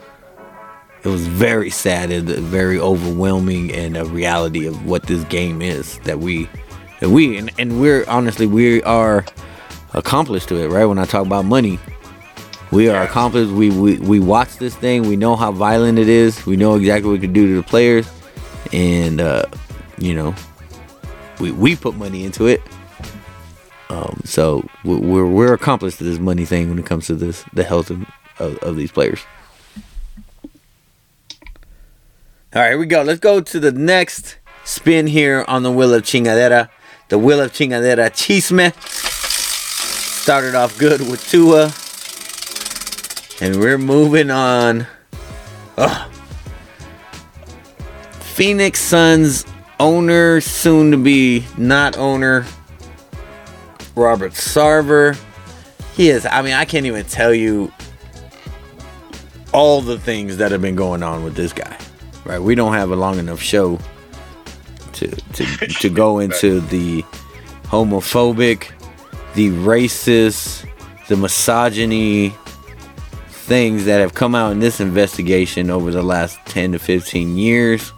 [1.05, 6.01] It was very sad and very overwhelming, and a reality of what this game is
[6.01, 6.49] that we,
[6.99, 9.25] that we, and, and we're honestly we are
[9.93, 10.85] accomplished to it, right?
[10.85, 11.79] When I talk about money,
[12.73, 13.53] we are accomplished.
[13.53, 15.07] We, we we watch this thing.
[15.07, 16.45] We know how violent it is.
[16.45, 18.11] We know exactly what it can do to the players
[18.73, 19.45] and uh,
[19.99, 20.35] you know,
[21.41, 22.63] we we put money into it.
[23.89, 27.65] Um, so we're we're accomplished to this money thing when it comes to this the
[27.65, 28.03] health of,
[28.39, 29.21] of, of these players.
[32.55, 33.03] All right, here we go.
[33.03, 36.71] Let's go to the next spin here on the wheel of chingadera,
[37.09, 38.73] the wheel of chingadera chisme.
[40.27, 41.71] started off good with Tua.
[43.41, 44.87] And we're moving on.
[45.77, 46.16] Ugh.
[48.37, 49.47] Phoenix Suns
[49.81, 52.45] owner, soon to be not owner,
[53.95, 55.19] Robert Sarver.
[55.95, 57.73] He is, I mean, I can't even tell you
[59.55, 61.79] all the things that have been going on with this guy.
[62.27, 62.39] Right?
[62.39, 63.79] We don't have a long enough show
[64.93, 65.47] to to,
[65.81, 67.05] to go into the
[67.63, 68.71] homophobic,
[69.33, 70.69] the racist,
[71.09, 72.35] the misogyny
[73.29, 77.95] things that have come out in this investigation over the last 10 to 15 years.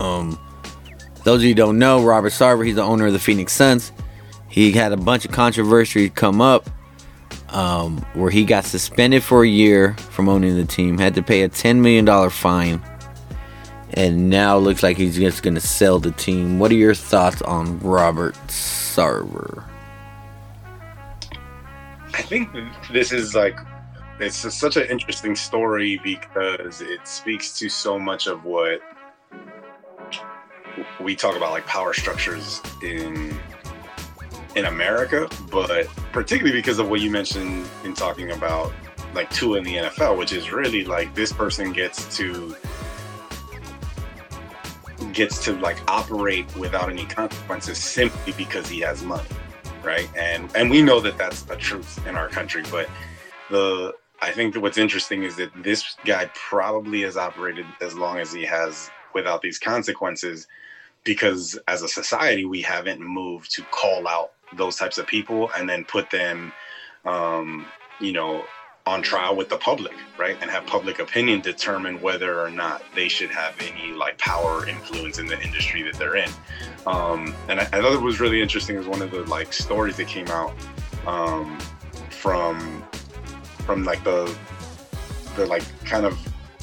[0.00, 0.38] Um,
[1.24, 3.92] those of you don't know, Robert Sarver, he's the owner of the Phoenix Suns.
[4.48, 6.68] He had a bunch of controversy come up
[7.48, 11.42] um, where he got suspended for a year from owning the team, had to pay
[11.42, 12.82] a $10 million fine,
[13.94, 16.58] and now looks like he's just going to sell the team.
[16.58, 19.64] What are your thoughts on Robert Sarver?
[22.12, 22.50] I think
[22.92, 23.58] this is like
[24.20, 28.80] it's such an interesting story because it speaks to so much of what
[31.00, 33.36] we talk about like power structures in
[34.56, 38.72] in America, but particularly because of what you mentioned in talking about
[39.14, 42.54] like Tua in the NFL, which is really like this person gets to
[45.12, 49.28] gets to like operate without any consequences simply because he has money,
[49.82, 50.08] right?
[50.16, 52.88] And and we know that that's a truth in our country, but
[53.50, 58.18] the I think that what's interesting is that this guy probably has operated as long
[58.18, 60.46] as he has without these consequences
[61.04, 65.68] because as a society we haven't moved to call out those types of people and
[65.68, 66.52] then put them
[67.04, 67.66] um,
[68.00, 68.44] you know
[68.86, 70.36] on trial with the public right?
[70.40, 74.68] And have public opinion determine whether or not they should have any like power or
[74.68, 76.30] influence in the industry that they're in.
[76.86, 79.96] Um, and I, I, thought it was really interesting was one of the like stories
[79.96, 80.54] that came out
[81.06, 81.58] um,
[82.10, 82.84] from
[83.64, 84.34] from like the
[85.36, 86.18] the like kind of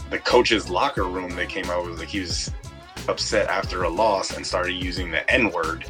[0.09, 2.51] the coach's locker room that came out was like he was
[3.07, 5.85] upset after a loss and started using the N word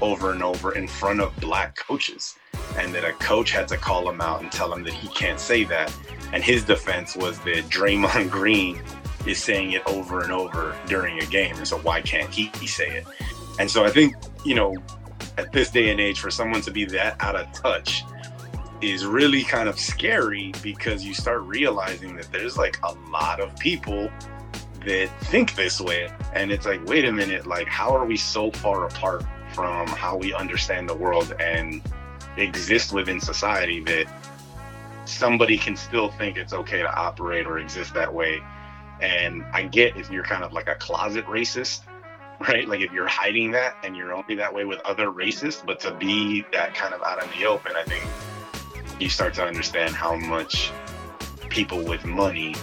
[0.00, 2.36] over and over in front of black coaches.
[2.76, 5.40] And that a coach had to call him out and tell him that he can't
[5.40, 5.94] say that.
[6.32, 8.82] And his defense was that Draymond Green
[9.26, 11.56] is saying it over and over during a game.
[11.56, 13.06] And so why can't he, he say it?
[13.58, 14.14] And so I think,
[14.44, 14.76] you know,
[15.36, 18.04] at this day and age, for someone to be that out of touch
[18.80, 23.56] is really kind of scary because you start realizing that there's like a lot of
[23.58, 24.08] people
[24.88, 26.10] that think this way.
[26.34, 30.16] And it's like, wait a minute, like, how are we so far apart from how
[30.16, 31.82] we understand the world and
[32.36, 34.06] exist within society that
[35.04, 38.40] somebody can still think it's okay to operate or exist that way?
[39.00, 41.80] And I get if you're kind of like a closet racist,
[42.40, 42.66] right?
[42.66, 45.92] Like if you're hiding that and you're only that way with other racists, but to
[45.92, 48.04] be that kind of out in the open, I think
[49.00, 50.72] you start to understand how much
[51.48, 52.54] people with money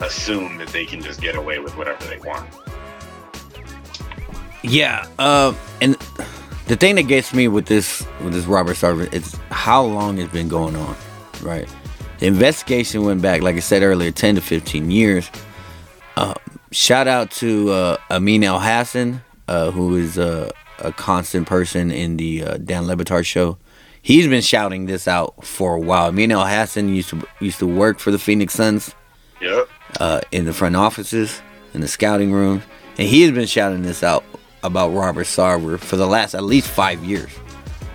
[0.00, 2.48] assume that they can just get away with whatever they want.
[4.62, 5.94] Yeah, uh, and
[6.66, 10.32] the thing that gets me with this with this Robert Sarver is how long it's
[10.32, 10.96] been going on,
[11.42, 11.68] right?
[12.18, 15.30] The investigation went back, like I said earlier, ten to fifteen years.
[16.16, 16.34] Uh,
[16.72, 20.52] shout out to uh, Amin Elhassan, uh, who is a
[20.96, 23.58] constant person in the uh, Dan Le Batard show
[24.02, 26.06] he's been shouting this out for a while.
[26.06, 28.94] Amin and Elhassan used to used to work for the Phoenix Suns.
[29.40, 29.68] Yep.
[30.00, 31.40] Uh, in the front offices,
[31.74, 32.62] in the scouting room,
[32.98, 34.24] and he has been shouting this out
[34.62, 37.30] about Robert Sarver for the last at least five years.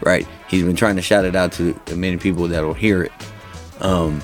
[0.02, 0.28] Right?
[0.50, 3.12] He's been trying to shout it out to many people that will hear it.
[3.80, 4.22] Um,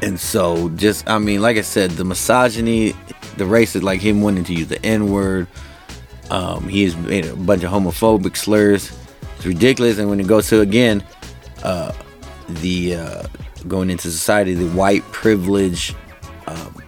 [0.00, 2.92] and so, just I mean, like I said, the misogyny,
[3.36, 5.46] the racist, like him wanting to use the N word.
[6.30, 8.92] Um, he has made a bunch of homophobic slurs
[9.42, 9.98] it's ridiculous.
[9.98, 11.02] And when it goes to again,
[11.64, 11.92] uh,
[12.48, 13.22] the uh,
[13.66, 15.96] going into society, the white privilege
[16.46, 16.82] um,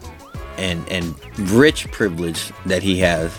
[0.59, 1.15] and and
[1.51, 3.37] rich privilege that he has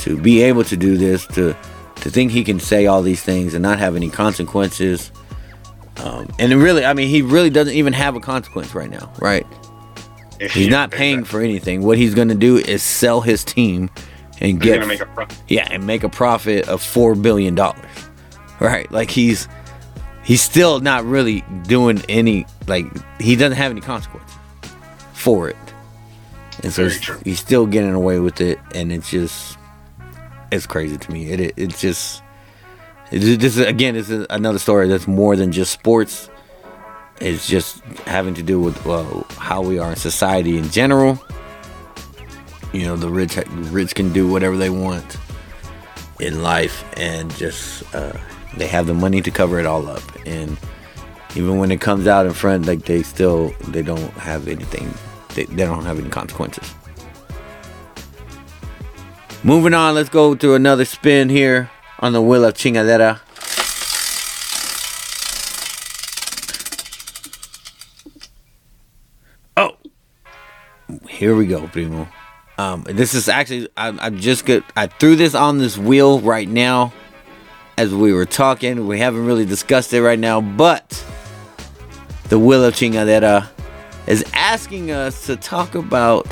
[0.00, 1.56] to be able to do this, to
[1.96, 5.10] to think he can say all these things and not have any consequences.
[5.98, 9.46] Um, and really, I mean, he really doesn't even have a consequence right now, right?
[10.38, 11.82] He's not paying for anything.
[11.82, 13.88] What he's going to do is sell his team
[14.40, 14.86] and get
[15.48, 18.06] yeah, and make a profit of four billion dollars
[18.60, 18.90] right?
[18.90, 19.48] Like he's
[20.24, 22.86] he's still not really doing any like
[23.20, 24.35] he doesn't have any consequences
[25.16, 25.56] for it,
[26.62, 29.56] and so he's, he's, still getting away with it, and it's just
[30.52, 31.30] it's crazy to me.
[31.32, 32.22] It, it it's just
[33.10, 36.28] it, this is again this is another story that's more than just sports.
[37.18, 41.18] It's just having to do with well, how we are in society in general.
[42.72, 43.36] You know, the rich
[43.72, 45.16] rich can do whatever they want
[46.20, 48.12] in life, and just uh,
[48.56, 50.58] they have the money to cover it all up, and
[51.36, 54.92] even when it comes out in front, like they still they don't have anything.
[55.34, 56.74] They, they don't have any consequences.
[59.44, 63.20] Moving on, let's go to another spin here on the wheel of chingadera.
[69.58, 69.76] Oh,
[71.06, 72.08] here we go, primo.
[72.58, 74.64] Um, this is actually I, I'm just good.
[74.74, 76.94] I threw this on this wheel right now
[77.76, 78.86] as we were talking.
[78.86, 81.04] We haven't really discussed it right now, but
[82.28, 83.48] the of chingadera
[84.06, 86.26] is asking us to talk about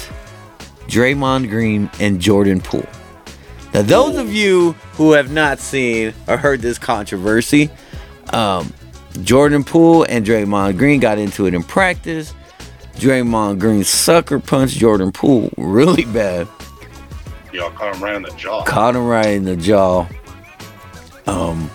[0.87, 2.87] Draymond Green and Jordan Poole.
[3.73, 7.71] Now, those of you who have not seen or heard this controversy,
[8.33, 8.73] um,
[9.23, 12.35] Jordan Poole and Draymond Green got into it in practice.
[12.95, 16.47] Draymond Green sucker punched Jordan Poole really bad.
[17.53, 18.65] Y'all caught him right in the jaw.
[18.65, 20.09] Caught him right in the jaw.
[21.27, 21.71] Um,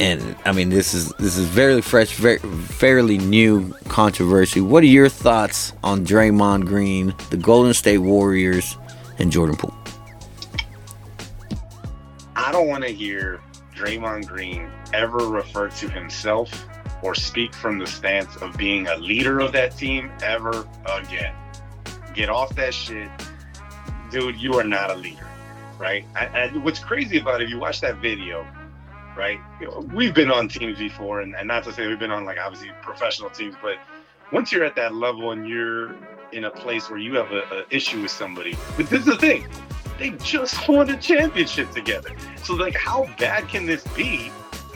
[0.00, 4.60] and I mean this is this is very fresh, very fairly new controversy.
[4.60, 8.76] What are your thoughts on Draymond Green, the Golden State Warriors,
[9.18, 9.76] and Jordan Poole?
[12.34, 13.40] I don't want to hear
[13.76, 16.66] Draymond Green ever refer to himself
[17.02, 21.34] or speak from the stance of being a leader of that team ever again.
[22.14, 23.10] Get off that shit.
[24.10, 25.26] Dude, you are not a leader,
[25.78, 26.04] right?
[26.16, 28.46] And what's crazy about it, if you watch that video,
[29.16, 29.40] right?
[29.92, 32.70] We've been on teams before, and, and not to say we've been on like obviously
[32.82, 33.76] professional teams, but
[34.32, 35.94] once you're at that level and you're
[36.32, 39.46] in a place where you have an issue with somebody, but this is the thing,
[39.98, 42.10] they just won a championship together.
[42.42, 44.30] So like, how bad can this be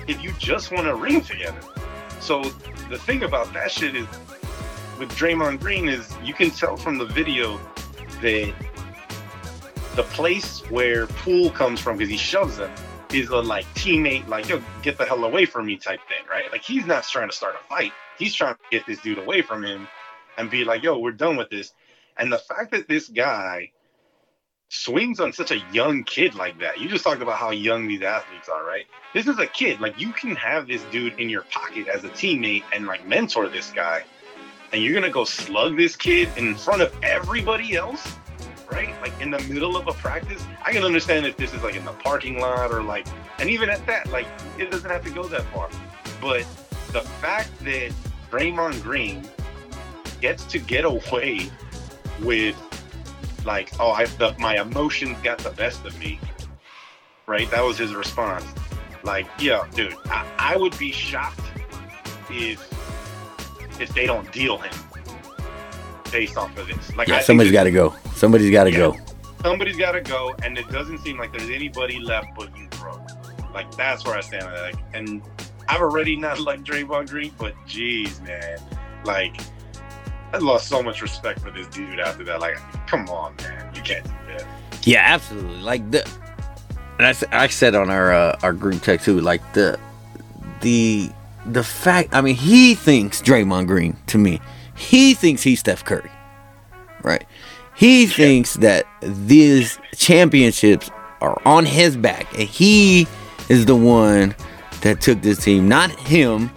[0.07, 1.61] if you just won a ring together?
[2.21, 2.43] So
[2.91, 4.07] the thing about that shit is
[4.99, 7.59] with Draymond Green is you can tell from the video
[8.21, 8.55] that
[9.95, 12.71] the place where Poole comes from because he shoves him
[13.15, 16.51] is a like teammate, like yo, get the hell away from me type thing, right?
[16.53, 17.93] Like he's not trying to start a fight.
[18.19, 19.89] He's trying to get this dude away from him
[20.37, 21.73] and be like, yo, we're done with this.
[22.17, 23.71] And the fact that this guy
[24.69, 26.81] swings on such a young kid like that.
[26.81, 28.87] You just talked about how young these athletes are, right?
[29.13, 29.81] This is a kid.
[29.81, 33.49] Like you can have this dude in your pocket as a teammate and like mentor
[33.49, 34.05] this guy,
[34.73, 38.17] and you're gonna go slug this kid in front of everybody else,
[38.71, 38.91] right?
[39.01, 40.45] Like in the middle of a practice.
[40.65, 43.07] I can understand if this is like in the parking lot or like,
[43.39, 44.27] and even at that, like
[44.59, 45.69] it doesn't have to go that far.
[46.21, 46.47] But
[46.93, 47.93] the fact that
[48.31, 49.29] Draymond Green
[50.21, 51.51] gets to get away
[52.23, 52.57] with
[53.45, 56.19] like, oh, I the, my emotions got the best of me.
[57.27, 57.51] Right?
[57.51, 58.45] That was his response.
[59.03, 61.41] Like, yeah, dude, I, I would be shocked
[62.31, 62.71] if
[63.81, 64.73] if they don't deal him
[66.11, 66.95] based off of this.
[66.97, 67.95] Like, yeah, somebody's got to go.
[68.15, 68.97] Somebody's got to yeah, go.
[69.43, 73.05] Somebody's got to go, and it doesn't seem like there's anybody left but you, bro.
[73.53, 74.47] Like that's where I stand.
[74.47, 75.23] Like, and
[75.69, 78.59] I've already not liked Draymond Green, but jeez, man,
[79.05, 79.41] like
[80.33, 82.41] I lost so much respect for this dude after that.
[82.41, 84.47] Like, come on, man, you can't do that.
[84.83, 85.61] Yeah, absolutely.
[85.61, 86.09] Like the,
[86.99, 89.21] and I, I said on our uh, our group text too.
[89.21, 89.79] Like the
[90.61, 91.11] the
[91.47, 92.11] the fact.
[92.13, 94.41] I mean, he thinks Draymond Green to me.
[94.77, 96.11] He thinks he's Steph Curry,
[97.03, 97.25] right?
[97.77, 100.91] He thinks that these championships
[101.21, 103.07] are on his back, and he
[103.49, 104.35] is the one
[104.83, 106.51] that took this team, not him,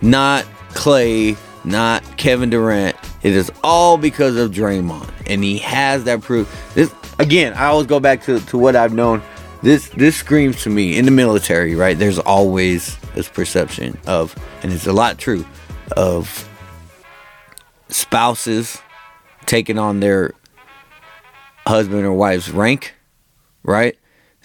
[0.00, 2.96] not Klay, not Kevin Durant.
[3.22, 6.72] It is all because of Draymond, and he has that proof.
[6.74, 9.22] This again, I always go back to, to what I've known.
[9.62, 11.96] This this screams to me in the military, right?
[11.96, 15.44] There's always this perception of, and it's a lot true,
[15.96, 16.48] of
[17.88, 18.80] spouses
[19.46, 20.32] taking on their
[21.66, 22.94] husband or wife's rank,
[23.62, 23.96] right?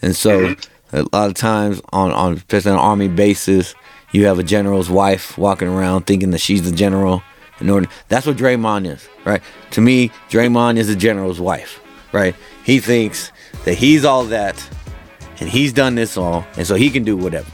[0.02, 0.98] And so mm-hmm.
[0.98, 3.76] a lot of times on on especially on army bases,
[4.12, 7.24] you have a general's wife walking around thinking that she's the general
[7.60, 7.88] in order.
[8.08, 9.42] That's what Draymond is, right?
[9.72, 11.82] To me, Draymond is the general's wife,
[12.12, 12.36] right?
[12.64, 13.32] He thinks
[13.66, 14.68] that he's all that,
[15.40, 17.50] and he's done this all, and so he can do whatever.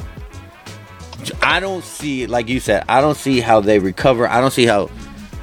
[1.41, 4.27] I don't see, like you said, I don't see how they recover.
[4.27, 4.89] I don't see how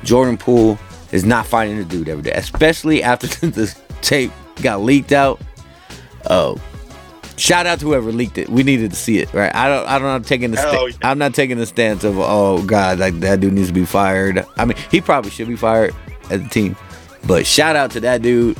[0.05, 0.79] Jordan Poole
[1.11, 4.33] is not fighting the dude every day, especially after the tape
[4.63, 5.41] got leaked out.
[6.29, 6.61] Oh,
[7.41, 8.51] Shout out to whoever leaked it.
[8.51, 9.51] We needed to see it, right?
[9.55, 9.89] I don't.
[9.89, 10.09] I don't.
[10.09, 10.59] I'm taking the.
[10.59, 10.93] Sta- yeah.
[11.01, 14.45] I'm not taking the stance of oh god, like that dude needs to be fired.
[14.59, 15.95] I mean, he probably should be fired
[16.29, 16.77] as a team.
[17.27, 18.59] But shout out to that dude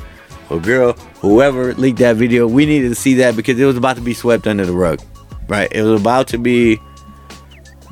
[0.49, 2.47] or girl, whoever leaked that video.
[2.47, 5.03] We needed to see that because it was about to be swept under the rug,
[5.47, 5.71] right?
[5.71, 6.81] It was about to be.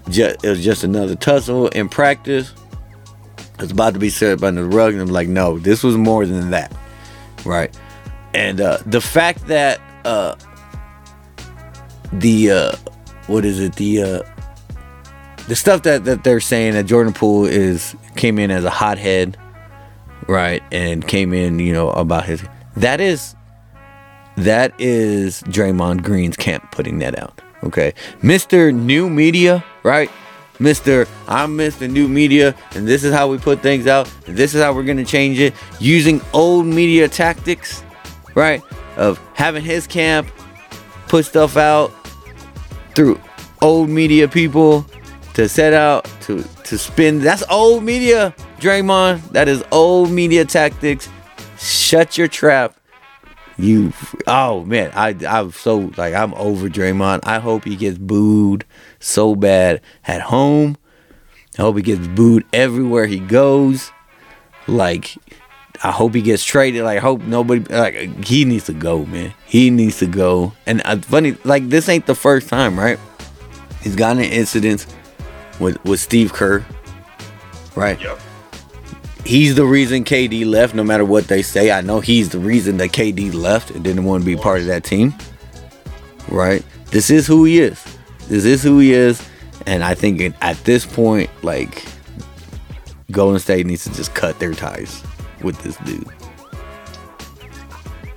[0.08, 2.54] Just, it was just another tussle in practice.
[3.36, 5.98] It was about to be swept under the rug, and I'm like, no, this was
[5.98, 6.74] more than that,
[7.44, 7.76] right?
[8.34, 10.36] And uh, the fact that uh,
[12.12, 12.76] the uh,
[13.26, 13.74] what is it?
[13.76, 14.22] The uh,
[15.48, 19.36] the stuff that that they're saying that Jordan Poole is came in as a hothead,
[20.26, 20.62] right?
[20.70, 22.44] And came in, you know, about his
[22.76, 23.34] that is
[24.36, 27.40] that is Draymond Green's camp putting that out.
[27.64, 28.74] Okay, Mr.
[28.74, 30.10] New Media, right?
[30.58, 31.08] Mr.
[31.28, 31.88] I'm Mr.
[31.88, 34.12] New Media, and this is how we put things out.
[34.26, 37.84] And this is how we're gonna change it using old media tactics,
[38.34, 38.60] right?
[38.96, 40.28] Of having his camp
[41.06, 41.92] put stuff out
[42.94, 43.20] through
[43.62, 44.84] old media people
[45.34, 47.20] to set out to to spin.
[47.20, 49.30] That's old media, Draymond.
[49.30, 51.08] That is old media tactics.
[51.58, 52.74] Shut your trap.
[53.58, 53.92] You
[54.26, 57.20] oh man, I I'm so like I'm over Draymond.
[57.22, 58.64] I hope he gets booed
[59.00, 60.76] so bad at home.
[61.58, 63.90] I hope he gets booed everywhere he goes.
[64.66, 65.16] Like
[65.82, 66.84] I hope he gets traded.
[66.84, 69.32] Like I hope nobody like he needs to go, man.
[69.46, 70.52] He needs to go.
[70.66, 72.98] And uh, funny, like this ain't the first time, right?
[73.82, 74.86] He's gotten in incidents
[75.60, 76.64] with with Steve Kerr,
[77.76, 78.00] right?
[78.00, 78.20] Yep.
[79.24, 80.74] He's the reason KD left.
[80.74, 84.04] No matter what they say, I know he's the reason that KD left and didn't
[84.04, 85.14] want to be part of that team,
[86.28, 86.64] right?
[86.86, 87.97] This is who he is.
[88.30, 89.26] Is this is who he is,
[89.66, 91.84] and I think at this point, like
[93.10, 95.02] Golden State needs to just cut their ties
[95.42, 96.06] with this dude.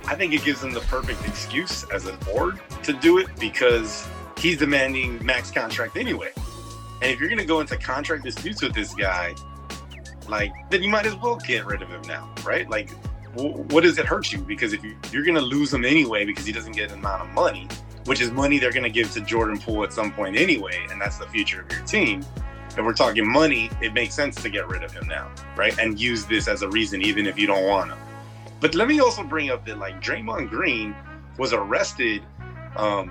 [0.06, 4.06] I think it gives them the perfect excuse as a board to do it because
[4.36, 6.32] he's demanding max contract anyway.
[7.00, 9.34] And if you're gonna go into contract disputes with this guy,
[10.28, 12.68] like then you might as well get rid of him now, right?
[12.68, 12.90] Like,
[13.34, 14.38] wh- what does it hurt you?
[14.38, 17.28] Because if you, you're gonna lose him anyway because he doesn't get an amount of
[17.30, 17.66] money,
[18.04, 21.18] which is money they're gonna give to Jordan Poole at some point anyway, and that's
[21.18, 22.24] the future of your team.
[22.70, 25.76] If we're talking money, it makes sense to get rid of him now, right?
[25.78, 27.98] And use this as a reason, even if you don't want him.
[28.60, 30.96] But let me also bring up that like Draymond Green
[31.36, 32.22] was arrested
[32.76, 33.08] um,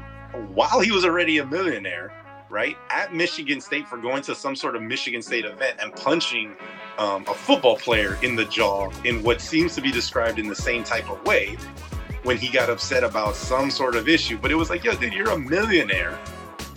[0.54, 2.12] while he was already a millionaire,
[2.50, 2.76] right?
[2.90, 6.56] At Michigan State for going to some sort of Michigan State event and punching
[6.98, 10.56] um, a football player in the jaw in what seems to be described in the
[10.56, 11.58] same type of way
[12.24, 14.38] when he got upset about some sort of issue.
[14.38, 16.18] But it was like, yo, dude, you're a millionaire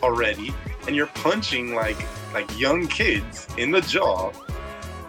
[0.03, 0.55] already,
[0.87, 1.99] and you're punching like
[2.33, 4.33] like young kids in the jaw,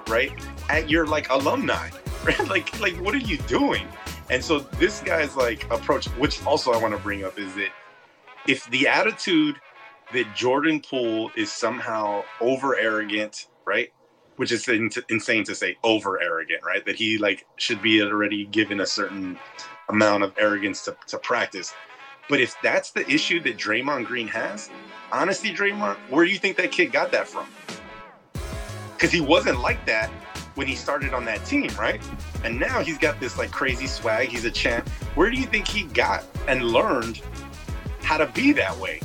[0.07, 0.31] right?
[0.69, 1.89] At your like alumni,
[2.23, 2.47] right?
[2.47, 3.87] Like like what are you doing?
[4.29, 7.69] And so this guy's like approach, which also I want to bring up, is that
[8.47, 9.55] if the attitude
[10.13, 13.91] that Jordan Poole is somehow over arrogant, right?
[14.37, 16.85] Which is in- insane to say over arrogant, right?
[16.85, 19.37] That he like should be already given a certain
[19.89, 21.73] amount of arrogance to, to practice.
[22.29, 24.69] But if that's the issue that Draymond Green has,
[25.11, 27.47] honestly, Draymond, where do you think that kid got that from?
[28.93, 30.09] Because he wasn't like that
[30.55, 32.01] when he started on that team, right?
[32.43, 34.29] And now he's got this like crazy swag.
[34.29, 34.87] He's a champ.
[35.13, 37.21] Where do you think he got and learned
[38.01, 39.01] how to be that way?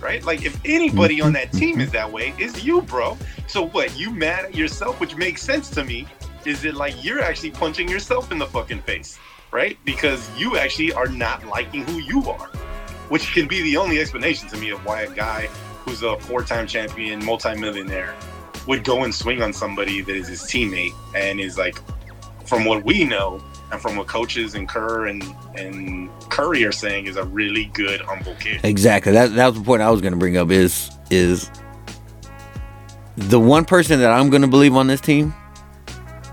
[0.00, 0.22] Right?
[0.22, 3.16] Like if anybody on that team is that way, it's you, bro.
[3.46, 3.98] So what?
[3.98, 6.06] You mad at yourself, which makes sense to me.
[6.44, 9.18] Is it like you're actually punching yourself in the fucking face,
[9.54, 9.78] right?
[9.84, 12.48] Because you actually are not liking who you are,
[13.08, 15.46] which can be the only explanation to me of why a guy
[15.84, 18.14] who's a four-time champion, multimillionaire,
[18.66, 21.78] would go and swing on somebody that is his teammate and is like,
[22.44, 23.40] from what we know
[23.70, 25.22] and from what coaches and Kerr and
[25.54, 28.60] and Curry are saying, is a really good, humble kid.
[28.64, 29.12] Exactly.
[29.12, 30.50] That that was the point I was going to bring up.
[30.50, 31.48] Is is
[33.16, 35.32] the one person that I'm going to believe on this team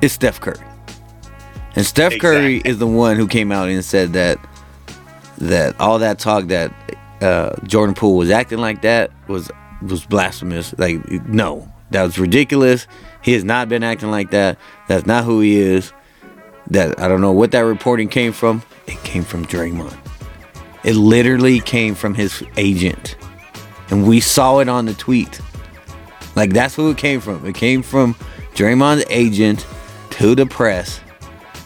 [0.01, 0.57] is Steph Curry,
[1.75, 2.71] and Steph Curry Exactly.
[2.71, 4.39] is the one who came out and said that
[5.37, 6.73] that all that talk that
[7.21, 9.49] uh, Jordan Poole was acting like that was
[9.81, 10.73] was blasphemous.
[10.77, 12.87] Like no, that was ridiculous.
[13.21, 14.57] He has not been acting like that.
[14.87, 15.93] That's not who he is.
[16.67, 18.63] That I don't know what that reporting came from.
[18.87, 19.95] It came from Draymond.
[20.83, 23.15] It literally came from his agent.
[23.89, 25.39] And we saw it on the tweet.
[26.35, 27.45] Like that's who it came from.
[27.45, 28.15] It came from
[28.55, 29.65] Draymond's agent
[30.11, 30.99] to the press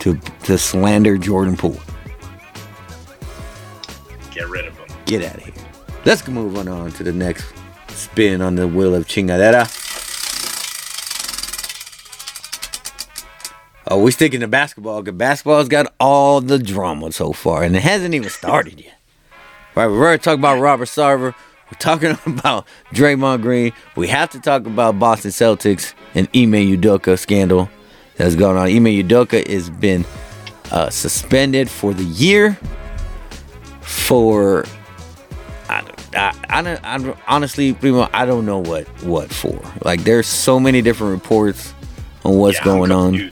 [0.05, 0.13] to
[0.43, 1.81] to slander Jordan Poole.
[4.31, 4.87] Get rid of him.
[5.07, 5.53] Get out of here.
[6.05, 7.51] Let's move on, on to the next
[7.87, 9.65] spin on the wheel of chingadera.
[13.87, 17.81] Oh, we're sticking to basketball because basketball's got all the drama so far, and it
[17.81, 18.99] hasn't even started yet.
[19.73, 21.33] Right, we're already talking about Robert Sarver.
[21.71, 23.73] We're talking about Draymond Green.
[23.95, 27.69] We have to talk about Boston Celtics and Ime Udoka scandal
[28.17, 28.67] that's going on.
[28.67, 30.05] Ime Udoka has been
[30.71, 32.57] uh, suspended for the year
[33.81, 34.65] for
[35.69, 35.83] I,
[36.15, 39.59] I, I, don't, I don't- honestly, Primo, I don't know what what for.
[39.83, 41.73] Like, there's so many different reports
[42.23, 43.29] on what's Yeah, I'm going on.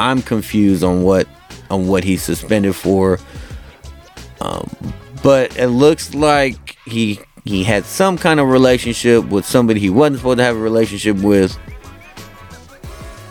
[0.00, 1.28] I'm confused on what
[1.70, 3.18] on what he's suspended for.
[4.40, 4.68] Um,
[5.22, 10.18] but it looks like he he had some kind of relationship with somebody he wasn't
[10.18, 11.56] supposed to have a relationship with.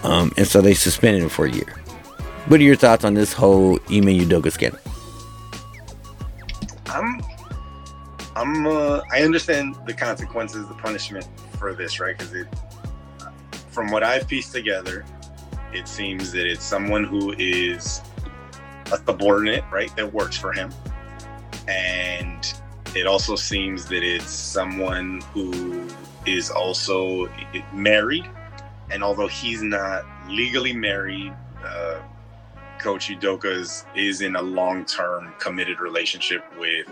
[0.04, 1.74] Um, and so they suspended him for a year.
[2.48, 4.80] What are your thoughts on this whole Ime Udoka scandal?
[6.88, 7.22] I'm,
[8.36, 11.28] I'm, uh, I understand the consequences, the punishment
[11.58, 12.18] for this, right?
[12.18, 12.48] Because it,
[13.70, 15.06] from what I've pieced together,
[15.74, 18.02] it seems that it's someone who is
[18.92, 20.72] a subordinate, right, that works for him,
[21.68, 22.54] and
[22.96, 25.88] it also seems that it's someone who
[26.26, 27.30] is also
[27.74, 28.30] married,
[28.94, 31.34] and although he's not legally married,
[31.66, 32.00] uh,
[32.80, 36.88] Coach Udoka is, is in a long-term committed relationship with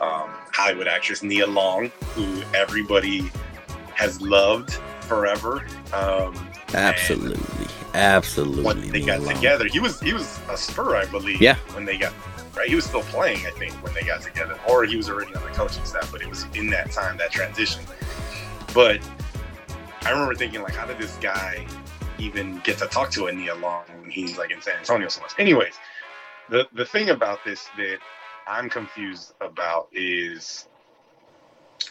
[0.00, 3.30] um, Hollywood actress Nia Long, who everybody
[3.94, 5.66] has loved forever.
[5.92, 6.34] Um,
[6.74, 8.64] absolutely, absolutely.
[8.64, 9.34] When they got Long.
[9.34, 11.40] together, he was he was a Spur, I believe.
[11.40, 11.56] Yeah.
[11.74, 12.12] When they got
[12.56, 15.34] right, he was still playing, I think, when they got together, or he was already
[15.34, 16.10] on the coaching staff.
[16.12, 17.82] But it was in that time, that transition.
[18.74, 19.00] But
[20.04, 21.66] I remember thinking, like, how did this guy
[22.18, 25.32] even get to talk to Ania Long when he's like in San Antonio so much?
[25.38, 25.74] Anyways,
[26.48, 27.98] the the thing about this that
[28.46, 30.68] I'm confused about is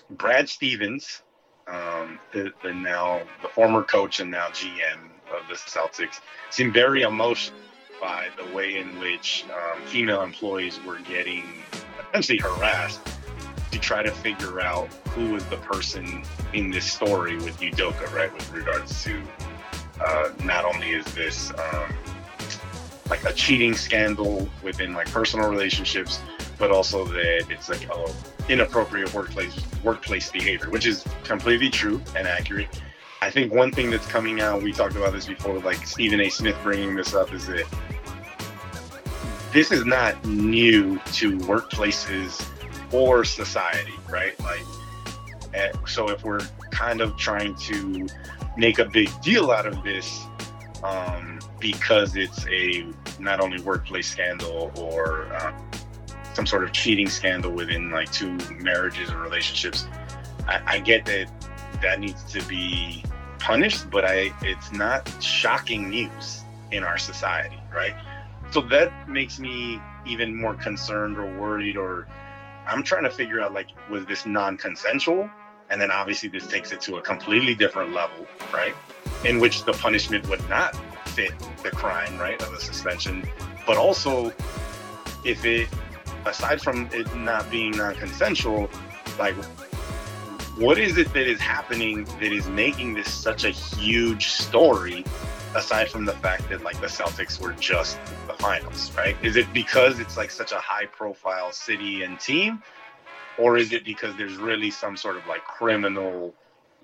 [0.10, 1.24] Brad Stevens
[1.68, 6.20] um, the, the now the former coach and now GM of the Celtics,
[6.50, 7.58] seemed very emotional
[8.00, 11.44] by the way in which um, female employees were getting
[12.10, 13.00] essentially harassed
[13.72, 16.24] to try to figure out who was the person
[16.54, 18.34] in this story with Udoka, right?
[18.34, 19.22] With regards to
[20.04, 21.94] uh, not only is this um,
[23.10, 26.22] like a cheating scandal within like personal relationships,
[26.58, 27.88] but also that it's like
[28.50, 32.68] inappropriate workplace workplace behavior, which is completely true and accurate.
[33.22, 36.30] I think one thing that's coming out, we talked about this before, like Stephen A.
[36.30, 37.68] Smith bringing this up, is that
[39.52, 42.48] this is not new to workplaces
[42.92, 44.40] or society, right?
[44.42, 44.66] Like,
[45.88, 48.08] so if we're kind of trying to
[48.58, 50.26] make a big deal out of this
[50.84, 52.86] um, because it's a
[53.20, 55.56] not only workplace scandal or um,
[56.34, 59.88] some sort of cheating scandal within like two marriages or relationships.
[60.48, 61.30] I, I get that
[61.82, 63.04] that needs to be
[63.40, 67.96] punished, but I it's not shocking news in our society, right?
[68.52, 72.08] So that makes me even more concerned or worried or
[72.68, 75.30] I'm trying to figure out like was this non-consensual?
[75.70, 78.74] And then obviously this takes it to a completely different level, right?
[79.24, 80.76] In which the punishment would not
[81.10, 81.34] fit
[81.64, 83.26] the crime, right, of the suspension.
[83.66, 84.34] But also
[85.24, 85.70] if it
[86.26, 88.70] aside from it not being non-consensual,
[89.18, 89.36] like
[90.58, 95.06] what is it that is happening that is making this such a huge story
[95.56, 99.16] aside from the fact that like the Celtics were just the finals, right?
[99.24, 102.62] Is it because it's like such a high profile city and team?
[103.38, 106.34] Or is it because there's really some sort of like criminal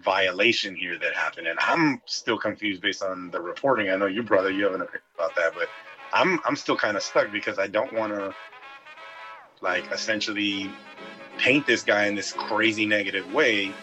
[0.04, 1.48] violation here that happened?
[1.48, 3.90] And I'm still confused based on the reporting.
[3.90, 5.70] I know you brother, you have an opinion about that, but
[6.14, 8.34] I'm I'm still kind of stuck because I don't want to
[9.62, 10.70] like essentially
[11.38, 13.74] paint this guy in this crazy negative way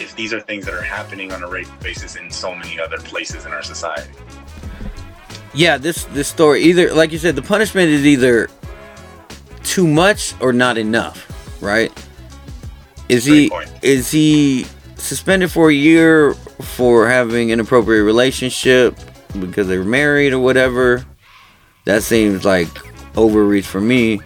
[0.00, 2.98] if these are things that are happening on a regular basis in so many other
[2.98, 4.10] places in our society.
[5.54, 8.48] Yeah, this this story either like you said, the punishment is either
[9.62, 11.26] too much or not enough,
[11.62, 11.92] right?
[13.08, 13.70] Is Great he point.
[13.82, 14.66] is he
[14.96, 18.96] suspended for a year for having an inappropriate relationship
[19.40, 21.04] because they were married or whatever?
[21.84, 22.68] That seems like
[23.16, 24.20] overreach for me.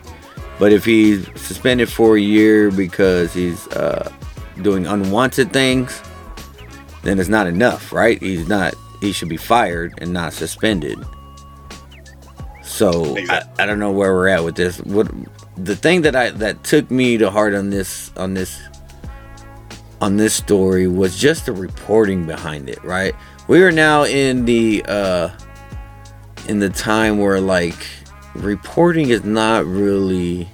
[0.59, 4.10] But if he's suspended for a year because he's uh,
[4.62, 6.03] doing unwanted things,
[7.03, 8.20] then it's not enough, right?
[8.20, 8.74] He's not.
[9.01, 10.99] He should be fired and not suspended.
[12.62, 13.53] So exactly.
[13.59, 14.81] I, I don't know where we're at with this.
[14.81, 15.11] What
[15.57, 18.61] the thing that I that took me to heart on this on this
[20.01, 23.15] on this story was just the reporting behind it, right?
[23.49, 25.31] We are now in the uh
[26.49, 27.87] in the time where like
[28.35, 30.49] reporting is not really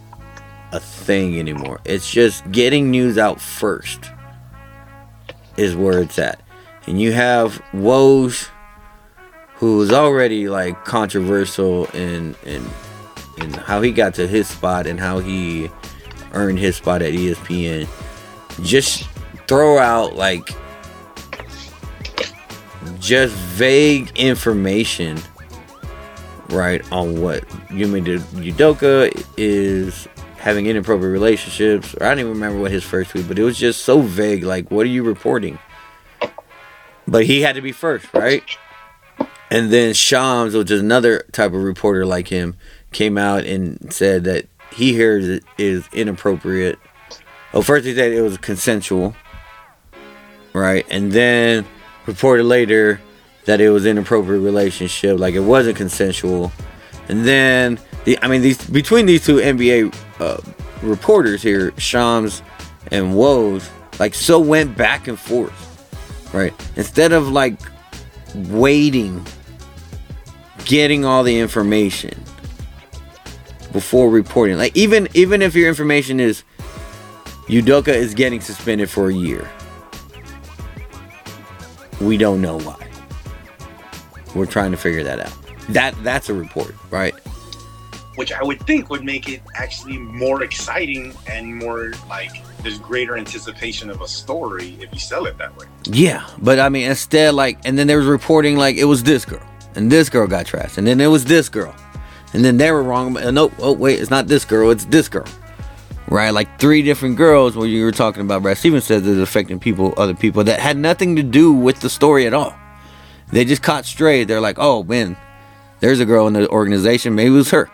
[0.72, 1.80] a thing anymore.
[1.84, 4.10] It's just getting news out first
[5.56, 6.40] is where it's at.
[6.86, 8.48] And you have Woj,
[9.54, 12.66] who's already like controversial in in
[13.38, 15.70] in how he got to his spot and how he
[16.32, 17.86] earned his spot at ESPN.
[18.62, 19.08] Just
[19.46, 20.50] throw out like
[22.98, 25.18] just vague information
[26.50, 30.06] right on what Ime Udoka is
[30.42, 31.94] having inappropriate relationships.
[31.94, 34.42] Or I don't even remember what his first tweet, but it was just so vague.
[34.42, 35.56] Like, what are you reporting?
[37.06, 38.42] But he had to be first, right?
[39.50, 42.56] And then Shams, which is another type of reporter like him,
[42.90, 46.78] came out and said that he hears it is inappropriate
[47.52, 49.14] Well, first he said it was consensual,
[50.54, 50.84] right?
[50.90, 51.66] And then
[52.06, 53.00] reported later
[53.44, 56.50] that it was inappropriate relationship, like it wasn't consensual.
[57.08, 60.40] And then the, I mean, these between these two NBA uh,
[60.82, 62.42] reporters here, Shams
[62.90, 63.68] and Woj,
[63.98, 66.54] like so went back and forth, right?
[66.76, 67.58] Instead of like
[68.34, 69.24] waiting,
[70.64, 72.14] getting all the information
[73.72, 74.58] before reporting.
[74.58, 76.44] Like even even if your information is
[77.46, 79.48] Udoka is getting suspended for a year.
[82.00, 82.88] We don't know why.
[84.34, 85.36] We're trying to figure that out.
[85.68, 87.14] That that's a report, right?
[88.16, 92.30] Which I would think would make it actually more exciting and more like
[92.62, 95.66] there's greater anticipation of a story if you sell it that way.
[95.84, 99.24] Yeah, but I mean, instead, like, and then there was reporting like it was this
[99.24, 101.74] girl, and this girl got trashed, and then it was this girl,
[102.32, 103.16] and then they were wrong.
[103.16, 105.26] Uh, no, oh wait, it's not this girl, it's this girl,
[106.08, 106.30] right?
[106.30, 107.56] Like three different girls.
[107.56, 110.76] Where you were talking about, Brad Stevens says it's affecting people, other people that had
[110.76, 112.54] nothing to do with the story at all.
[113.32, 114.24] They just caught straight.
[114.24, 115.16] They're like, oh man,
[115.80, 117.14] there's a girl in the organization.
[117.14, 117.70] Maybe it was her.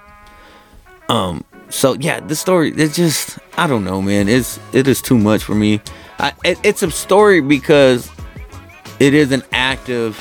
[1.09, 1.45] Um.
[1.71, 2.73] So yeah, this story.
[2.73, 4.29] It's just I don't know, man.
[4.29, 5.81] It's it is too much for me.
[6.19, 8.11] I, it, it's a story because
[8.99, 10.17] it is an active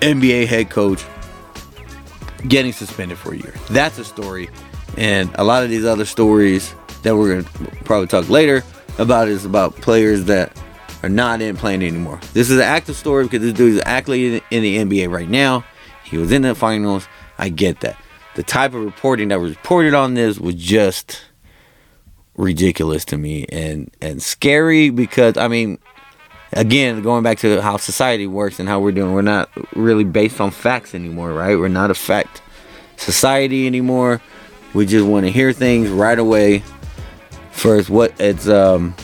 [0.00, 1.04] NBA head coach
[2.46, 3.54] getting suspended for a year.
[3.70, 4.48] That's a story,
[4.96, 8.64] and a lot of these other stories that we're gonna probably talk later
[8.98, 10.60] about is about players that
[11.02, 12.20] are not in playing anymore.
[12.32, 15.64] This is an active story because this dude is actively in the NBA right now.
[16.04, 17.06] He was in the finals.
[17.38, 17.96] I get that
[18.38, 21.22] the type of reporting that was reported on this was just
[22.36, 25.80] ridiculous to me and and scary because I mean
[26.52, 30.40] again going back to how society works and how we're doing we're not really based
[30.40, 31.58] on facts anymore right?
[31.58, 32.40] We're not a fact
[32.96, 34.22] society anymore.
[34.72, 36.62] We just want to hear things right away.
[37.50, 38.94] First what it's um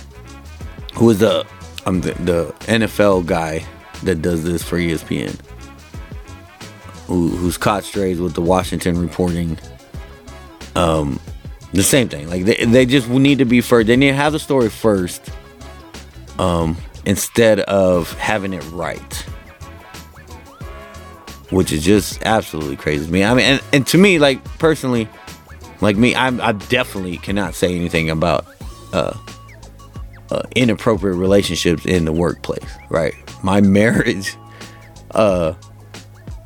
[0.95, 1.45] who is the
[1.87, 3.67] um the, the NFL guy
[4.05, 5.37] that does this for ESPN
[7.07, 9.59] who, who's caught strays with the Washington reporting.
[10.75, 11.21] Um,
[11.73, 12.29] the same thing.
[12.29, 13.87] Like they, they just need to be first.
[13.87, 15.31] They need to have the story first,
[16.39, 19.13] um, instead of having it right,
[21.51, 23.25] which is just absolutely crazy to me.
[23.25, 25.09] I mean, and, and to me, like personally,
[25.81, 28.47] like me, I, I definitely cannot say anything about
[28.93, 29.17] uh,
[30.31, 32.71] uh, inappropriate relationships in the workplace.
[32.89, 34.37] Right, my marriage,
[35.11, 35.55] uh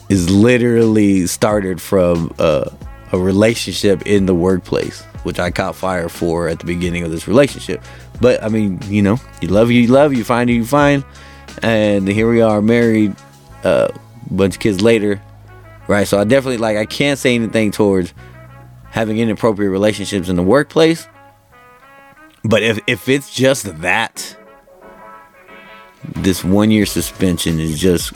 [0.09, 2.71] is literally started from uh,
[3.13, 7.29] a relationship in the workplace, which I caught fire for at the beginning of this
[7.29, 7.83] relationship.
[8.21, 11.05] But I mean, you know, you love you, you love you, find you, find,
[11.63, 13.15] and here we are, married,
[13.65, 13.99] a uh,
[14.31, 15.23] bunch of kids later,
[15.89, 16.07] right?
[16.07, 18.15] So I definitely like I can't say anything towards
[18.91, 21.07] having inappropriate relationships in the workplace.
[22.45, 24.37] But if if it's just that,
[26.05, 28.13] this one year suspension is just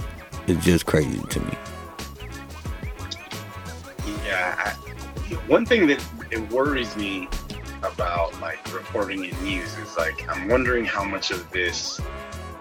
[0.47, 1.57] is just crazy to me.
[5.47, 7.29] One thing that it worries me
[7.83, 12.01] about like reporting in news is like I'm wondering how much of this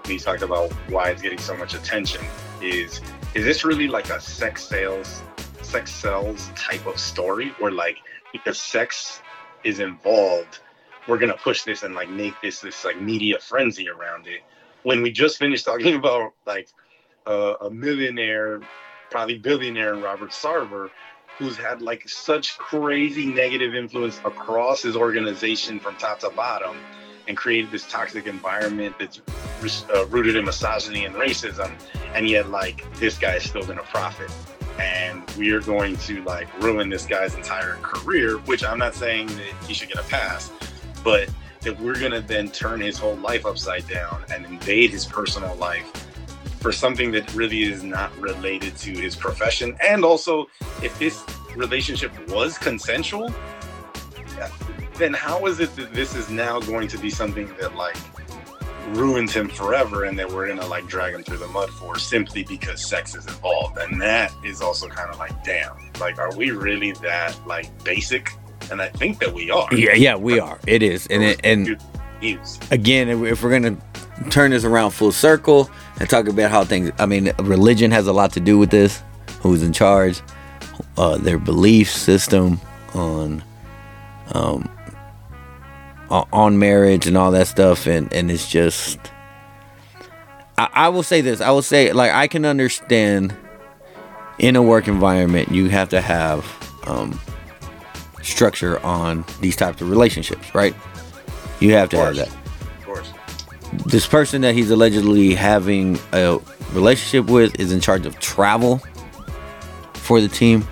[0.08, 2.22] we talked about why it's getting so much attention
[2.62, 3.02] is
[3.36, 5.22] is this really like a sex sales
[5.62, 7.98] sex sells type of story where like
[8.34, 9.22] because sex
[9.64, 10.60] is involved
[11.08, 14.42] we're gonna push this and like make this this like media frenzy around it?
[14.84, 16.70] When we just finished talking about like
[17.26, 18.62] uh, a millionaire
[19.10, 20.90] probably billionaire robert sarver
[21.42, 26.78] who's had like such crazy negative influence across his organization from top to bottom
[27.28, 29.22] and created this toxic environment that's
[29.90, 31.72] uh, rooted in misogyny and racism
[32.14, 34.32] and yet like this guy is still to profit.
[34.80, 39.26] And we are going to like ruin this guy's entire career which i'm not saying
[39.28, 40.52] that he should get a pass
[41.04, 41.28] but
[41.62, 46.11] that we're to then turn his whole life upside down and invade his personal life
[46.62, 49.76] for something that really is not related to his profession.
[49.82, 50.48] And also,
[50.84, 51.26] if this
[51.56, 53.34] relationship was consensual,
[54.96, 57.98] then how is it that this is now going to be something that like
[58.90, 62.44] ruins him forever and that we're gonna like drag him through the mud for simply
[62.44, 63.78] because sex is involved?
[63.80, 68.32] And that is also kind of like, damn, like, are we really that like basic?
[68.70, 69.68] And I think that we are.
[69.74, 70.60] Yeah, yeah, we are.
[70.68, 71.82] It is, and it, and
[72.70, 73.78] again, if we're gonna
[74.30, 75.70] turn this around full circle
[76.00, 76.92] and talk about how things.
[77.00, 79.02] I mean, religion has a lot to do with this.
[79.42, 80.22] Who's in charge?
[80.98, 82.60] Uh, their belief system
[82.94, 83.44] on
[84.34, 84.70] um,
[86.10, 89.00] on marriage and all that stuff, and and it's just.
[90.58, 91.42] I, I will say this.
[91.42, 93.36] I will say like I can understand.
[94.40, 96.44] In a work environment, you have to have
[96.88, 97.20] um,
[98.24, 100.74] structure on these types of relationships, right?
[101.60, 102.41] You have to have that.
[103.86, 106.40] This person that he's allegedly having a
[106.74, 108.82] relationship with is in charge of travel
[109.94, 110.68] for the team.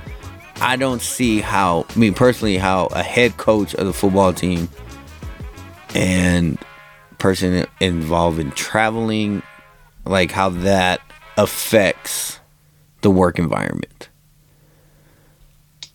[0.61, 4.67] I don't see how, me personally, how a head coach of the football team
[5.95, 6.57] and
[7.17, 9.41] person involved in traveling,
[10.05, 10.99] like how that
[11.37, 12.39] affects
[13.01, 14.09] the work environment.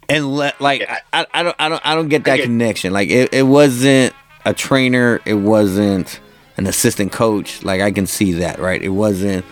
[0.08, 0.98] And let like Yeah.
[1.12, 2.92] I, I don't I don't I don't get that get- connection.
[2.92, 4.14] Like it, it wasn't
[4.44, 6.20] a trainer, it wasn't
[6.56, 7.62] an assistant coach.
[7.62, 8.80] Like I can see that, right?
[8.82, 9.44] It wasn't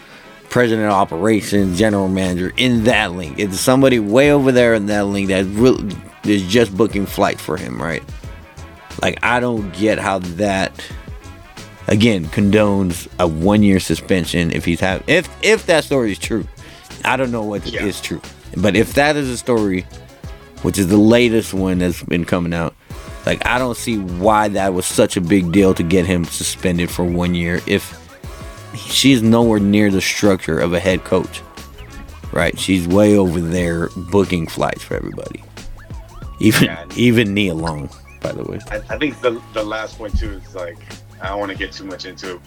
[0.51, 3.39] president of operations, general manager in that link.
[3.39, 7.57] It's somebody way over there in that link that really is just booking flights for
[7.57, 8.03] him, right?
[9.01, 10.73] Like I don't get how that
[11.89, 16.47] again condones a one year suspension if he's have if if that story is true.
[17.05, 17.85] I don't know what Yeah.
[17.85, 18.20] is true.
[18.57, 19.87] But if that is a story,
[20.61, 22.74] which is the latest one that's been coming out,
[23.27, 26.90] like I don't see why that was such a big deal to get him suspended
[26.90, 27.99] for one year if
[28.77, 31.43] she's nowhere near the structure of a head coach.
[32.32, 32.59] Right?
[32.59, 35.44] She's way over there booking flights for everybody.
[36.40, 36.85] Even Yeah.
[36.97, 37.90] even Nia Long,
[38.20, 38.59] by the way.
[38.70, 40.78] I, I think the the last point too is like
[41.20, 42.40] I don't want to get too much into it,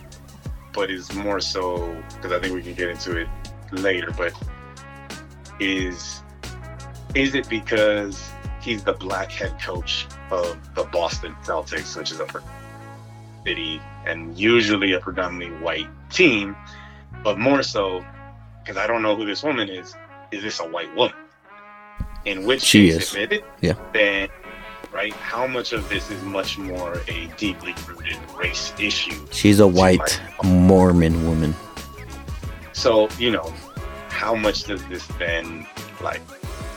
[0.74, 3.28] but is more so because I think we can get into it
[3.72, 4.12] later.
[4.18, 4.34] But
[5.60, 6.22] is
[7.14, 8.30] is it because
[8.62, 12.28] he's the black head coach of the Boston Celtics, which is a
[13.46, 16.56] city and usually a predominantly white team,
[17.24, 18.04] but more so
[18.60, 19.96] because I don't know who this woman is.
[20.32, 21.16] Is this a white woman?
[22.26, 23.16] In which She is.
[23.62, 23.74] Yeah.
[23.94, 24.30] then
[24.92, 29.28] right, how much of this is much more a deeply rooted race issue?
[29.32, 31.54] She's a white Mormon woman.
[32.74, 33.54] So you know,
[34.10, 35.68] how much does this then
[36.02, 36.22] like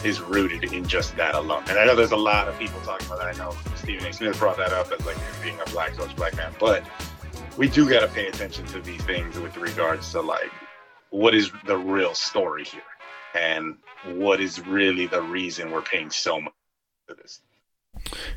[0.04, 1.64] is rooted in just that alone?
[1.68, 3.34] And I know there's a lot of people talking about that.
[3.34, 4.12] I know Stephen A.
[4.12, 6.84] Smith brought that up as like being a black coach, black man, but
[7.56, 10.50] we do got to pay attention to these things with regards to like
[11.10, 12.82] what is the real story here
[13.34, 13.76] and
[14.14, 16.52] what is really the reason we're paying so much
[17.06, 17.40] for this.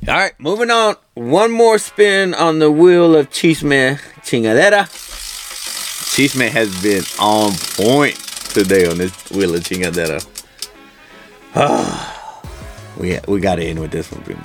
[0.08, 0.96] All right, moving on.
[1.14, 4.88] One more spin on the wheel of Chisme Chingadera.
[6.12, 10.41] Chisme has been on point today on this wheel of Chingadera.
[11.54, 12.42] Ah,
[12.98, 14.44] we we got to end with this one, people.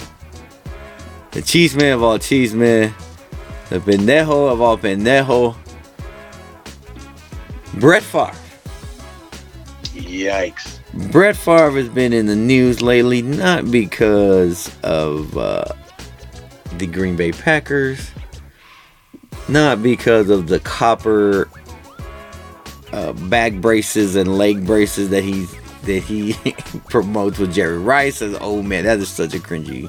[1.31, 2.93] The Chisme of all Chisme,
[3.69, 5.55] the pendejo of all pendejo,
[7.75, 8.35] Brett Favre.
[9.95, 10.81] Yikes!
[11.13, 15.65] Brett Favre has been in the news lately, not because of uh,
[16.79, 18.11] the Green Bay Packers,
[19.49, 21.49] not because of the copper
[22.93, 25.47] uh, back braces and leg braces that he
[25.87, 26.35] that he
[26.91, 28.85] promotes with Jerry Rice as old man.
[28.85, 29.89] That is such a cringy,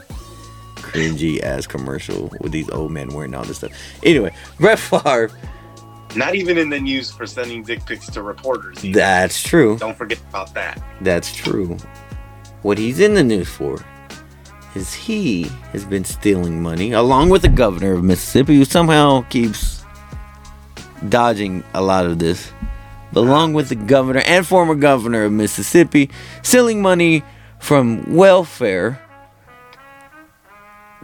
[0.76, 3.72] cringy ass commercial with these old men wearing all this stuff.
[4.04, 5.30] Anyway, Brett Favre.
[6.16, 8.84] Not even in the news for sending dick pics to reporters.
[8.84, 8.98] either.
[8.98, 9.78] That's true.
[9.78, 10.82] Don't forget about that.
[11.02, 11.78] That's true.
[12.64, 13.84] What he's in the news for
[14.74, 15.44] is he
[15.74, 19.84] has been stealing money along with the governor of Mississippi, who somehow keeps
[21.10, 22.52] dodging a lot of this.
[23.18, 26.10] Along with the governor and former governor of Mississippi,
[26.44, 27.24] stealing money
[27.60, 29.02] from welfare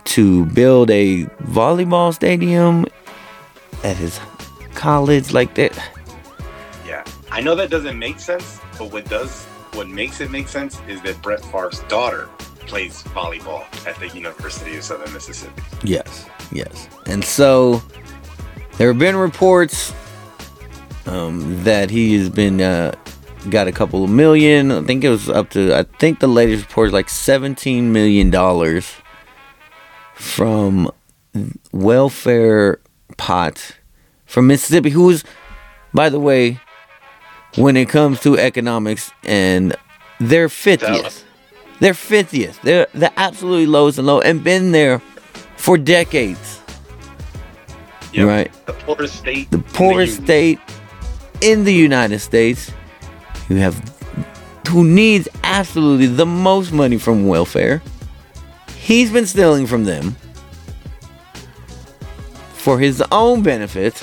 [0.06, 2.86] to build a volleyball stadium
[3.84, 4.20] at his
[4.76, 5.78] college like that.
[6.86, 10.80] Yeah, I know that doesn't make sense, but what does what makes it make sense
[10.88, 12.30] is that Brett Favre's daughter
[12.68, 15.62] plays volleyball at the University of Southern Mississippi.
[15.84, 16.88] Yes, yes.
[17.08, 17.82] And so
[18.78, 19.94] there have been reports
[21.06, 22.94] um, that he has been uh,
[23.50, 24.72] got a couple of million.
[24.72, 25.76] I think it was up to.
[25.76, 28.92] I think the latest report is like seventeen million dollars
[30.16, 30.92] from
[31.72, 32.80] welfare
[33.18, 33.78] pot
[34.26, 34.90] from Mississippi.
[34.90, 35.24] Who's,
[35.94, 36.60] by the way,
[37.56, 39.76] when it comes to economics, and
[40.20, 41.26] they're fiftieth.
[41.80, 42.62] They're fiftieth.
[42.62, 45.00] They're the absolutely lowest and low, and been there
[45.58, 46.62] for decades.
[48.14, 48.28] Yep.
[48.28, 48.66] Right.
[48.66, 49.50] The poorest state.
[49.52, 50.60] The in the poorest state
[51.44, 52.72] in the United States,
[53.48, 53.76] who have
[54.70, 57.82] who needs absolutely the most money from welfare.
[58.78, 60.16] He's been stealing from them
[62.54, 64.02] for his own benefit.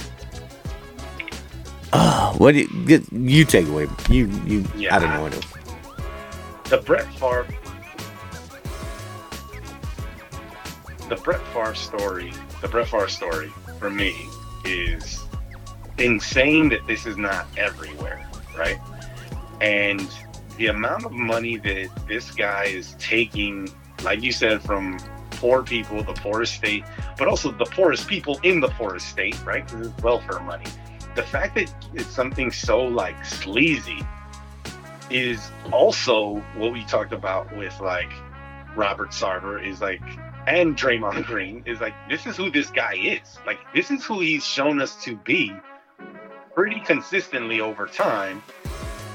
[1.92, 3.88] Uh, what do you, you take away?
[4.08, 4.94] You you Yeah.
[4.94, 5.46] I don't know what else.
[6.68, 7.46] The Brett Favre.
[11.08, 12.32] The Brett Favre story.
[12.60, 13.50] The Brett Favre story
[13.80, 14.14] for me
[14.64, 15.24] is
[16.00, 18.78] insane that this is not everywhere, right?
[19.60, 20.10] And
[20.56, 23.68] the amount of money that this guy is taking,
[24.02, 24.98] like you said, from
[25.32, 26.84] poor people, the poorest state,
[27.16, 29.66] but also the poorest people in the poorest state, right?
[29.68, 30.66] This is welfare money.
[31.14, 34.00] The fact that it's something so like sleazy
[35.10, 38.10] is also what we talked about with like
[38.76, 40.02] Robert Sarver is like
[40.46, 43.38] and Draymond Green is like this is who this guy is.
[43.44, 45.52] Like this is who he's shown us to be
[46.60, 48.42] pretty consistently over time.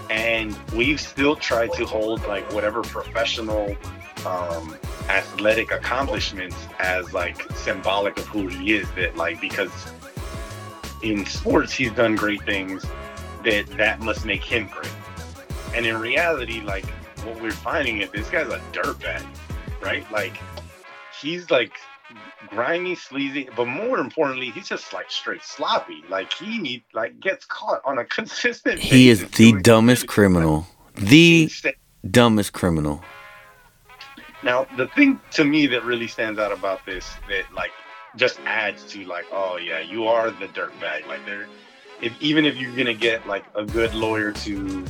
[0.09, 3.77] And we've still tried to hold like whatever professional
[4.25, 4.75] um
[5.09, 9.69] athletic accomplishments as like symbolic of who he is that like because
[11.03, 12.83] in sports he's done great things
[13.43, 14.91] that that must make him great
[15.75, 16.87] and in reality like
[17.25, 19.23] what we're finding is this guy's a dirtbag
[19.83, 20.39] right like
[21.21, 21.73] he's like
[22.49, 27.45] grimy sleazy but more importantly he's just like straight sloppy like he need like gets
[27.45, 30.67] caught on a consistent He is the dumbest criminal.
[30.95, 31.49] The
[32.09, 33.03] dumbest criminal.
[34.43, 37.71] Now, the thing to me that really stands out about this that like
[38.15, 41.07] just adds to like, oh yeah, you are the dirtbag.
[41.07, 41.47] Like there,
[42.01, 44.85] if even if you're gonna get like a good lawyer to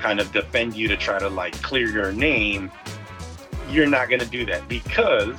[0.00, 2.70] kind of defend you to try to like clear your name,
[3.70, 5.36] you're not gonna do that because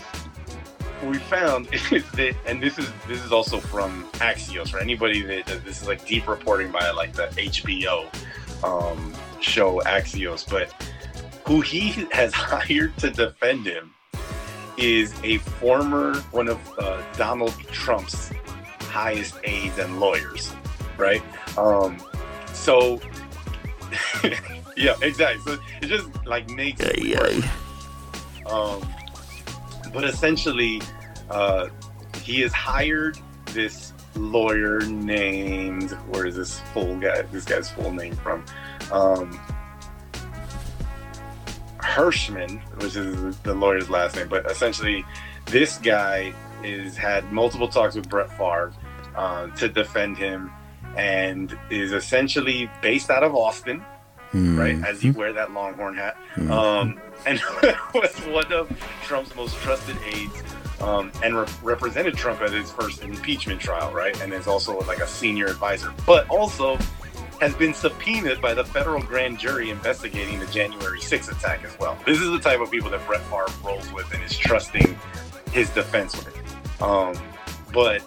[1.02, 5.22] what we found is that, and this is this is also from Axios for anybody
[5.24, 8.06] that this is like deep reporting by like the HBO
[8.64, 10.74] um, show Axios, but
[11.46, 13.94] who he has hired to defend him
[14.78, 18.32] is a former one of uh, Donald Trump's
[18.82, 20.54] highest aides and lawyers,
[20.98, 21.22] right?
[21.58, 21.98] Um,
[22.54, 23.00] so
[24.78, 25.42] yeah, exactly.
[25.44, 27.52] So it just like makes it Ay,
[28.52, 28.82] Um,
[29.98, 30.80] but essentially,
[31.32, 31.70] uh,
[32.22, 37.24] he has hired this lawyer named where is this full guy?
[37.24, 38.46] This guy's full name from?
[38.92, 39.32] Um,
[41.80, 45.04] Herschmann, which is the lawyer's last name, but essentially,
[45.48, 46.32] this guy
[46.64, 48.74] is had multiple talks with Brett Favre
[49.16, 50.52] uh, to defend him,
[50.96, 53.84] and is essentially based out of Austin,
[54.34, 54.84] right?
[54.86, 56.52] As you wear that Longhorn hat, Mhm.
[56.52, 57.40] um, and
[57.94, 58.70] was one of
[59.04, 60.44] Trump's most trusted aides,
[60.82, 64.20] um, and re- represented Trump at his first impeachment trial, right?
[64.22, 66.78] And is also like a senior advisor, but also
[67.42, 71.96] has been subpoenaed by the federal grand jury investigating the January 6th attack as well.
[72.06, 74.98] This is the type of people that Brett Favre rolls with and is trusting
[75.52, 76.82] his defense with.
[76.82, 77.16] Um,
[77.74, 78.02] but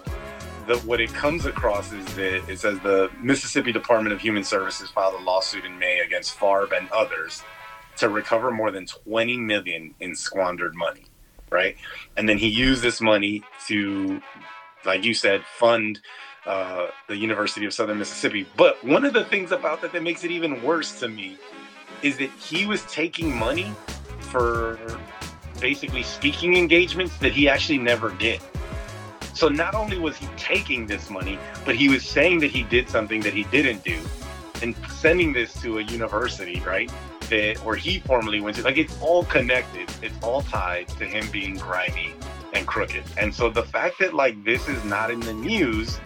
[0.71, 4.89] the, what it comes across is that it says the Mississippi Department of Human Services
[4.89, 7.43] filed a lawsuit in May against Favre and others
[7.97, 11.07] to recover more than 20 million in squandered money,
[11.51, 11.77] right?
[12.17, 14.23] And then he used this money to,
[14.85, 16.01] like you said, fund
[16.47, 18.47] uh, the University of Southern Mississippi.
[18.57, 21.37] But one of the things about that that makes it even worse to me
[22.03, 23.73] is that he was taking money
[24.21, 24.79] for
[25.61, 28.41] basically speaking engagements that he actually never did.
[29.41, 32.91] So not only was he taking this money, but he was saying that he did
[32.91, 33.99] something that he didn't do
[34.61, 36.93] and sending this to a university, right?
[37.31, 38.63] That where he formerly went to.
[38.63, 39.91] Like it's all connected.
[40.03, 42.13] It's all tied to him being grimy
[42.53, 43.03] and crooked.
[43.17, 45.99] And so the fact that like this is not in the news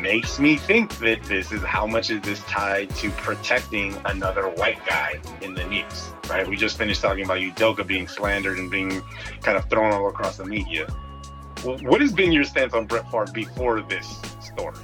[0.00, 4.84] makes me think that this is how much is this tied to protecting another white
[4.84, 6.48] guy in the news, right?
[6.48, 9.00] We just finished talking about Udoka being slandered and being
[9.42, 10.92] kind of thrown all across the media.
[11.64, 14.06] What has been your stance on Brett Favre before this
[14.40, 14.76] story?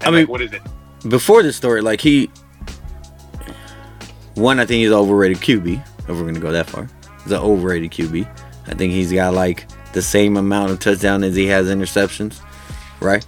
[0.00, 0.62] And I mean- like, what is it?
[1.08, 2.30] Before this story, like he,
[4.34, 5.82] one, I think he's an overrated QB.
[6.00, 6.88] If we're gonna go that far,
[7.22, 8.28] he's an overrated QB.
[8.68, 12.40] I think he's got like the same amount of touchdown as he has interceptions,
[13.00, 13.24] right?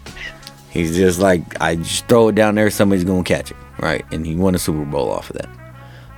[0.71, 4.05] He's just like I just throw it down there, somebody's gonna catch it, right?
[4.11, 5.49] And he won a Super Bowl off of that.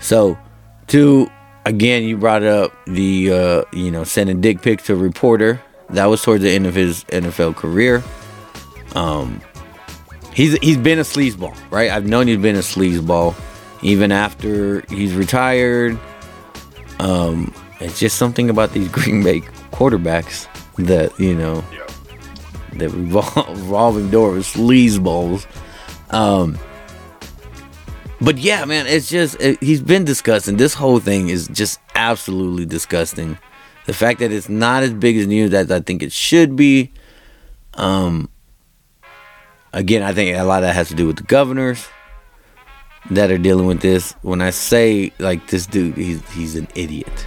[0.01, 0.39] So,
[0.87, 1.31] two,
[1.67, 5.61] again, you brought up the uh, you know sending dick pics to a reporter.
[5.93, 8.03] That was towards the end of his NFL career.
[8.95, 9.41] Um,
[10.33, 11.91] he's he's been a sleazeball, right?
[11.91, 13.35] I've known he's been a sleazeball,
[13.83, 15.99] even after he's retired.
[16.99, 19.41] Um, it's just something about these Green Bay
[19.73, 20.47] quarterbacks
[20.77, 21.87] that you know Yeah.
[22.79, 25.47] that revol- revolving door of sleazeballs.
[26.13, 26.59] Um,
[28.21, 30.57] but yeah, man, it's just it, he's been disgusting.
[30.57, 33.39] This whole thing is just absolutely disgusting.
[33.91, 36.93] The fact that it's not as big as news as I think it should be.
[37.75, 38.29] Um,
[39.73, 41.89] again, I think a lot of that has to do with the governors
[43.11, 44.13] that are dealing with this.
[44.23, 47.27] When I say like this dude, he's he's an idiot.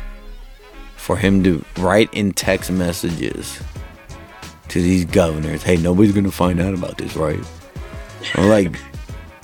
[0.95, 3.61] For him to write in text messages
[4.69, 7.43] to these governors, hey, nobody's gonna find out about this, right?
[8.37, 8.77] Like,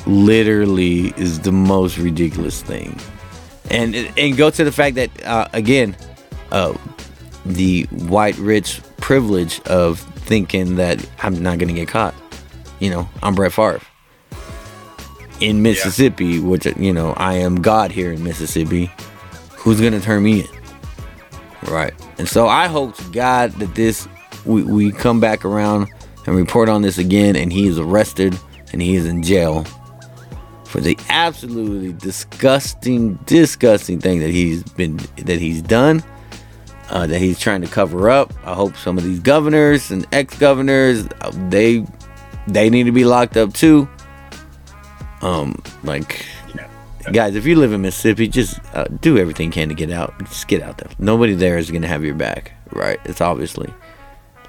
[0.05, 2.97] literally is the most ridiculous thing.
[3.69, 5.97] And and go to the fact that uh, again,
[6.53, 6.77] uh,
[7.49, 12.13] the white rich privilege of thinking that I'm not gonna get caught.
[12.79, 13.81] You know, I'm Brett Favre
[15.39, 18.91] in Mississippi, which you know I am God here in Mississippi.
[19.57, 20.47] Who's gonna turn me in?
[21.63, 21.93] Right.
[22.17, 24.07] And so I hope to God that this
[24.45, 25.89] we, we come back around
[26.25, 28.37] and report on this again, and he is arrested
[28.71, 29.65] and he is in jail
[30.65, 36.03] for the absolutely disgusting, disgusting thing that he's been that he's done.
[36.89, 38.33] Uh, that he's trying to cover up.
[38.43, 41.85] I hope some of these governors and ex-governors uh, they
[42.47, 43.87] they need to be locked up too.
[45.21, 46.25] Um, like
[47.11, 50.17] guys, if you live in Mississippi, just uh, do everything you can to get out.
[50.19, 50.89] Just get out there.
[50.97, 52.99] Nobody there is gonna have your back, right?
[53.05, 53.71] It's obviously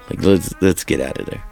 [0.09, 1.43] like let's let's get out of there.